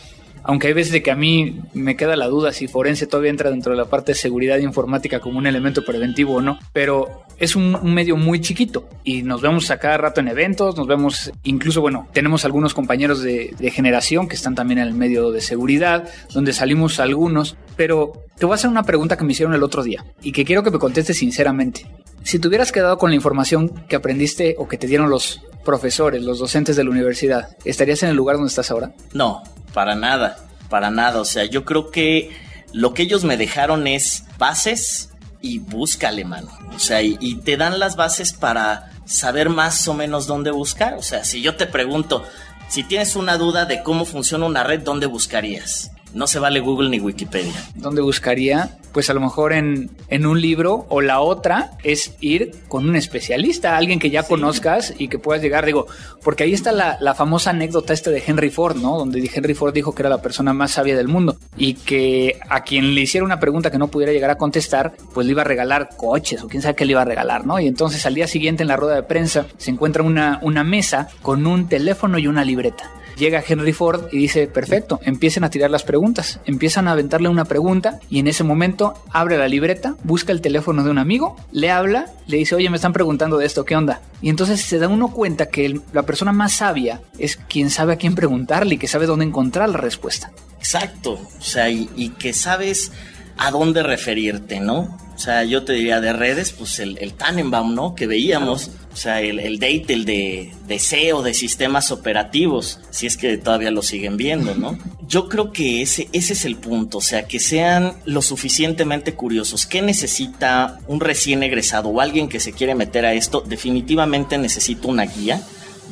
aunque 0.46 0.68
hay 0.68 0.72
veces 0.72 0.92
de 0.92 1.02
que 1.02 1.10
a 1.10 1.16
mí 1.16 1.60
me 1.74 1.96
queda 1.96 2.16
la 2.16 2.28
duda 2.28 2.52
si 2.52 2.68
forense 2.68 3.06
todavía 3.06 3.30
entra 3.30 3.50
dentro 3.50 3.72
de 3.72 3.78
la 3.78 3.86
parte 3.86 4.12
de 4.12 4.16
seguridad 4.16 4.58
informática 4.58 5.20
como 5.20 5.38
un 5.38 5.46
elemento 5.46 5.84
preventivo 5.84 6.36
o 6.36 6.40
no, 6.40 6.58
pero 6.72 7.24
es 7.38 7.56
un, 7.56 7.76
medio 7.92 8.16
muy 8.16 8.40
chiquito 8.40 8.88
y 9.02 9.22
nos 9.22 9.42
vemos 9.42 9.70
a 9.70 9.78
cada 9.78 9.98
rato 9.98 10.20
en 10.20 10.28
eventos, 10.28 10.76
nos 10.76 10.86
vemos 10.86 11.32
incluso, 11.42 11.80
bueno, 11.80 12.08
tenemos 12.12 12.44
algunos 12.44 12.74
compañeros 12.74 13.22
de, 13.22 13.54
de 13.58 13.70
generación 13.70 14.28
que 14.28 14.36
están 14.36 14.54
también 14.54 14.78
en 14.78 14.86
el 14.86 14.94
medio 14.94 15.32
de 15.32 15.40
seguridad, 15.40 16.08
donde 16.32 16.52
salimos 16.52 17.00
algunos, 17.00 17.56
pero 17.76 18.12
te 18.38 18.46
voy 18.46 18.52
a 18.52 18.56
hacer 18.56 18.70
una 18.70 18.84
pregunta 18.84 19.16
que 19.16 19.24
me 19.24 19.32
hicieron 19.32 19.54
el 19.54 19.62
otro 19.62 19.82
día 19.82 20.04
y 20.22 20.32
que 20.32 20.44
quiero 20.44 20.62
que 20.62 20.70
me 20.70 20.78
contestes 20.78 21.18
sinceramente. 21.18 21.86
Si 22.22 22.38
te 22.38 22.48
hubieras 22.48 22.72
quedado 22.72 22.98
con 22.98 23.10
la 23.10 23.16
información 23.16 23.68
que 23.88 23.96
aprendiste 23.96 24.54
o 24.58 24.68
que 24.68 24.78
te 24.78 24.86
dieron 24.86 25.10
los 25.10 25.40
profesores, 25.66 26.22
los 26.22 26.38
docentes 26.38 26.76
de 26.76 26.84
la 26.84 26.90
universidad, 26.90 27.54
¿estarías 27.66 28.02
en 28.02 28.08
el 28.08 28.16
lugar 28.16 28.36
donde 28.36 28.48
estás 28.48 28.70
ahora? 28.70 28.92
No, 29.12 29.42
para 29.74 29.94
nada, 29.94 30.38
para 30.70 30.90
nada. 30.90 31.20
O 31.20 31.26
sea, 31.26 31.44
yo 31.44 31.66
creo 31.66 31.90
que 31.90 32.30
lo 32.72 32.94
que 32.94 33.02
ellos 33.02 33.24
me 33.24 33.36
dejaron 33.36 33.86
es 33.86 34.24
bases 34.38 35.10
y 35.42 35.58
búscale, 35.58 36.24
mano. 36.24 36.48
O 36.74 36.78
sea, 36.78 37.02
y, 37.02 37.18
y, 37.20 37.36
te 37.36 37.58
dan 37.58 37.78
las 37.78 37.96
bases 37.96 38.32
para 38.32 38.90
saber 39.04 39.50
más 39.50 39.86
o 39.88 39.94
menos 39.94 40.26
dónde 40.26 40.50
buscar. 40.50 40.94
O 40.94 41.02
sea, 41.02 41.24
si 41.24 41.42
yo 41.42 41.56
te 41.56 41.66
pregunto, 41.66 42.24
si 42.68 42.82
tienes 42.82 43.16
una 43.16 43.36
duda 43.36 43.66
de 43.66 43.82
cómo 43.82 44.04
funciona 44.04 44.46
una 44.46 44.64
red, 44.64 44.80
¿dónde 44.80 45.06
buscarías? 45.06 45.90
No 46.16 46.26
se 46.26 46.38
vale 46.38 46.60
Google 46.60 46.88
ni 46.88 46.98
Wikipedia. 46.98 47.52
¿Dónde 47.74 48.00
buscaría? 48.00 48.78
Pues 48.92 49.10
a 49.10 49.14
lo 49.14 49.20
mejor 49.20 49.52
en, 49.52 49.90
en 50.08 50.24
un 50.24 50.40
libro 50.40 50.86
o 50.88 51.02
la 51.02 51.20
otra 51.20 51.72
es 51.82 52.16
ir 52.20 52.52
con 52.68 52.88
un 52.88 52.96
especialista, 52.96 53.76
alguien 53.76 53.98
que 53.98 54.08
ya 54.08 54.22
conozcas 54.22 54.94
y 54.96 55.08
que 55.08 55.18
puedas 55.18 55.42
llegar, 55.42 55.66
digo, 55.66 55.88
porque 56.24 56.44
ahí 56.44 56.54
está 56.54 56.72
la, 56.72 56.96
la, 57.02 57.14
famosa 57.14 57.50
anécdota 57.50 57.92
este 57.92 58.08
de 58.10 58.24
Henry 58.26 58.48
Ford, 58.48 58.78
¿no? 58.78 58.96
Donde 58.96 59.30
Henry 59.30 59.52
Ford 59.52 59.74
dijo 59.74 59.94
que 59.94 60.00
era 60.00 60.08
la 60.08 60.22
persona 60.22 60.54
más 60.54 60.70
sabia 60.70 60.96
del 60.96 61.06
mundo 61.06 61.36
y 61.54 61.74
que 61.74 62.40
a 62.48 62.62
quien 62.62 62.94
le 62.94 63.02
hiciera 63.02 63.22
una 63.22 63.38
pregunta 63.38 63.70
que 63.70 63.76
no 63.76 63.88
pudiera 63.88 64.14
llegar 64.14 64.30
a 64.30 64.38
contestar, 64.38 64.94
pues 65.12 65.26
le 65.26 65.32
iba 65.32 65.42
a 65.42 65.44
regalar 65.44 65.90
coches 65.98 66.42
o 66.42 66.48
quién 66.48 66.62
sabe 66.62 66.76
qué 66.76 66.86
le 66.86 66.92
iba 66.92 67.02
a 67.02 67.04
regalar, 67.04 67.44
¿no? 67.44 67.60
Y 67.60 67.66
entonces 67.66 68.06
al 68.06 68.14
día 68.14 68.26
siguiente 68.26 68.62
en 68.62 68.68
la 68.68 68.76
rueda 68.76 68.94
de 68.94 69.02
prensa 69.02 69.44
se 69.58 69.70
encuentra 69.70 70.02
una, 70.02 70.38
una 70.40 70.64
mesa 70.64 71.08
con 71.20 71.46
un 71.46 71.68
teléfono 71.68 72.18
y 72.18 72.26
una 72.26 72.42
libreta. 72.42 72.90
Llega 73.16 73.42
Henry 73.46 73.72
Ford 73.72 74.08
y 74.12 74.18
dice, 74.18 74.46
perfecto, 74.46 75.00
empiecen 75.02 75.44
a 75.44 75.50
tirar 75.50 75.70
las 75.70 75.84
preguntas. 75.84 76.40
Empiezan 76.44 76.86
a 76.86 76.92
aventarle 76.92 77.28
una 77.28 77.46
pregunta 77.46 77.98
y 78.10 78.18
en 78.18 78.26
ese 78.26 78.44
momento 78.44 78.94
abre 79.10 79.38
la 79.38 79.48
libreta, 79.48 79.96
busca 80.04 80.32
el 80.32 80.42
teléfono 80.42 80.84
de 80.84 80.90
un 80.90 80.98
amigo, 80.98 81.36
le 81.50 81.70
habla, 81.70 82.06
le 82.26 82.36
dice, 82.36 82.54
oye, 82.54 82.68
me 82.68 82.76
están 82.76 82.92
preguntando 82.92 83.38
de 83.38 83.46
esto, 83.46 83.64
¿qué 83.64 83.74
onda? 83.74 84.02
Y 84.20 84.28
entonces 84.28 84.60
se 84.60 84.78
da 84.78 84.88
uno 84.88 85.08
cuenta 85.08 85.46
que 85.46 85.80
la 85.92 86.02
persona 86.02 86.32
más 86.32 86.52
sabia 86.52 87.00
es 87.18 87.36
quien 87.36 87.70
sabe 87.70 87.94
a 87.94 87.96
quién 87.96 88.14
preguntarle 88.14 88.74
y 88.74 88.78
que 88.78 88.88
sabe 88.88 89.06
dónde 89.06 89.24
encontrar 89.24 89.70
la 89.70 89.78
respuesta. 89.78 90.30
Exacto, 90.58 91.12
o 91.12 91.42
sea, 91.42 91.70
y, 91.70 91.88
y 91.96 92.10
que 92.10 92.32
sabes 92.32 92.92
a 93.38 93.50
dónde 93.50 93.82
referirte, 93.82 94.60
¿no? 94.60 95.05
O 95.16 95.18
sea, 95.18 95.44
yo 95.44 95.64
te 95.64 95.72
diría 95.72 96.02
de 96.02 96.12
redes, 96.12 96.52
pues 96.52 96.78
el, 96.78 96.98
el 97.00 97.14
Tannenbaum, 97.14 97.74
¿no? 97.74 97.94
Que 97.94 98.06
veíamos, 98.06 98.70
o 98.92 98.96
sea, 98.96 99.22
el, 99.22 99.40
el 99.40 99.58
date, 99.58 99.94
el 99.94 100.04
de, 100.04 100.52
de 100.68 100.78
SEO, 100.78 101.22
de 101.22 101.32
sistemas 101.32 101.90
operativos, 101.90 102.80
si 102.90 103.06
es 103.06 103.16
que 103.16 103.38
todavía 103.38 103.70
lo 103.70 103.80
siguen 103.80 104.18
viendo, 104.18 104.54
¿no? 104.54 104.78
Yo 105.08 105.30
creo 105.30 105.52
que 105.52 105.80
ese, 105.80 106.10
ese 106.12 106.34
es 106.34 106.44
el 106.44 106.56
punto, 106.56 106.98
o 106.98 107.00
sea, 107.00 107.26
que 107.26 107.40
sean 107.40 107.94
lo 108.04 108.20
suficientemente 108.20 109.14
curiosos. 109.14 109.64
¿Qué 109.64 109.80
necesita 109.80 110.80
un 110.86 111.00
recién 111.00 111.42
egresado 111.42 111.88
o 111.88 112.02
alguien 112.02 112.28
que 112.28 112.38
se 112.38 112.52
quiere 112.52 112.74
meter 112.74 113.06
a 113.06 113.14
esto? 113.14 113.40
Definitivamente 113.40 114.36
necesita 114.36 114.86
una 114.86 115.06
guía 115.06 115.40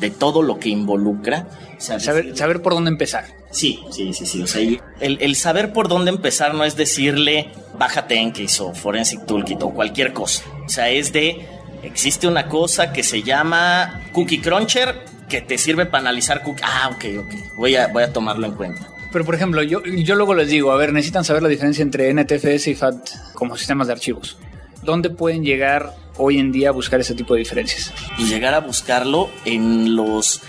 de 0.01 0.11
todo 0.11 0.43
lo 0.43 0.59
que 0.59 0.69
involucra. 0.69 1.49
O 1.79 1.81
sea, 1.81 1.99
saber, 1.99 2.37
saber 2.37 2.61
por 2.61 2.75
dónde 2.75 2.91
empezar. 2.91 3.25
Sí, 3.55 3.81
sí, 3.91 4.13
sí, 4.13 4.27
sí. 4.27 4.43
O 4.43 4.47
sea, 4.47 4.61
el, 4.61 5.19
el, 5.21 5.37
saber 5.37 5.73
por 5.73 5.87
dónde 5.87 6.11
empezar 6.11 6.55
no 6.55 6.65
es 6.65 6.77
decirle 6.77 7.53
bájate 7.79 8.17
Enkis 8.17 8.61
o 8.61 8.75
Forensic 8.75 9.25
Toolkit 9.27 9.63
o 9.63 9.71
cualquier 9.71 10.13
cosa. 10.13 10.43
O 10.67 10.69
sea, 10.69 10.91
es 10.91 11.13
de 11.13 11.47
existe 11.85 12.27
una 12.27 12.49
cosa 12.49 12.93
que 12.93 13.05
se 13.05 13.23
llama 13.23 14.03
Cookie 14.13 14.41
Cruncher 14.41 15.05
que 15.29 15.41
te 15.41 15.57
sirve 15.57 15.87
para 15.87 16.01
analizar 16.01 16.43
cookie. 16.43 16.63
Ah, 16.65 16.91
ok, 16.95 17.05
ok. 17.19 17.57
Voy 17.57 17.77
a, 17.77 17.89
voy 17.89 18.03
a 18.03 18.13
tomarlo 18.13 18.47
en 18.47 18.55
cuenta. 18.55 18.89
Pero, 19.13 19.25
por 19.25 19.37
ejemplo, 19.37 19.63
yo, 19.63 19.83
yo 19.85 20.17
luego 20.17 20.35
les 20.35 20.49
digo, 20.49 20.73
a 20.73 20.77
ver, 20.77 20.93
necesitan 20.93 21.25
saber 21.25 21.43
la 21.43 21.49
diferencia 21.49 21.83
entre 21.83 22.13
NTFS 22.13 22.67
y 22.69 22.75
FAT 22.75 23.11
como 23.35 23.57
sistemas 23.57 23.87
de 23.87 23.93
archivos. 23.93 24.37
¿Dónde 24.83 25.11
pueden 25.11 25.45
llegar 25.45 25.95
hoy 26.17 26.39
en 26.39 26.51
día 26.51 26.71
a 26.71 26.73
buscar 26.73 27.01
ese 27.01 27.15
tipo 27.15 27.35
de 27.35 27.39
diferencias? 27.39 27.93
Y 28.19 28.25
llegar 28.25 28.55
a 28.55 28.61
buscarlo 28.61 29.31
en 29.45 29.95
los 29.95 30.43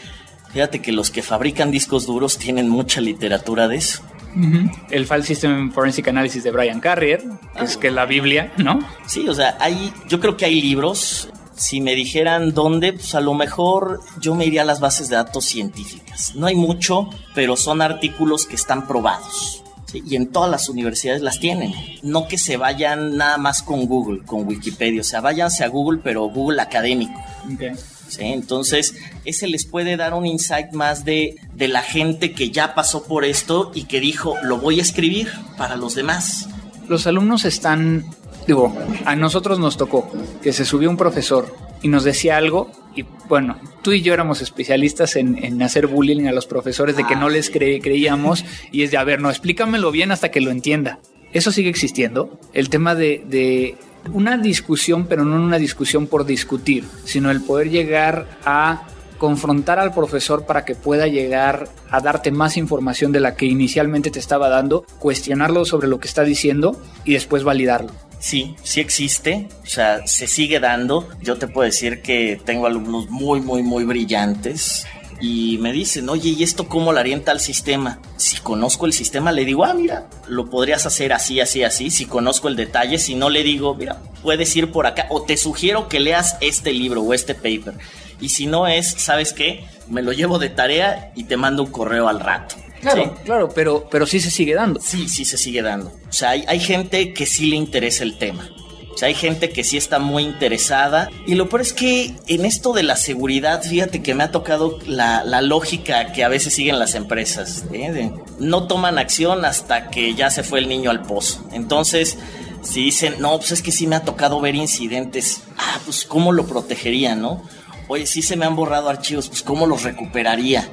Fíjate 0.56 0.82
que 0.82 0.94
los 0.94 1.12
que 1.12 1.22
fabrican 1.22 1.70
discos 1.70 2.06
duros 2.06 2.38
tienen 2.38 2.70
mucha 2.70 3.02
literatura 3.02 3.68
de 3.68 3.76
eso. 3.76 4.02
Uh 4.38 4.40
-huh. 4.40 4.86
El 4.90 5.06
File 5.06 5.24
System 5.24 5.74
Forensic 5.74 6.08
Analysis 6.08 6.46
de 6.46 6.52
Brian 6.52 6.80
Carrier, 6.80 7.24
que 7.24 7.60
ah. 7.60 7.64
es 7.66 7.76
que 7.76 7.92
la 7.92 8.06
Biblia, 8.06 8.54
¿no? 8.56 8.80
Sí, 9.06 9.28
o 9.28 9.36
sea, 9.36 9.58
hay, 9.60 9.92
yo 10.08 10.22
creo 10.22 10.38
que 10.38 10.46
hay 10.46 10.62
libros. 10.62 11.28
Si 11.58 11.82
me 11.82 11.94
dijeran 11.94 12.54
dónde, 12.54 12.94
pues 12.94 13.16
a 13.16 13.20
lo 13.20 13.34
mejor 13.34 14.00
yo 14.22 14.34
me 14.34 14.46
iría 14.46 14.62
a 14.62 14.66
las 14.66 14.80
bases 14.80 15.10
de 15.10 15.18
datos 15.18 15.44
científicas. 15.44 16.34
No 16.36 16.48
hay 16.48 16.56
mucho, 16.56 17.10
pero 17.34 17.58
son 17.58 17.82
artículos 17.82 18.46
que 18.46 18.56
están 18.56 18.88
probados. 18.88 19.62
¿sí? 19.88 20.04
Y 20.06 20.16
en 20.16 20.32
todas 20.32 20.50
las 20.50 20.70
universidades 20.70 21.22
las 21.22 21.42
tienen. 21.42 21.74
No 22.02 22.30
que 22.30 22.38
se 22.38 22.56
vayan 22.56 23.18
nada 23.18 23.38
más 23.38 23.62
con 23.62 23.88
Google, 23.88 24.24
con 24.26 24.48
Wikipedia. 24.48 25.02
O 25.02 25.04
sea, 25.04 25.20
váyanse 25.20 25.66
a 25.66 25.68
Google, 25.68 26.00
pero 26.02 26.30
Google 26.30 26.62
académico. 26.62 27.22
Okay. 27.54 27.74
¿Sí? 28.16 28.26
Entonces, 28.26 28.96
ese 29.24 29.48
les 29.48 29.66
puede 29.66 29.98
dar 29.98 30.14
un 30.14 30.26
insight 30.26 30.72
más 30.72 31.06
de, 31.06 31.36
de 31.54 31.68
la 31.68 31.82
gente 31.82 32.34
que 32.34 32.52
ya 32.52 32.76
pasó 32.76 33.04
por 33.04 33.26
esto 33.26 33.72
y 33.74 33.86
que 33.86 34.00
dijo, 34.00 34.36
lo 34.44 34.58
voy 34.58 34.80
a 34.80 34.82
escribir 34.82 35.30
para 35.58 35.76
los 35.76 35.96
demás. 35.96 36.50
Los 36.88 37.08
alumnos 37.08 37.46
están, 37.46 38.06
digo, 38.48 38.76
a 39.06 39.16
nosotros 39.16 39.60
nos 39.60 39.78
tocó 39.78 40.12
que 40.42 40.54
se 40.54 40.66
subió 40.66 40.90
un 40.90 40.98
profesor 40.98 41.56
y 41.82 41.88
nos 41.88 42.04
decía 42.04 42.38
algo 42.38 42.72
y 42.96 43.06
bueno, 43.28 43.58
tú 43.82 43.92
y 43.92 44.02
yo 44.02 44.14
éramos 44.14 44.42
especialistas 44.42 45.16
en, 45.16 45.44
en 45.44 45.62
hacer 45.62 45.88
bullying 45.88 46.28
a 46.28 46.32
los 46.32 46.46
profesores 46.46 46.96
de 46.96 47.06
que 47.06 47.16
ah, 47.16 47.20
no 47.20 47.30
les 47.30 47.50
cre 47.50 47.82
creíamos 47.82 48.46
y 48.72 48.84
es 48.84 48.92
de, 48.92 48.98
a 48.98 49.04
ver, 49.04 49.20
no, 49.20 49.30
explícamelo 49.30 49.92
bien 49.92 50.12
hasta 50.12 50.32
que 50.32 50.42
lo 50.42 50.52
entienda. 50.52 51.00
Eso 51.34 51.52
sigue 51.52 51.70
existiendo. 51.70 52.40
El 52.54 52.70
tema 52.70 52.96
de, 52.96 53.24
de 53.28 53.76
una 54.14 54.38
discusión, 54.38 55.08
pero 55.08 55.26
no 55.26 55.36
una 55.36 55.58
discusión 55.58 56.08
por 56.08 56.26
discutir, 56.26 56.86
sino 57.04 57.32
el 57.32 57.42
poder 57.42 57.70
llegar 57.70 58.28
a 58.46 58.88
confrontar 59.18 59.80
al 59.80 59.94
profesor 59.94 60.46
para 60.46 60.66
que 60.66 60.76
pueda 60.76 61.08
llegar 61.08 61.70
a 61.90 62.02
darte 62.02 62.32
más 62.32 62.58
información 62.58 63.12
de 63.12 63.22
la 63.22 63.36
que 63.36 63.46
inicialmente 63.46 64.12
te 64.12 64.20
estaba 64.20 64.50
dando, 64.50 64.86
cuestionarlo 65.00 65.66
sobre 65.66 65.88
lo 65.88 66.00
que 66.00 66.08
está 66.08 66.24
diciendo 66.24 66.82
y 67.06 67.14
después 67.14 67.44
validarlo. 67.44 67.92
Sí, 68.20 68.56
sí 68.64 68.80
existe, 68.80 69.50
o 69.64 69.68
sea, 69.68 70.06
se 70.08 70.28
sigue 70.28 70.60
dando. 70.60 71.08
Yo 71.22 71.38
te 71.38 71.48
puedo 71.48 71.66
decir 71.66 72.02
que 72.02 72.40
tengo 72.44 72.66
alumnos 72.66 73.10
muy, 73.10 73.40
muy, 73.40 73.62
muy 73.62 73.84
brillantes 73.84 74.88
y 75.22 75.58
me 75.60 75.72
dicen, 75.72 76.10
oye, 76.10 76.30
¿y 76.30 76.44
esto 76.44 76.68
cómo 76.68 76.92
lo 76.92 77.00
orienta 77.00 77.32
al 77.32 77.40
sistema? 77.40 78.00
Si 78.18 78.38
conozco 78.38 78.86
el 78.86 78.94
sistema, 78.94 79.32
le 79.32 79.46
digo, 79.46 79.64
ah, 79.64 79.74
mira, 79.74 80.08
lo 80.28 80.50
podrías 80.50 80.86
hacer 80.86 81.14
así, 81.14 81.40
así, 81.40 81.64
así. 81.64 81.90
Si 81.90 82.06
conozco 82.06 82.48
el 82.48 82.56
detalle, 82.56 82.98
si 82.98 83.16
no 83.16 83.30
le 83.30 83.44
digo, 83.44 83.76
mira, 83.76 84.02
puedes 84.22 84.56
ir 84.56 84.72
por 84.72 84.88
acá, 84.88 85.08
o 85.10 85.24
te 85.24 85.38
sugiero 85.38 85.88
que 85.88 86.00
leas 86.00 86.38
este 86.42 86.74
libro 86.74 87.02
o 87.02 87.14
este 87.14 87.34
paper. 87.34 87.76
Y 88.20 88.30
si 88.30 88.46
no 88.46 88.68
es, 88.68 88.92
¿sabes 88.92 89.34
qué? 89.34 89.66
Me 89.88 90.02
lo 90.02 90.12
llevo 90.12 90.40
de 90.40 90.50
tarea 90.50 91.12
y 91.16 91.26
te 91.26 91.38
mando 91.38 91.64
un 91.64 91.72
correo 91.72 92.08
al 92.08 92.20
rato. 92.20 92.56
Claro, 92.82 93.04
¿sí? 93.04 93.10
claro, 93.24 93.50
pero, 93.54 93.88
pero 93.90 94.06
sí 94.06 94.20
se 94.20 94.30
sigue 94.30 94.54
dando. 94.54 94.80
Sí, 94.82 95.08
sí 95.08 95.26
se 95.26 95.38
sigue 95.38 95.62
dando. 95.62 95.92
O 96.10 96.14
sea, 96.14 96.32
hay, 96.32 96.44
hay 96.48 96.60
gente 96.60 97.14
que 97.14 97.26
sí 97.26 97.48
le 97.48 97.56
interesa 97.56 98.04
el 98.04 98.18
tema. 98.18 98.50
O 98.96 98.98
sea, 98.98 99.10
hay 99.10 99.14
gente 99.14 99.50
que 99.50 99.66
sí 99.66 99.76
está 99.76 100.00
muy 100.00 100.24
interesada. 100.24 101.10
Y 101.28 101.36
lo 101.36 101.50
peor 101.50 101.62
es 101.62 101.74
que 101.74 102.16
en 102.28 102.46
esto 102.46 102.72
de 102.72 102.82
la 102.82 102.96
seguridad, 102.96 103.62
fíjate 103.62 104.02
que 104.02 104.16
me 104.16 104.24
ha 104.24 104.32
tocado 104.32 104.80
la, 104.88 105.26
la 105.26 105.42
lógica 105.42 106.14
que 106.14 106.24
a 106.24 106.30
veces 106.30 106.54
siguen 106.54 106.80
las 106.80 106.96
empresas. 106.96 107.66
¿eh? 107.74 108.14
No 108.40 108.68
toman 108.68 108.98
acción 108.98 109.44
hasta 109.44 109.90
que 109.90 110.16
ya 110.16 110.30
se 110.30 110.44
fue 110.44 110.60
el 110.60 110.70
niño 110.70 110.92
al 110.92 111.02
pozo. 111.02 111.46
Entonces, 111.52 112.18
si 112.62 112.86
dicen, 112.86 113.16
no, 113.20 113.38
pues 113.38 113.52
es 113.52 113.62
que 113.62 113.74
sí 113.74 113.86
me 113.86 113.98
ha 113.98 114.04
tocado 114.04 114.40
ver 114.40 114.56
incidentes, 114.56 115.42
ah, 115.58 115.80
pues 115.84 116.06
cómo 116.06 116.32
lo 116.32 116.48
protegería, 116.48 117.16
¿no? 117.16 117.44
Oye, 117.90 118.06
sí 118.06 118.22
se 118.22 118.38
me 118.38 118.46
han 118.46 118.56
borrado 118.56 118.88
archivos, 118.88 119.28
pues 119.28 119.44
cómo 119.44 119.68
los 119.68 119.84
recuperaría. 119.84 120.70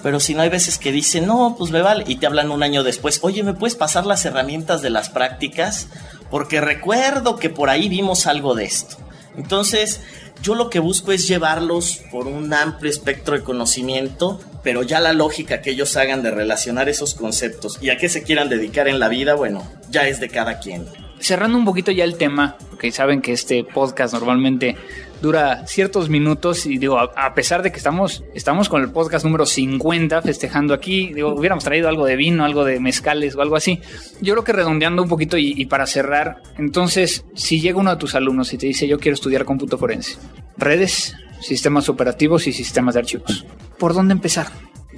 Pero 0.00 0.20
si 0.20 0.34
no 0.34 0.42
hay 0.42 0.48
veces 0.48 0.78
que 0.78 0.92
dicen, 0.92 1.26
no, 1.26 1.56
pues 1.58 1.70
me 1.70 1.82
vale, 1.82 2.04
y 2.06 2.16
te 2.16 2.26
hablan 2.26 2.50
un 2.50 2.62
año 2.62 2.82
después, 2.82 3.20
oye, 3.22 3.42
¿me 3.42 3.54
puedes 3.54 3.74
pasar 3.74 4.06
las 4.06 4.24
herramientas 4.24 4.80
de 4.80 4.90
las 4.90 5.08
prácticas? 5.08 5.88
Porque 6.30 6.60
recuerdo 6.60 7.36
que 7.36 7.50
por 7.50 7.70
ahí 7.70 7.88
vimos 7.88 8.26
algo 8.26 8.54
de 8.54 8.64
esto. 8.64 8.96
Entonces, 9.36 10.00
yo 10.42 10.54
lo 10.54 10.70
que 10.70 10.78
busco 10.78 11.12
es 11.12 11.26
llevarlos 11.26 12.00
por 12.10 12.26
un 12.26 12.52
amplio 12.52 12.90
espectro 12.90 13.34
de 13.34 13.42
conocimiento, 13.42 14.40
pero 14.62 14.82
ya 14.82 15.00
la 15.00 15.12
lógica 15.12 15.60
que 15.60 15.70
ellos 15.70 15.96
hagan 15.96 16.22
de 16.22 16.30
relacionar 16.30 16.88
esos 16.88 17.14
conceptos 17.14 17.78
y 17.80 17.90
a 17.90 17.96
qué 17.96 18.08
se 18.08 18.22
quieran 18.22 18.48
dedicar 18.48 18.88
en 18.88 19.00
la 19.00 19.08
vida, 19.08 19.34
bueno, 19.34 19.66
ya 19.90 20.06
es 20.06 20.20
de 20.20 20.28
cada 20.28 20.58
quien 20.58 20.86
cerrando 21.24 21.56
un 21.56 21.64
poquito 21.64 21.90
ya 21.90 22.04
el 22.04 22.16
tema, 22.16 22.56
porque 22.68 22.92
saben 22.92 23.22
que 23.22 23.32
este 23.32 23.64
podcast 23.64 24.12
normalmente 24.12 24.76
dura 25.24 25.66
ciertos 25.66 26.10
minutos 26.10 26.66
y 26.66 26.76
digo, 26.76 26.98
a, 26.98 27.34
pesar 27.34 27.62
de 27.62 27.72
que 27.72 27.78
estamos, 27.78 28.24
estamos 28.34 28.68
con 28.68 28.82
el 28.82 28.90
podcast 28.90 29.24
número 29.24 29.46
50 29.46 30.20
festejando 30.20 30.74
aquí, 30.74 31.12
digo, 31.14 31.34
hubiéramos 31.34 31.64
traído 31.64 31.88
algo 31.88 32.04
de 32.04 32.14
vino, 32.14 32.44
algo 32.44 32.62
de 32.62 32.78
mezcales 32.78 33.34
o 33.34 33.40
algo 33.40 33.56
así. 33.56 33.80
Yo 34.20 34.34
creo 34.34 34.44
que 34.44 34.52
redondeando 34.52 35.02
un 35.02 35.08
poquito 35.08 35.38
y, 35.38 35.64
para 35.64 35.86
cerrar, 35.86 36.42
entonces, 36.58 37.24
si 37.34 37.58
llega 37.58 37.78
uno 37.78 37.90
de 37.90 37.96
tus 37.96 38.14
alumnos 38.14 38.52
y 38.52 38.58
te 38.58 38.66
dice, 38.66 38.86
yo 38.86 38.98
quiero 38.98 39.14
estudiar 39.14 39.46
cómputo 39.46 39.78
forense, 39.78 40.18
redes, 40.58 41.14
sistemas 41.40 41.88
operativos 41.88 42.46
y 42.46 42.52
sistemas 42.52 42.94
de 42.94 43.00
archivos, 43.00 43.46
¿por 43.78 43.94
dónde 43.94 44.12
empezar? 44.12 44.48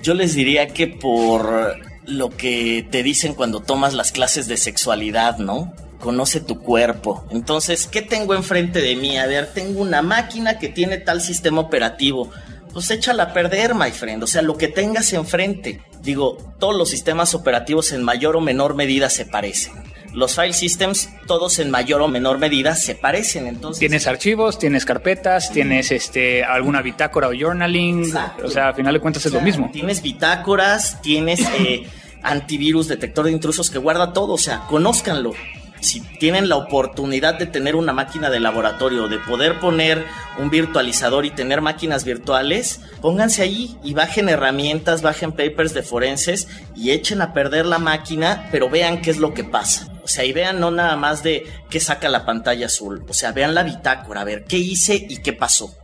Yo 0.02 0.14
les 0.14 0.34
diría 0.34 0.66
que 0.66 0.88
por 0.88 1.76
lo 2.04 2.30
que 2.30 2.84
te 2.90 3.04
dicen 3.04 3.34
cuando 3.34 3.60
tomas 3.60 3.94
las 3.94 4.10
clases 4.10 4.48
de 4.48 4.56
sexualidad, 4.56 5.38
¿no? 5.38 5.72
Conoce 5.98 6.40
tu 6.40 6.60
cuerpo. 6.60 7.24
Entonces, 7.30 7.86
¿qué 7.86 8.02
tengo 8.02 8.34
enfrente 8.34 8.80
de 8.80 8.96
mí? 8.96 9.18
A 9.18 9.26
ver, 9.26 9.52
tengo 9.52 9.80
una 9.80 10.02
máquina 10.02 10.58
que 10.58 10.68
tiene 10.68 10.98
tal 10.98 11.20
sistema 11.20 11.60
operativo. 11.60 12.30
Pues 12.72 12.90
échala 12.90 13.24
a 13.24 13.32
perder, 13.32 13.74
my 13.74 13.90
friend. 13.90 14.22
O 14.22 14.26
sea, 14.26 14.42
lo 14.42 14.56
que 14.56 14.68
tengas 14.68 15.12
enfrente. 15.12 15.80
Digo, 16.02 16.36
todos 16.58 16.76
los 16.76 16.90
sistemas 16.90 17.34
operativos 17.34 17.92
en 17.92 18.02
mayor 18.02 18.36
o 18.36 18.40
menor 18.40 18.74
medida 18.74 19.08
se 19.10 19.24
parecen. 19.24 19.72
Los 20.12 20.34
file 20.34 20.52
systems, 20.52 21.10
todos 21.26 21.58
en 21.58 21.70
mayor 21.70 22.00
o 22.00 22.08
menor 22.08 22.38
medida 22.38 22.74
se 22.74 22.94
parecen. 22.94 23.46
Entonces, 23.46 23.80
tienes 23.80 24.06
archivos, 24.06 24.58
tienes 24.58 24.84
carpetas, 24.84 25.50
tienes 25.50 25.90
este 25.90 26.42
alguna 26.44 26.80
bitácora 26.80 27.28
o 27.28 27.32
journaling. 27.38 28.14
O 28.42 28.48
sea, 28.48 28.68
al 28.68 28.74
final 28.74 28.94
de 28.94 29.00
cuentas 29.00 29.26
es 29.26 29.32
lo 29.32 29.40
mismo. 29.40 29.70
Tienes 29.72 30.00
bitácoras, 30.02 31.02
tienes 31.02 31.40
eh, 31.58 31.86
antivirus, 32.22 32.88
detector 32.88 33.26
de 33.26 33.32
intrusos 33.32 33.70
que 33.70 33.78
guarda 33.78 34.12
todo. 34.12 34.34
O 34.34 34.38
sea, 34.38 34.60
conózcanlo 34.68 35.32
si 35.80 36.00
tienen 36.00 36.48
la 36.48 36.56
oportunidad 36.56 37.38
de 37.38 37.46
tener 37.46 37.76
una 37.76 37.92
máquina 37.92 38.30
de 38.30 38.40
laboratorio, 38.40 39.08
de 39.08 39.18
poder 39.18 39.60
poner 39.60 40.04
un 40.38 40.50
virtualizador 40.50 41.24
y 41.24 41.30
tener 41.30 41.60
máquinas 41.60 42.04
virtuales, 42.04 42.80
pónganse 43.00 43.42
ahí 43.42 43.76
y 43.82 43.94
bajen 43.94 44.28
herramientas, 44.28 45.02
bajen 45.02 45.32
papers 45.32 45.74
de 45.74 45.82
forenses 45.82 46.48
y 46.74 46.90
echen 46.90 47.20
a 47.22 47.32
perder 47.32 47.66
la 47.66 47.78
máquina, 47.78 48.48
pero 48.50 48.68
vean 48.68 49.00
qué 49.02 49.10
es 49.10 49.18
lo 49.18 49.34
que 49.34 49.44
pasa. 49.44 49.88
O 50.02 50.08
sea, 50.08 50.24
y 50.24 50.32
vean 50.32 50.60
no 50.60 50.70
nada 50.70 50.96
más 50.96 51.22
de 51.22 51.46
qué 51.68 51.80
saca 51.80 52.08
la 52.08 52.24
pantalla 52.24 52.66
azul, 52.66 53.04
o 53.08 53.12
sea, 53.12 53.32
vean 53.32 53.54
la 53.54 53.64
bitácora, 53.64 54.20
a 54.20 54.24
ver 54.24 54.44
qué 54.44 54.56
hice 54.56 54.94
y 54.94 55.18
qué 55.18 55.32
pasó. 55.32 55.74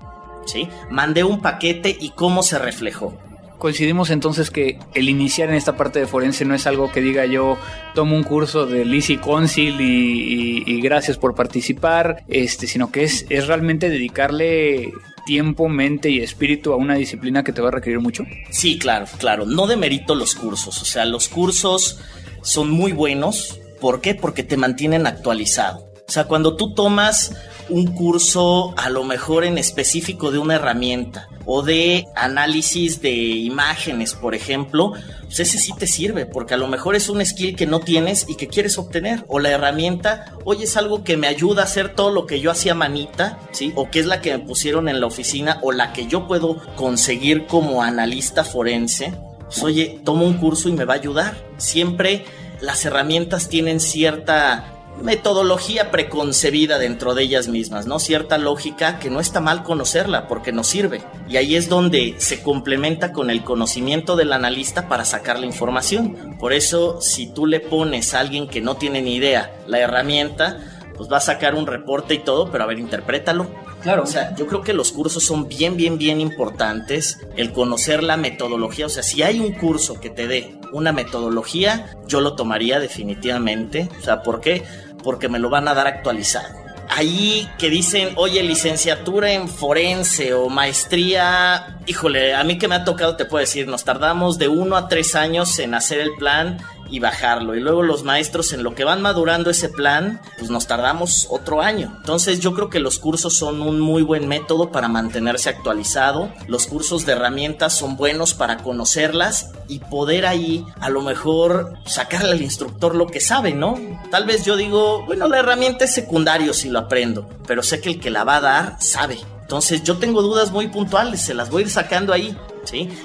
¿Sí? 0.47 0.69
Mandé 0.91 1.23
un 1.23 1.41
paquete 1.41 1.97
y 2.01 2.11
cómo 2.11 2.43
se 2.43 2.59
reflejó 2.59 3.17
coincidimos 3.63 4.11
entonces 4.11 4.51
que 4.51 4.81
el 4.93 5.09
iniciar 5.09 5.49
en 5.49 5.55
esta 5.55 5.77
parte 5.77 6.01
de 6.01 6.09
forense 6.09 6.45
no 6.45 6.53
es 6.53 6.67
algo 6.67 6.91
que 6.91 7.01
diga 7.01 7.27
yo 7.27 7.57
tomo 7.95 8.17
un 8.17 8.25
curso 8.25 8.67
de 8.67 8.85
Lisi 8.85 9.19
Concil 9.19 9.81
y, 9.81 10.81
gracias 10.81 11.17
por 11.17 11.37
participar, 11.37 12.25
este, 12.27 12.67
sino 12.67 12.91
que 12.91 13.05
es, 13.05 13.25
es 13.29 13.47
realmente 13.47 13.89
dedicarle 13.89 14.93
tiempo, 15.25 15.69
mente 15.69 16.11
y 16.11 16.19
espíritu 16.19 16.73
a 16.73 16.77
una 16.77 16.97
disciplina 16.97 17.45
que 17.45 17.53
te 17.53 17.63
va 17.63 17.69
a 17.69 17.71
requerir 17.71 18.01
mucho? 18.01 18.25
Sí, 18.51 18.81
claro, 18.81 19.07
claro. 19.19 19.47
No 19.47 19.69
demerito 19.69 20.17
los 20.17 20.35
cursos. 20.35 20.83
O 20.83 20.85
sea, 20.85 21.05
los 21.05 21.29
cursos 21.29 22.01
son 22.43 22.69
muy 22.69 22.91
buenos. 22.91 23.61
¿Por 23.81 24.01
qué? 24.01 24.17
Porque 24.17 24.43
te 24.43 24.57
mantienen 24.57 25.07
actualizado. 25.07 25.87
O 26.09 26.11
sea, 26.11 26.25
cuando 26.25 26.57
tú 26.57 26.75
tomas 26.75 27.37
un 27.69 27.95
curso 27.95 28.75
a 28.77 28.91
lo 28.91 29.05
mejor 29.05 29.45
en 29.45 29.57
específico 29.57 30.33
de 30.33 30.41
una 30.41 30.57
herramienta 30.57 31.29
o 31.45 31.63
de 31.63 32.07
análisis 32.15 33.01
de 33.01 33.13
imágenes, 33.13 34.15
por 34.15 34.35
ejemplo, 34.35 34.93
pues 35.25 35.41
ese 35.41 35.59
sí 35.59 35.73
te 35.77 35.87
sirve, 35.87 36.27
porque 36.27 36.55
a 36.55 36.57
lo 36.57 36.69
mejor 36.69 36.95
es 36.95 37.09
un 37.09 37.25
skill 37.25 37.57
que 37.57 37.67
no 37.67 37.81
tienes 37.81 38.27
y 38.29 38.37
que 38.37 38.49
quieres 38.49 38.79
obtener, 38.79 39.25
o 39.29 39.39
la 39.39 39.51
herramienta, 39.51 40.33
oye, 40.45 40.65
es 40.65 40.77
algo 40.77 41.05
que 41.05 41.17
me 41.17 41.27
ayuda 41.27 41.63
a 41.63 41.65
hacer 41.65 41.95
todo 41.95 42.11
lo 42.11 42.27
que 42.27 42.41
yo 42.41 42.51
hacía 42.51 42.75
manita, 42.75 43.39
¿sí? 43.53 43.73
O 43.75 43.91
que 43.91 44.01
es 44.01 44.07
la 44.07 44.21
que 44.21 44.37
me 44.37 44.45
pusieron 44.45 44.89
en 44.89 45.01
la 45.01 45.07
oficina, 45.07 45.59
o 45.63 45.73
la 45.73 45.93
que 45.93 46.07
yo 46.07 46.27
puedo 46.27 46.57
conseguir 46.77 47.47
como 47.47 47.83
analista 47.83 48.45
forense, 48.45 49.15
pues 49.45 49.63
oye, 49.63 50.01
tomo 50.05 50.27
un 50.27 50.39
curso 50.39 50.69
y 50.69 50.73
me 50.73 50.85
va 50.85 50.95
a 50.95 50.97
ayudar. 50.97 51.37
Siempre 51.59 52.25
las 52.61 52.85
herramientas 52.85 53.49
tienen 53.49 53.81
cierta 53.81 54.72
metodología 55.01 55.91
preconcebida 55.91 56.79
dentro 56.79 57.15
de 57.15 57.25
ellas 57.25 57.49
mismas, 57.49 57.87
¿no? 57.87 57.99
Cierta 57.99 58.39
lógica 58.39 58.99
que 58.99 59.11
no 59.11 59.21
está 59.21 59.41
mal 59.41 59.63
conocerla 59.63 60.29
porque 60.29 60.53
nos 60.53 60.69
sirve. 60.69 61.03
Y 61.29 61.37
ahí 61.37 61.57
es 61.57 61.69
donde 61.69 62.15
se 62.19 62.43
complementa 62.43 63.13
con 63.13 63.31
el 63.31 63.43
conocimiento 63.43 64.17
del 64.17 64.33
analista 64.33 64.89
para 64.89 65.05
sacar 65.05 65.39
la 65.39 65.47
información. 65.47 66.37
Por 66.39 66.53
eso, 66.53 67.01
si 67.01 67.27
tú 67.27 67.47
le 67.47 67.61
pones 67.61 68.15
a 68.15 68.21
alguien 68.21 68.49
que 68.49 68.61
no 68.61 68.77
tiene 68.77 69.03
ni 69.03 69.17
idea 69.17 69.55
la 69.67 69.81
herramienta, 69.81 70.59
pues 70.97 71.11
va 71.11 71.17
a 71.17 71.21
sacar 71.21 71.55
un 71.55 71.67
reporte 71.67 72.15
y 72.15 72.19
todo, 72.19 72.51
pero 72.51 72.65
a 72.65 72.67
ver, 72.67 72.79
interprétalo. 72.79 73.72
Claro. 73.83 74.03
O 74.05 74.07
sea, 74.07 74.35
yo 74.37 74.47
creo 74.47 74.63
que 74.63 74.73
los 74.73 74.93
cursos 74.93 75.25
son 75.25 75.49
bien, 75.49 75.77
bien, 75.77 75.99
bien 75.99 76.21
importantes. 76.21 77.19
El 77.37 77.53
conocer 77.53 78.03
la 78.03 78.17
metodología. 78.17 78.87
O 78.87 78.89
sea, 78.89 79.03
si 79.03 79.23
hay 79.23 79.41
un 79.41 79.53
curso 79.53 80.01
que 80.01 80.11
te 80.11 80.27
dé 80.27 80.57
una 80.73 80.93
metodología, 80.93 81.97
yo 82.07 82.21
lo 82.21 82.35
tomaría 82.35 82.79
definitivamente. 82.79 83.89
O 83.99 84.03
sea, 84.03 84.23
¿por 84.23 84.41
qué? 84.41 84.63
Porque 85.03 85.29
me 85.29 85.39
lo 85.39 85.51
van 85.51 85.69
a 85.69 85.75
dar 85.75 85.87
actualizado. 85.87 86.63
Ahí 86.89 87.49
que 87.59 87.71
dicen, 87.71 88.11
oye, 88.17 88.43
licenciatura 88.43 89.33
en 89.33 89.49
forense 89.49 90.35
o 90.35 90.51
maestría, 90.51 91.79
híjole, 91.87 92.35
a 92.35 92.45
mí 92.45 92.59
que 92.59 92.69
me 92.69 92.75
ha 92.75 92.85
tocado 92.85 93.17
te 93.17 93.25
puedo 93.25 93.41
decir, 93.41 93.67
nos 93.67 93.85
tardamos 93.85 94.37
de 94.37 94.49
uno 94.49 94.77
a 94.77 94.89
tres 94.89 95.15
años 95.15 95.59
en 95.59 95.75
hacer 95.75 96.01
el 96.01 96.13
plan 96.19 96.59
y 96.93 97.01
bajarlo. 97.01 97.57
Y 97.57 97.61
luego 97.61 97.83
los 97.83 98.05
maestros 98.05 98.53
en 98.53 98.63
lo 98.63 98.75
que 98.75 98.85
van 98.85 99.01
madurando 99.01 99.51
ese 99.51 99.71
plan, 99.71 100.21
pues 100.39 100.51
nos 100.51 100.67
tardamos 100.67 101.27
otro 101.31 101.63
año. 101.63 101.95
Entonces 101.97 102.39
yo 102.39 102.55
creo 102.55 102.69
que 102.69 102.81
los 102.81 102.99
cursos 102.99 103.35
son 103.35 103.63
un 103.63 103.81
muy 103.81 104.03
buen 104.03 104.29
método 104.29 104.71
para 104.71 104.89
mantenerse 104.89 105.49
actualizado. 105.49 106.31
Los 106.47 106.67
cursos 106.67 107.07
de 107.07 107.13
herramientas 107.13 107.77
son 107.77 107.97
buenos 107.97 108.35
para 108.35 108.59
conocerlas 108.59 109.53
y 109.69 109.79
poder 109.79 110.27
ahí 110.27 110.67
a 110.81 110.91
lo 110.91 111.01
mejor 111.01 111.79
sacarle 111.87 112.33
al 112.33 112.43
instructor 112.43 112.95
lo 112.95 113.07
que 113.07 113.21
sabe, 113.21 113.53
¿no? 113.53 113.79
Tal 114.11 114.27
vez 114.27 114.45
yo 114.45 114.57
digo, 114.57 115.07
bueno, 115.07 115.29
la 115.29 115.39
herramienta 115.39 115.87
es 115.87 115.95
secundario 115.95 116.53
si 116.53 116.69
lo 116.69 116.79
aprendo, 116.79 117.27
pero 117.47 117.63
sé 117.63 117.81
que 117.81 117.89
el 117.89 118.01
que 118.01 118.11
la 118.11 118.25
va 118.25 118.37
a 118.37 118.41
dar 118.43 118.77
sabe. 118.81 119.19
Entonces 119.41 119.83
yo 119.83 119.97
tengo 119.97 120.21
dudas 120.21 120.51
muy 120.51 120.69
puntuales, 120.69 121.23
se 121.23 121.33
las 121.33 121.49
voy 121.49 121.63
a 121.63 121.65
ir 121.67 121.71
sacando 121.71 122.13
ahí. 122.13 122.37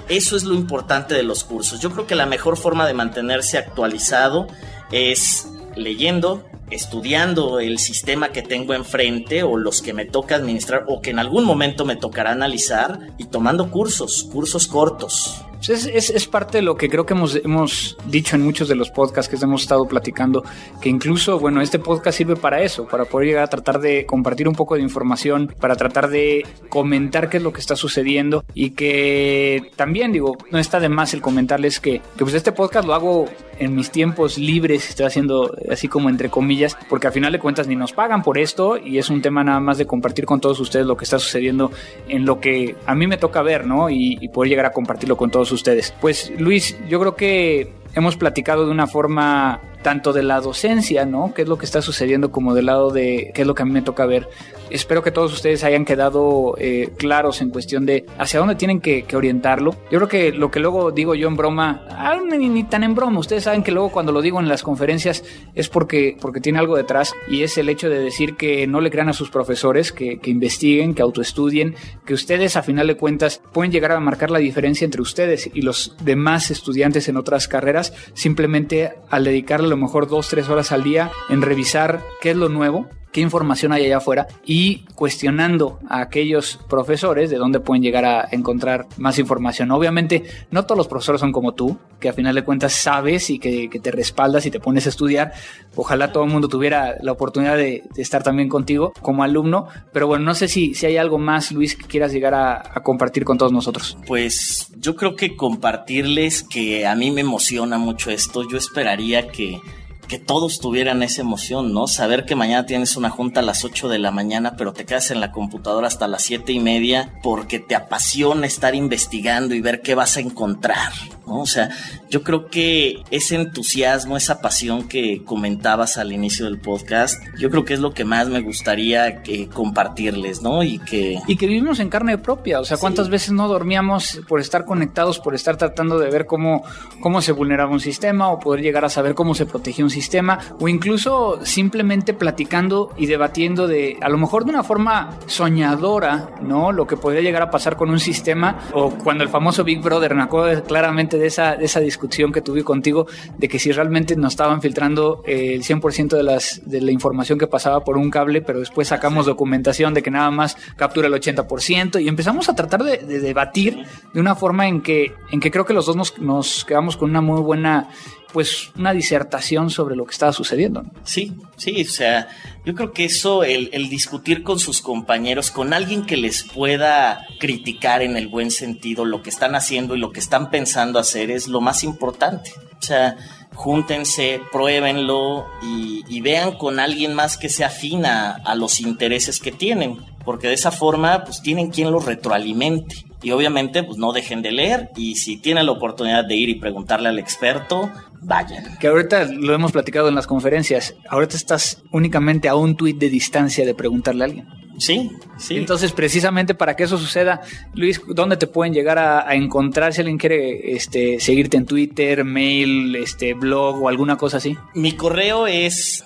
Eso 0.10 0.38
es 0.38 0.44
lo 0.44 0.54
importante 0.54 1.16
de 1.16 1.24
los 1.24 1.44
cursos. 1.44 1.80
Yo 1.80 1.92
creo 1.92 2.08
que 2.08 2.16
la 2.16 2.26
mejor 2.26 2.58
forma 2.58 2.86
de 2.88 2.94
mantenerse 2.94 3.58
actualizado 3.58 4.48
es 4.92 5.48
leyendo, 5.76 6.44
estudiando 6.70 7.60
el 7.60 7.80
sistema 7.80 8.30
que 8.30 8.42
tengo 8.42 8.74
enfrente 8.74 9.44
o 9.44 9.58
los 9.58 9.82
que 9.82 9.94
me 9.94 10.06
toca 10.06 10.36
administrar 10.36 10.86
o 10.88 11.02
que 11.02 11.12
en 11.12 11.20
algún 11.20 11.46
momento 11.46 11.86
me 11.86 11.96
tocará 11.96 12.32
analizar 12.32 13.00
y 13.18 13.26
tomando 13.26 13.72
cursos, 13.72 14.28
cursos 14.32 14.68
cortos. 14.68 15.44
Pues 15.58 15.86
es, 15.86 16.10
es, 16.10 16.28
parte 16.28 16.60
de 16.60 16.62
lo 16.62 16.78
que 16.78 16.88
creo 16.88 17.06
que 17.06 17.14
hemos, 17.14 17.36
hemos 17.36 17.98
dicho 18.06 18.36
en 18.36 18.44
muchos 18.44 18.68
de 18.68 18.76
los 18.76 18.90
podcasts 18.90 19.30
que 19.30 19.44
hemos 19.44 19.64
estado 19.64 19.86
platicando, 19.86 20.44
que 20.82 20.90
incluso, 20.90 21.40
bueno, 21.40 21.62
este 21.62 21.80
podcast 21.80 22.18
sirve 22.18 22.36
para 22.36 22.62
eso, 22.62 22.88
para 22.88 23.06
poder 23.06 23.28
llegar 23.28 23.44
a 23.44 23.48
tratar 23.48 23.80
de 23.80 24.06
compartir 24.06 24.48
un 24.48 24.56
poco 24.56 24.76
de 24.76 24.82
información, 24.82 25.54
para 25.60 25.76
tratar 25.76 26.10
de 26.10 26.46
comentar 26.70 27.30
qué 27.30 27.38
es 27.38 27.44
lo 27.44 27.54
que 27.54 27.60
está 27.60 27.76
sucediendo 27.76 28.46
y 28.54 28.72
que 28.72 29.72
también, 29.76 30.12
digo, 30.12 30.38
no 30.52 30.60
está 30.60 30.80
de 30.80 30.90
más 30.90 31.14
el 31.14 31.22
comentarles 31.22 31.80
que, 31.80 32.02
que 32.18 32.24
pues 32.24 32.34
este 32.34 32.52
podcast 32.52 32.88
lo 32.88 32.94
hago 32.94 33.26
en 33.60 33.76
mis 33.76 33.90
tiempos 33.90 34.38
libres, 34.38 34.90
estoy 34.90 35.06
haciendo 35.06 35.56
así 35.72 35.88
como 35.88 36.10
entre 36.10 36.30
comillas, 36.30 36.78
porque 36.90 37.08
al 37.08 37.14
final 37.14 37.32
de 37.32 37.40
cuentas 37.40 37.68
ni 37.68 37.76
nos 37.76 37.94
pagan 37.94 38.22
por 38.22 38.38
esto 38.38 38.78
y 38.78 39.00
es 39.00 39.10
un 39.10 39.22
tema 39.22 39.44
nada 39.44 39.60
más 39.60 39.78
de 39.78 39.86
compartir 39.86 40.26
con 40.26 40.40
todos 40.40 40.60
ustedes 40.60 40.86
lo 40.86 40.96
que 40.96 41.06
está 41.06 41.20
sucediendo 41.20 41.72
en 42.08 42.26
lo 42.26 42.40
que 42.40 42.76
a 42.86 42.96
mí 42.96 43.08
me 43.08 43.18
toca 43.18 43.42
ver, 43.42 43.66
¿no? 43.66 43.90
Y, 43.90 44.18
y 44.22 44.28
poder 44.30 44.50
llegar 44.50 44.66
a 44.68 44.72
compartirlo 44.72 45.18
con 45.18 45.32
todos 45.32 45.47
ustedes. 45.52 45.94
Pues 46.02 46.32
Luis, 46.38 46.78
yo 46.88 47.00
creo 47.00 47.16
que 47.16 47.74
hemos 47.94 48.16
platicado 48.16 48.66
de 48.66 48.72
una 48.72 48.88
forma 48.88 49.62
tanto 49.82 50.14
de 50.14 50.24
la 50.24 50.42
docencia, 50.42 51.06
¿no? 51.06 51.34
¿Qué 51.34 51.44
es 51.44 51.48
lo 51.48 51.58
que 51.58 51.66
está 51.66 51.82
sucediendo 51.82 52.32
como 52.32 52.54
del 52.54 52.68
lado 52.68 52.92
de 52.92 53.32
qué 53.34 53.42
es 53.42 53.48
lo 53.48 53.56
que 53.56 53.64
a 53.64 53.66
mí 53.66 53.72
me 53.72 53.82
toca 53.82 54.06
ver? 54.06 54.30
Espero 54.70 55.04
que 55.04 55.12
todos 55.12 55.34
ustedes 55.34 55.64
hayan 55.64 55.86
quedado 55.86 56.56
eh, 56.58 56.90
claros 56.98 57.42
en 57.42 57.50
cuestión 57.50 57.86
de 57.86 58.06
hacia 58.18 58.40
dónde 58.40 58.56
tienen 58.56 58.82
que, 58.82 59.06
orientarlo. 59.18 59.76
Yo 59.90 59.98
creo 59.98 60.08
que 60.08 60.32
lo 60.32 60.52
que 60.52 60.60
luego 60.60 60.92
digo 60.92 61.16
yo 61.16 61.28
en 61.28 61.36
broma, 61.36 61.86
ah, 61.90 62.20
ni, 62.22 62.64
tan 62.66 62.84
en 62.84 62.94
broma, 62.94 63.20
ustedes 63.20 63.46
saben 63.46 63.64
que 63.64 63.72
luego 63.72 63.92
cuando 63.92 64.12
lo 64.12 64.22
digo 64.22 64.40
en 64.40 64.48
las 64.48 64.62
conferencias 64.62 65.24
es 65.56 65.70
porque, 65.70 66.16
porque 66.22 66.40
tiene 66.40 66.60
algo 66.60 66.78
detrás 66.78 67.16
y 67.28 67.42
es 67.42 67.58
el 67.58 67.70
hecho 67.70 67.90
de 67.90 68.00
decir 68.00 68.36
que 68.36 68.68
no 68.68 68.80
le 68.80 68.92
crean 68.92 69.10
a 69.10 69.14
sus 69.14 69.32
profesores, 69.32 69.92
que 69.92 70.20
investiguen, 70.26 70.94
que 70.94 71.02
autoestudien, 71.02 71.76
que 72.06 72.14
ustedes 72.14 72.56
a 72.58 72.64
final 72.64 72.88
de 72.88 72.98
cuentas 72.98 73.42
pueden 73.54 73.72
llegar 73.72 73.92
a 73.92 74.00
marcar 74.00 74.30
la 74.30 74.40
diferencia 74.40 74.86
entre 74.86 75.02
ustedes 75.02 75.50
y 75.54 75.62
los 75.62 75.96
demás 76.04 76.52
estudiantes 76.52 77.08
en 77.08 77.18
otras 77.18 77.48
carreras 77.48 77.94
simplemente 78.14 78.94
al 79.10 79.24
dedicarle 79.24 79.68
a 79.68 79.70
lo 79.70 79.78
mejor 79.78 80.08
dos, 80.08 80.30
tres 80.30 80.50
horas 80.50 80.72
al 80.72 80.84
día 80.84 81.12
en 81.30 81.42
revisar 81.42 82.02
qué 82.22 82.32
es 82.32 82.38
lo 82.38 82.50
nuevo 82.50 82.88
qué 83.12 83.22
información 83.22 83.72
hay 83.72 83.86
allá 83.86 83.98
afuera 83.98 84.28
y 84.46 84.86
cuestionando 84.96 85.80
a 85.90 86.02
aquellos 86.02 86.60
profesores 86.70 87.30
de 87.30 87.38
dónde 87.38 87.60
pueden 87.60 87.84
llegar 87.84 88.06
a 88.06 88.28
encontrar 88.32 88.88
más 88.98 89.20
información. 89.20 89.72
Obviamente, 89.72 90.24
no 90.52 90.64
todos 90.64 90.78
los 90.78 90.88
profesores 90.88 91.22
son 91.22 91.32
como 91.32 91.54
tú, 91.54 91.78
que 92.00 92.10
a 92.10 92.14
final 92.14 92.36
de 92.36 92.44
cuentas 92.44 92.74
sabes 92.74 93.30
y 93.30 93.40
que, 93.40 93.70
te 93.82 93.92
respaldas 93.92 94.46
y 94.46 94.52
te 94.52 94.60
pones 94.60 94.86
a 94.86 94.90
estudiar. 94.90 95.34
Ojalá 95.76 96.12
todo 96.12 96.24
el 96.24 96.32
mundo 96.32 96.48
tuviera 96.48 96.96
la 97.02 97.12
oportunidad 97.12 97.58
de, 97.58 97.84
estar 97.98 98.24
también 98.24 98.50
contigo 98.50 98.94
como 99.02 99.24
alumno, 99.24 99.68
pero 99.94 100.08
bueno, 100.08 100.26
no 100.26 100.36
sé 100.36 100.48
si, 100.48 100.74
si 100.74 100.86
hay 100.86 100.98
algo 100.98 101.18
más, 101.18 101.52
Luis, 101.52 101.76
que 101.76 101.86
quieras 101.86 102.12
llegar 102.12 102.34
a, 102.34 102.58
a 102.58 102.84
compartir 102.84 103.24
con 103.24 103.38
todos 103.38 103.52
nosotros. 103.52 103.98
Pues 104.06 104.72
yo 104.78 104.96
creo 104.96 105.16
que 105.16 105.36
compartirles 105.36 106.44
que 106.44 106.86
a 106.86 106.96
mí 106.96 107.12
me 107.12 107.22
emociona 107.22 107.78
mucho 107.78 108.12
esto. 108.12 108.48
Yo 108.50 108.58
esperaría 108.58 109.28
que 109.30 109.60
que 110.08 110.20
todos 110.20 110.60
tuvieran 110.60 111.04
esa 111.04 111.22
emoción, 111.22 111.74
¿no? 111.74 111.88
Saber 111.88 112.26
que 112.26 112.36
mañana 112.36 112.66
tienes 112.66 112.96
una 112.96 113.10
junta 113.10 113.42
a 113.42 113.44
las 113.44 113.64
8 113.64 113.90
de 113.90 114.00
la 114.00 114.12
mañana, 114.12 114.56
pero 114.58 114.74
te 114.74 114.86
quedas 114.86 115.12
en 115.12 115.20
la 115.20 115.32
computadora 115.32 115.88
hasta 115.88 116.08
las 116.08 116.24
siete 116.24 116.54
y 116.54 116.60
media 116.60 117.14
porque 117.22 117.60
te 117.60 117.76
apasiona 117.76 118.48
estar 118.48 118.76
investigando 118.76 119.54
y 119.54 119.62
ver 119.62 119.82
qué 119.82 119.96
vas 119.96 120.18
a 120.18 120.22
encontrar, 120.22 120.92
¿no? 121.28 121.42
O 121.42 121.46
sea, 121.46 121.70
yo 122.10 122.24
creo 122.24 122.48
que 122.48 123.04
ese 123.12 123.36
entusiasmo, 123.36 124.18
esa 124.18 124.42
pasión 124.42 124.88
que 124.88 125.24
comentabas 125.24 125.98
al 125.98 126.12
inicio 126.12 126.46
del 126.46 126.58
podcast, 126.58 127.22
yo 127.38 127.50
creo 127.50 127.66
que 127.66 127.76
es 127.76 127.80
lo 127.80 127.94
que 127.94 128.06
más 128.06 128.30
me 128.30 128.42
gustaría 128.42 129.22
que 129.22 129.48
compartirles, 129.48 130.42
¿no? 130.42 130.64
Y 130.64 130.80
que... 130.80 131.20
Y 131.28 131.38
que 131.38 131.46
vivimos 131.46 131.80
en 131.80 131.90
carne 131.90 132.18
propia, 132.18 132.60
o 132.60 132.66
sea, 132.66 132.78
¿cuántas 132.78 133.10
veces 133.10 133.32
no 133.32 133.48
dormíamos 133.48 134.22
por 134.28 134.40
estar 134.40 134.66
conectados, 134.66 135.20
por 135.20 135.36
estar 135.36 135.58
tratando 135.58 136.00
de 136.00 136.10
ver 136.10 136.26
cómo, 136.26 136.64
cómo 137.02 137.22
se 137.22 137.34
vulneraba 137.34 137.72
un 137.72 137.80
sistema 137.80 138.30
o 138.30 138.40
poder 138.40 138.62
llegar 138.62 138.84
a 138.84 138.90
saber 138.90 139.14
cómo 139.14 139.36
se 139.36 139.46
protegía 139.46 139.86
un 139.86 139.92
sistema? 139.92 140.08
sistema 140.08 140.40
o 140.60 140.70
incluso 140.70 141.40
simplemente 141.44 142.14
platicando 142.14 142.94
y 142.96 143.08
debatiendo 143.08 143.68
de, 143.68 143.98
a 144.02 144.08
lo 144.08 144.18
mejor 144.18 144.46
de 144.46 144.52
una 144.52 144.64
forma 144.64 145.20
soñadora, 145.26 146.30
¿no? 146.42 146.72
Lo 146.72 146.88
que 146.88 146.96
podría 146.96 147.22
llegar 147.22 147.42
a 147.42 147.52
pasar 147.52 147.76
con 147.76 147.90
un 147.90 148.00
sistema 148.00 148.60
o 148.74 148.92
cuando 148.92 149.26
el 149.26 149.30
famoso 149.30 149.66
Big 149.66 149.82
Brother, 149.82 150.16
me 150.16 150.24
acuerdo 150.24 150.64
claramente 150.64 151.17
de 151.18 151.28
esa, 151.28 151.56
de 151.56 151.66
esa 151.66 151.80
discusión 151.80 152.32
que 152.32 152.42
tuve 152.42 152.64
contigo 152.64 153.08
de 153.38 153.48
que 153.48 153.60
si 153.60 153.72
realmente 153.72 154.16
nos 154.16 154.34
estaban 154.34 154.62
filtrando 154.62 155.24
eh, 155.26 155.54
el 155.54 155.64
100% 155.64 156.10
de, 156.10 156.24
las, 156.24 156.62
de 156.66 156.82
la 156.82 156.92
información 156.92 157.38
que 157.38 157.48
pasaba 157.48 157.84
por 157.84 157.98
un 157.98 158.10
cable, 158.10 158.42
pero 158.42 158.60
después 158.60 158.88
sacamos 158.88 159.26
documentación 159.26 159.94
de 159.94 160.02
que 160.02 160.12
nada 160.12 160.32
más 160.32 160.58
captura 160.76 161.08
el 161.08 161.14
80% 161.14 162.02
y 162.02 162.08
empezamos 162.08 162.50
a 162.50 162.56
tratar 162.56 162.84
de, 162.84 162.98
debatir 162.98 163.86
de 164.14 164.20
una 164.20 164.36
forma 164.36 164.68
en 164.68 164.82
que, 164.82 165.14
en 165.32 165.40
que 165.40 165.52
creo 165.52 165.66
que 165.66 165.74
los 165.74 165.86
dos 165.86 165.96
nos, 165.96 166.20
nos 166.20 166.66
quedamos 166.66 166.98
con 166.98 167.10
una 167.10 167.22
muy 167.22 167.42
buena 167.42 167.90
pues 168.34 168.72
una 168.78 168.94
disertación 168.94 169.70
sobre 169.70 169.96
lo 169.96 170.06
que 170.06 170.12
estaba 170.12 170.34
sucediendo. 170.34 170.84
Sí, 171.04 171.34
sí, 171.56 171.82
o 171.82 171.90
sea, 171.90 172.28
yo 172.66 172.76
creo 172.76 172.92
que 172.92 173.06
eso, 173.06 173.44
el, 173.44 173.70
el, 173.72 173.90
discutir 173.90 174.44
con 174.44 174.60
sus 174.60 174.82
compañeros, 174.82 175.52
con 175.52 175.74
alguien 175.74 176.06
que 176.06 176.18
les 176.18 176.44
pueda 176.44 177.26
criticar 177.40 178.02
en 178.02 178.18
el 178.18 178.28
buen 178.28 178.52
sentido 178.52 179.06
lo 179.06 179.22
que 179.22 179.30
están 179.30 179.56
haciendo 179.56 179.96
y 179.96 180.00
lo 180.00 180.12
que 180.12 180.20
están 180.20 180.50
pensando 180.50 181.00
hacer 181.00 181.32
es 181.32 181.48
lo 181.48 181.62
más 181.62 181.84
importante. 181.84 182.52
O 182.80 182.82
sea, 182.82 183.18
júntense, 183.58 184.40
pruébenlo 184.52 185.48
y, 185.64 186.22
vean 186.22 186.54
con 186.54 186.80
alguien 186.80 187.14
más 187.14 187.38
que 187.38 187.48
se 187.48 187.64
afina 187.64 188.42
a 188.44 188.56
los 188.56 188.82
intereses 188.82 189.40
que 189.40 189.52
tienen, 189.52 189.98
porque 190.26 190.48
de 190.48 190.54
esa 190.56 190.72
forma 190.72 191.24
pues 191.24 191.42
tienen 191.42 191.70
quien 191.70 191.92
los 191.92 192.06
retroalimente. 192.06 193.06
Y 193.24 193.32
obviamente, 193.32 193.84
pues 193.84 193.98
no 193.98 194.14
dejen 194.14 194.44
de 194.44 194.52
leer. 194.52 194.92
Y 194.96 195.16
si 195.16 195.38
tienen 195.38 195.66
la 195.66 195.72
oportunidad 195.72 196.24
de 196.26 196.36
ir 196.36 196.50
y 196.50 196.56
preguntarle 196.56 197.10
al 197.10 197.18
experto, 197.18 197.90
vayan. 198.22 198.78
Que 198.80 198.88
ahorita 198.88 199.26
lo 199.26 199.54
hemos 199.54 199.72
platicado 199.72 200.10
en 200.10 200.16
las 200.16 200.28
conferencias. 200.28 200.96
Ahorita 201.10 201.36
estás 201.36 201.84
únicamente 201.92 202.48
a 202.48 202.56
un 202.56 202.76
tuit 202.76 202.98
de 202.98 203.10
distancia 203.10 203.66
de 203.66 203.76
preguntarle 203.76 204.24
a 204.24 204.26
alguien. 204.26 204.48
Sí, 204.78 205.10
sí. 205.40 205.58
Entonces, 205.58 205.92
precisamente 205.92 206.54
para 206.54 206.76
que 206.76 206.84
eso 206.84 206.98
suceda, 206.98 207.42
Luis, 207.74 208.00
¿dónde 208.08 208.38
te 208.38 208.46
pueden 208.46 208.74
llegar 208.74 209.00
a, 209.00 209.34
encontrar 209.34 209.94
si 209.94 210.02
alguien 210.02 210.18
quiere 210.18 210.76
este, 210.76 211.20
seguirte 211.20 211.58
en 211.58 211.66
Twitter, 211.66 212.24
mail, 212.24 212.96
este, 212.96 213.34
blog 213.34 213.82
o 213.82 213.90
alguna 213.90 214.18
cosa 214.18 214.38
así? 214.38 214.56
Mi 214.76 214.92
correo 214.94 215.48
es 215.48 216.04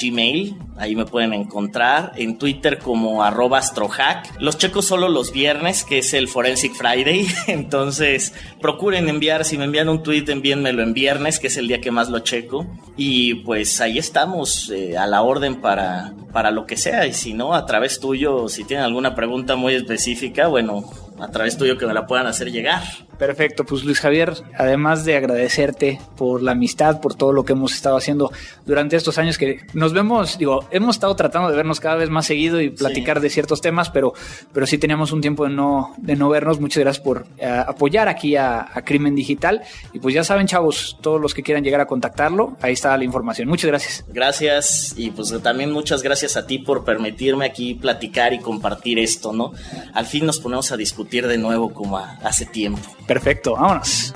gmail 0.00 0.56
ahí 0.76 0.94
me 0.94 1.04
pueden 1.04 1.32
encontrar, 1.32 2.12
en 2.16 2.38
Twitter 2.38 2.78
como 2.78 3.24
arroba 3.24 3.58
astrohack. 3.58 4.40
Los 4.40 4.58
checo 4.58 4.80
solo 4.80 5.08
los 5.08 5.32
viernes, 5.32 5.84
que 5.84 5.98
es 5.98 6.14
el 6.14 6.28
Forensic 6.28 6.74
Friday, 6.74 7.26
entonces 7.48 8.32
procuren 8.60 9.08
enviar, 9.08 9.44
si 9.44 9.58
me 9.58 9.64
envían 9.64 9.88
un 9.88 10.02
tweet, 10.08 10.24
envíenmelo 10.28 10.82
en 10.82 10.94
viernes, 10.94 11.38
que 11.38 11.48
es 11.48 11.58
el 11.58 11.68
día 11.68 11.82
que 11.82 11.90
más 11.90 12.08
lo 12.08 12.20
checo, 12.20 12.66
y 12.96 13.34
pues 13.44 13.78
ahí 13.82 13.98
estamos 13.98 14.70
eh, 14.70 14.96
a 14.96 15.06
la 15.06 15.20
orden 15.20 15.60
para, 15.60 16.14
para 16.32 16.50
lo 16.50 16.64
que 16.64 16.78
sea, 16.78 17.06
y 17.06 17.12
si 17.12 17.34
no, 17.34 17.52
a 17.52 17.66
través 17.66 18.00
tuyo, 18.00 18.48
si 18.48 18.64
tienen 18.64 18.86
alguna 18.86 19.14
pregunta 19.14 19.54
muy 19.54 19.74
específica, 19.74 20.46
bueno, 20.46 20.82
a 21.18 21.28
través 21.30 21.58
tuyo 21.58 21.76
que 21.76 21.86
me 21.86 21.92
la 21.92 22.06
puedan 22.06 22.26
hacer 22.26 22.50
llegar. 22.50 22.84
Perfecto, 23.18 23.64
pues 23.64 23.84
Luis 23.84 24.00
Javier, 24.00 24.32
además 24.56 25.04
de 25.04 25.16
agradecerte 25.16 26.00
por 26.16 26.42
la 26.42 26.52
amistad, 26.52 27.00
por 27.00 27.14
todo 27.14 27.32
lo 27.32 27.44
que 27.44 27.52
hemos 27.52 27.74
estado 27.74 27.96
haciendo 27.96 28.30
durante 28.64 28.96
estos 28.96 29.18
años 29.18 29.38
que 29.38 29.60
nos 29.74 29.92
vemos, 29.92 30.38
digo, 30.38 30.68
hemos 30.70 30.96
estado 30.96 31.16
tratando 31.16 31.50
de 31.50 31.56
vernos 31.56 31.80
cada 31.80 31.96
vez 31.96 32.10
más 32.10 32.26
seguido 32.26 32.60
y 32.60 32.70
platicar 32.70 33.20
de 33.20 33.28
ciertos 33.28 33.60
temas, 33.60 33.90
pero, 33.90 34.14
pero 34.52 34.66
sí 34.66 34.78
teníamos 34.78 35.12
un 35.12 35.20
tiempo 35.20 35.44
de 35.44 35.50
no, 35.50 35.94
de 35.96 36.14
no 36.16 36.28
vernos. 36.28 36.60
Muchas 36.60 36.82
gracias 36.82 37.04
por 37.04 37.26
eh, 37.38 37.46
apoyar 37.46 38.08
aquí 38.08 38.36
a, 38.36 38.60
a, 38.72 38.82
Crimen 38.82 39.14
Digital. 39.14 39.62
Y 39.92 39.98
pues 39.98 40.14
ya 40.14 40.22
saben, 40.22 40.46
chavos, 40.46 40.96
todos 41.00 41.20
los 41.20 41.34
que 41.34 41.42
quieran 41.42 41.64
llegar 41.64 41.80
a 41.80 41.86
contactarlo, 41.86 42.56
ahí 42.60 42.74
está 42.74 42.96
la 42.96 43.04
información. 43.04 43.48
Muchas 43.48 43.68
gracias. 43.68 44.04
Gracias 44.08 44.94
y 44.96 45.10
pues 45.10 45.34
también 45.42 45.72
muchas 45.72 46.02
gracias 46.02 46.36
a 46.36 46.46
ti 46.46 46.58
por 46.58 46.84
permitirme 46.84 47.46
aquí 47.46 47.74
platicar 47.74 48.32
y 48.32 48.38
compartir 48.38 48.98
esto, 48.98 49.32
¿no? 49.32 49.52
Al 49.92 50.06
fin 50.06 50.24
nos 50.26 50.38
ponemos 50.38 50.70
a 50.72 50.76
discutir 50.76 51.26
de 51.26 51.38
nuevo 51.38 51.72
como 51.72 51.98
hace 51.98 52.46
tiempo. 52.46 52.80
Perfecto, 53.08 53.54
vámonos. 53.54 54.12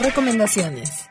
Recomendaciones. 0.00 1.08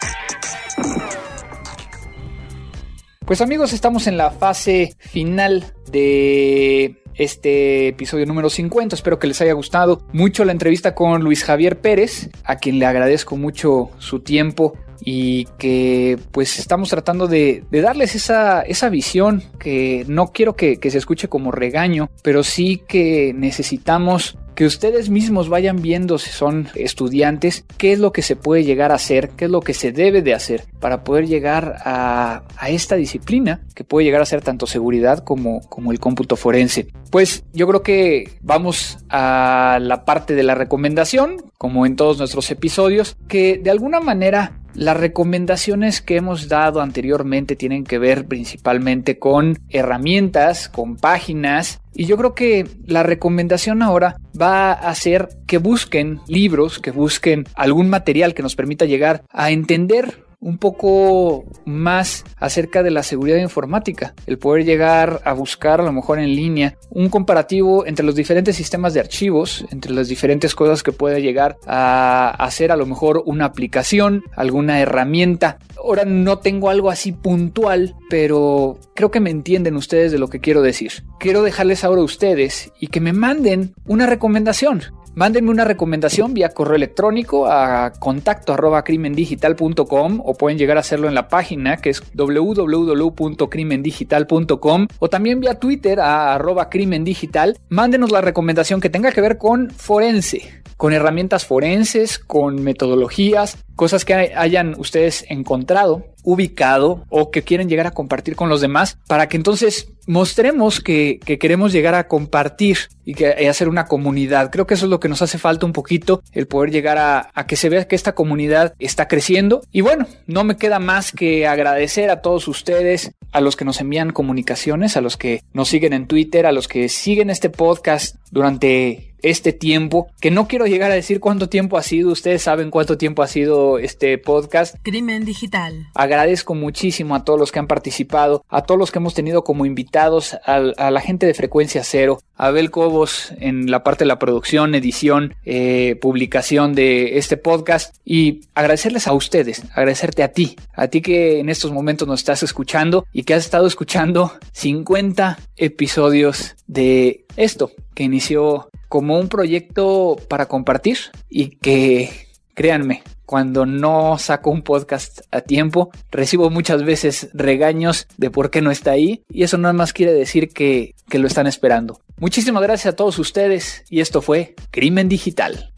Pues 3.25 3.41
amigos, 3.41 3.73
estamos 3.73 4.07
en 4.07 4.15
la 4.17 4.31
fase 4.31 4.95
final 4.97 5.73
de 5.91 7.03
este 7.18 7.89
episodio 7.89 8.26
número 8.26 8.49
50. 8.49 8.95
Espero 8.95 9.20
que 9.20 9.28
les 9.28 9.41
haya 9.41 9.53
gustado 9.53 10.01
mucho 10.13 10.45
la 10.45 10.51
entrevista 10.51 10.95
con 10.95 11.24
Luis 11.24 11.43
Javier 11.43 11.80
Pérez, 11.80 12.30
a 12.43 12.57
quien 12.57 12.80
le 12.80 12.86
agradezco 12.86 13.38
mucho 13.38 13.89
su 13.99 14.20
tiempo 14.20 14.74
y 15.01 15.45
que 15.57 16.18
pues 16.32 16.57
estamos 16.57 16.89
tratando 16.89 17.28
de, 17.28 17.63
darles 17.70 18.16
esa, 18.16 18.61
esa, 18.61 18.89
visión 18.89 19.43
que 19.59 20.05
no 20.07 20.28
quiero 20.28 20.55
que, 20.55 20.78
que 20.78 20.89
se 20.89 20.97
escuche 20.97 21.28
como 21.28 21.51
regaño, 21.51 22.09
pero 22.24 22.43
sí 22.43 22.82
que 22.88 23.34
necesitamos 23.36 24.38
que 24.56 24.66
ustedes 24.66 25.10
mismos 25.10 25.49
vayan 25.49 25.82
viendo 25.82 26.18
si 26.18 26.30
son 26.30 26.68
estudiantes 26.76 27.66
qué 27.78 27.93
es 27.93 27.99
lo 27.99 28.12
que 28.12 28.22
se 28.22 28.36
puede 28.36 28.64
llegar 28.64 28.91
a 28.91 28.95
hacer, 28.95 29.30
qué 29.32 29.45
es 29.45 29.51
lo 29.51 29.62
que 29.62 29.74
se 29.74 29.91
debe 29.91 30.22
de 30.22 30.34
hacer 30.34 30.64
para 30.80 31.03
poder 31.03 31.28
llegar 31.28 31.78
a, 31.84 32.43
a 32.58 32.70
esta 32.70 32.95
disciplina 32.95 33.62
que 33.76 33.84
puede 33.84 34.06
llegar 34.06 34.22
a 34.22 34.26
ser 34.26 34.41
tanto 34.41 34.66
seguridad 34.66 35.20
como, 35.20 35.62
como 35.70 35.91
el 35.91 35.99
cómputo 35.99 36.36
forense. 36.36 36.88
Pues 37.12 37.43
yo 37.53 37.68
creo 37.68 37.84
que 37.84 38.38
vamos 38.41 38.97
a 39.10 39.80
la 39.82 40.06
parte 40.06 40.36
de 40.36 40.43
la 40.43 40.56
recomendación, 40.56 41.43
como 41.58 41.86
en 41.86 41.95
todos 41.95 42.18
nuestros 42.18 42.49
episodios, 42.51 43.18
que 43.28 43.60
de 43.62 43.72
alguna 43.72 43.99
manera 43.99 44.60
las 44.76 44.97
recomendaciones 44.97 46.01
que 46.01 46.17
hemos 46.17 46.47
dado 46.49 46.82
anteriormente 46.82 47.55
tienen 47.55 47.84
que 47.84 47.97
ver 47.97 48.26
principalmente 48.26 49.17
con 49.17 49.57
herramientas, 49.69 50.69
con 50.69 50.97
páginas, 50.97 51.80
y 51.93 52.05
yo 52.05 52.17
creo 52.17 52.36
que 52.36 52.67
la 52.86 53.03
recomendación 53.03 53.82
ahora 53.82 54.17
va 54.39 54.73
a 54.73 54.93
ser 54.95 55.30
que 55.47 55.57
busquen 55.57 56.19
libros, 56.28 56.80
que 56.80 56.91
busquen 56.91 57.45
algún 57.55 57.89
material 57.89 58.34
que 58.34 58.43
nos 58.43 58.55
permita 58.55 58.86
llegar 58.86 59.23
a 59.32 59.51
entender 59.51 60.24
un 60.45 60.59
poco 60.59 61.43
más 61.65 62.23
acerca 62.37 62.83
de 62.83 62.91
la 62.91 63.01
seguridad 63.01 63.37
informática, 63.37 64.13
el 64.27 64.37
poder 64.37 64.63
llegar 64.63 65.19
a 65.25 65.33
buscar 65.33 65.81
a 65.81 65.83
lo 65.83 65.91
mejor 65.91 66.19
en 66.19 66.35
línea 66.35 66.77
un 66.91 67.09
comparativo 67.09 67.87
entre 67.87 68.05
los 68.05 68.13
diferentes 68.13 68.55
sistemas 68.55 68.93
de 68.93 68.99
archivos, 68.99 69.65
entre 69.71 69.91
las 69.91 70.07
diferentes 70.07 70.53
cosas 70.53 70.83
que 70.83 70.91
puede 70.91 71.23
llegar 71.23 71.57
a 71.65 72.29
hacer 72.29 72.71
a 72.71 72.77
lo 72.77 72.85
mejor 72.85 73.23
una 73.25 73.45
aplicación, 73.45 74.23
alguna 74.35 74.79
herramienta. 74.79 75.57
Ahora 75.83 76.05
no 76.05 76.37
tengo 76.37 76.69
algo 76.69 76.91
así 76.91 77.11
puntual, 77.11 77.95
pero 78.11 78.77
creo 78.93 79.09
que 79.09 79.19
me 79.19 79.31
entienden 79.31 79.75
ustedes 79.75 80.11
de 80.11 80.19
lo 80.19 80.27
que 80.27 80.41
quiero 80.41 80.61
decir. 80.61 80.91
Quiero 81.19 81.41
dejarles 81.41 81.83
ahora 81.83 82.01
a 82.01 82.05
ustedes 82.05 82.71
y 82.79 82.87
que 82.87 83.01
me 83.01 83.13
manden 83.13 83.73
una 83.87 84.05
recomendación. 84.05 84.83
Mándenme 85.16 85.49
una 85.49 85.63
recomendación 85.63 86.34
vía 86.34 86.49
correo 86.49 86.76
electrónico 86.76 87.47
a 87.47 87.93
contacto 87.99 88.51
arroba 88.51 88.84
crimendigital.com 88.84 90.20
o 90.22 90.34
pueden 90.34 90.57
llegar 90.57 90.76
a 90.76 90.82
hacerlo 90.82 91.07
en 91.07 91.16
la 91.16 91.30
página 91.30 91.78
que 91.78 91.91
es 91.91 92.03
www.crimendigital.com 92.13 94.88
o 94.99 95.09
también 95.09 95.39
vía 95.39 95.57
Twitter 95.57 96.01
a 96.01 96.34
arroba 96.34 96.70
crimendigital. 96.70 97.57
Mándenos 97.70 98.11
la 98.11 98.20
recomendación 98.20 98.82
que 98.82 98.89
tenga 98.89 99.13
que 99.13 99.22
ver 99.22 99.38
con 99.38 99.70
forense, 99.70 100.61
con 100.76 100.91
herramientas 100.91 101.45
forenses, 101.45 102.20
con 102.20 102.61
metodologías, 102.61 103.57
cosas 103.78 104.03
que 104.03 104.34
hayan 104.36 104.76
ustedes 104.78 105.24
encontrado 105.30 106.13
ubicado 106.26 107.05
o 107.09 107.32
que 107.32 107.43
quieren 107.43 107.69
llegar 107.69 107.88
a 107.88 107.91
compartir 107.91 108.36
con 108.36 108.49
los 108.49 108.59
demás 108.59 108.97
para 109.07 109.30
que 109.30 109.38
entonces 109.38 109.88
mostremos 110.07 110.82
que, 110.82 111.19
queremos 111.39 111.71
llegar 111.71 111.95
a 111.95 112.07
compartir 112.07 112.78
y, 113.05 113.13
que, 113.13 113.47
hacer 113.47 113.69
una 113.69 113.86
comunidad. 113.86 114.51
Creo 114.51 114.67
que 114.67 114.73
eso 114.73 114.86
es 114.86 114.89
lo 114.89 114.99
que 114.99 115.09
nos 115.09 115.21
hace 115.21 115.38
falta 115.38 115.65
un 115.65 115.73
poquito, 115.73 116.21
el 116.32 116.47
poder 116.47 116.71
llegar 116.71 116.97
a 117.34 117.47
que 117.47 117.55
se 117.55 117.69
vea 117.69 117.88
que 117.88 117.95
esta 117.95 118.13
comunidad 118.13 118.73
está 118.80 119.07
creciendo. 119.07 119.61
Y 119.71 119.82
bueno, 119.82 120.07
no 120.28 120.43
me 120.43 120.57
queda 120.57 120.80
más 120.80 121.11
que 121.11 121.47
agradecer 121.47 122.09
a 122.09 122.21
todos 122.21 122.47
ustedes, 122.47 123.11
a 123.32 123.41
los 123.41 123.55
que 123.55 123.65
nos 123.65 123.82
envían 123.82 124.11
comunicaciones, 124.11 124.95
a 124.97 125.01
los 125.01 125.17
que 125.17 125.43
nos 125.53 125.69
siguen 125.69 125.93
en 125.93 126.07
Twitter, 126.07 126.45
a 126.45 126.51
los 126.51 126.67
que 126.67 126.88
siguen 126.89 127.30
este 127.30 127.49
podcast 127.49 128.15
durante 128.32 129.14
este 129.26 129.53
tiempo, 129.53 130.07
que 130.21 130.30
no 130.30 130.47
quiero 130.47 130.67
llegar 130.67 130.91
a 130.91 130.95
decir 130.95 131.19
cuánto 131.19 131.49
tiempo 131.49 131.78
ha 131.78 131.84
sido, 131.84 132.11
ustedes 132.11 132.43
saben 132.43 132.69
cuánto 132.69 132.97
tiempo 132.97 133.23
ha 133.23 133.28
sido 133.28 133.80
este 133.80 134.17
podcast. 134.19 134.76
Crimen 134.84 135.26
Digital. 135.26 135.88
Agradezco 135.95 136.53
muchísimo 136.53 137.15
a 137.15 137.23
todos 137.23 137.39
los 137.39 137.51
que 137.51 137.57
han 137.57 137.67
participado, 137.67 138.45
a 138.49 138.61
todos 138.61 138.80
los 138.80 138.91
que 138.91 138.99
hemos 138.99 139.15
tenido 139.15 139.43
como 139.43 139.65
invitados, 139.65 140.38
a, 140.45 140.59
la 140.59 141.01
gente 141.01 141.26
de 141.26 141.34
Frecuencia 141.34 141.84
Cero, 141.84 142.19
a 142.36 142.47
Abel 142.47 142.69
Cobos 142.69 143.34
en 143.39 143.71
la 143.71 143.84
parte 143.84 144.03
de 144.03 144.09
la 144.09 144.19
producción, 144.19 144.76
edición, 144.76 145.34
eh, 145.43 145.97
publicación 145.99 146.76
de 146.76 147.17
este 147.17 147.38
podcast 147.38 147.95
y 148.05 148.41
agradecerles 148.53 149.07
a 149.07 149.13
ustedes, 149.13 149.63
agradecerte 149.71 150.21
a 150.21 150.32
ti, 150.32 150.55
a 150.73 150.88
ti 150.88 151.01
que 151.01 151.39
en 151.39 151.49
estos 151.49 151.71
momentos 151.71 152.07
nos 152.07 152.19
estás 152.19 152.43
escuchando 152.43 153.07
y 153.11 153.23
que 153.23 153.34
has 153.34 153.45
estado 153.45 153.65
escuchando 153.65 154.34
50 154.53 155.39
episodios 155.57 156.55
de 156.67 157.26
esto 157.38 157.71
que 157.95 158.03
inició 158.03 158.69
como 158.89 159.19
un 159.19 159.29
proyecto 159.29 160.17
para 160.29 160.47
compartir 160.47 160.97
y 161.29 161.55
que, 161.57 162.27
créanme, 162.53 163.01
cuando 163.25 163.65
no 163.65 164.17
saco 164.19 164.51
un 164.51 164.61
podcast 164.61 165.21
a 165.31 165.41
tiempo, 165.41 165.89
recibo 166.11 166.49
muchas 166.49 166.83
veces 166.83 167.29
regaños 167.33 168.07
de 168.17 168.29
por 168.29 168.51
qué 168.51 168.61
no 168.61 168.71
está 168.71 168.91
ahí 168.91 169.23
y 169.29 169.43
eso 169.43 169.57
nada 169.57 169.73
más 169.73 169.93
quiere 169.93 170.13
decir 170.13 170.49
que, 170.49 170.93
que 171.09 171.19
lo 171.19 171.27
están 171.27 171.47
esperando. 171.47 171.99
Muchísimas 172.17 172.61
gracias 172.61 172.93
a 172.93 172.95
todos 172.95 173.17
ustedes 173.17 173.83
y 173.89 174.01
esto 174.01 174.21
fue 174.21 174.55
Crimen 174.71 175.09
Digital. 175.09 175.71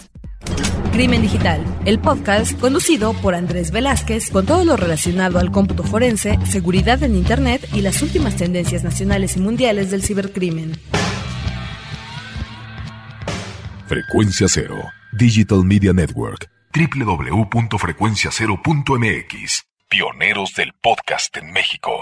Crimen 0.92 1.22
Digital, 1.22 1.64
el 1.86 2.00
podcast 2.00 2.60
conducido 2.60 3.14
por 3.14 3.36
Andrés 3.36 3.72
Velázquez 3.72 4.30
con 4.32 4.46
todo 4.46 4.66
lo 4.66 4.78
relacionado 4.78 5.38
al 5.38 5.52
cómputo 5.52 5.84
forense, 5.84 6.40
seguridad 6.46 7.04
en 7.04 7.16
Internet 7.16 7.68
y 7.74 7.82
las 7.82 8.02
últimas 8.02 8.36
tendencias 8.36 8.84
nacionales 8.84 9.38
y 9.38 9.40
mundiales 9.40 9.92
del 9.92 10.04
cibercrimen. 10.04 10.74
Frecuencia 13.88 14.48
Cero, 14.50 14.92
Digital 15.14 15.64
Media 15.64 15.94
Network, 15.94 16.50
www.frecuenciacero.mx, 16.74 19.64
pioneros 19.90 20.54
del 20.56 20.74
podcast 20.84 21.38
en 21.38 21.54
México. 21.54 22.02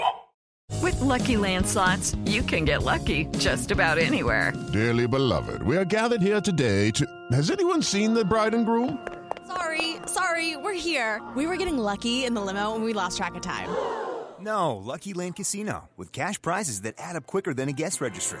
With 0.82 1.00
lucky 1.00 1.36
landslots, 1.36 2.16
you 2.28 2.42
can 2.42 2.64
get 2.64 2.82
lucky 2.82 3.26
just 3.38 3.70
about 3.70 3.98
anywhere. 3.98 4.52
Dearly 4.72 5.06
beloved, 5.06 5.62
we 5.62 5.76
are 5.76 5.84
gathered 5.84 6.20
here 6.20 6.40
today 6.40 6.90
to. 6.90 7.06
Has 7.30 7.52
anyone 7.52 7.82
seen 7.82 8.14
the 8.14 8.24
bride 8.24 8.52
and 8.52 8.66
groom? 8.66 8.98
Sorry, 9.46 9.94
sorry, 10.06 10.56
we're 10.56 10.72
here. 10.72 11.22
We 11.36 11.46
were 11.46 11.56
getting 11.56 11.78
lucky 11.78 12.24
in 12.24 12.34
the 12.34 12.40
limo 12.40 12.74
and 12.74 12.82
we 12.82 12.94
lost 12.94 13.16
track 13.16 13.36
of 13.36 13.42
time. 13.42 13.68
No, 14.40 14.74
Lucky 14.76 15.14
Land 15.14 15.36
Casino, 15.36 15.88
with 15.96 16.12
cash 16.12 16.42
prizes 16.42 16.80
that 16.80 16.96
add 16.98 17.14
up 17.14 17.28
quicker 17.28 17.54
than 17.54 17.68
a 17.68 17.72
guest 17.72 18.00
registry. 18.00 18.40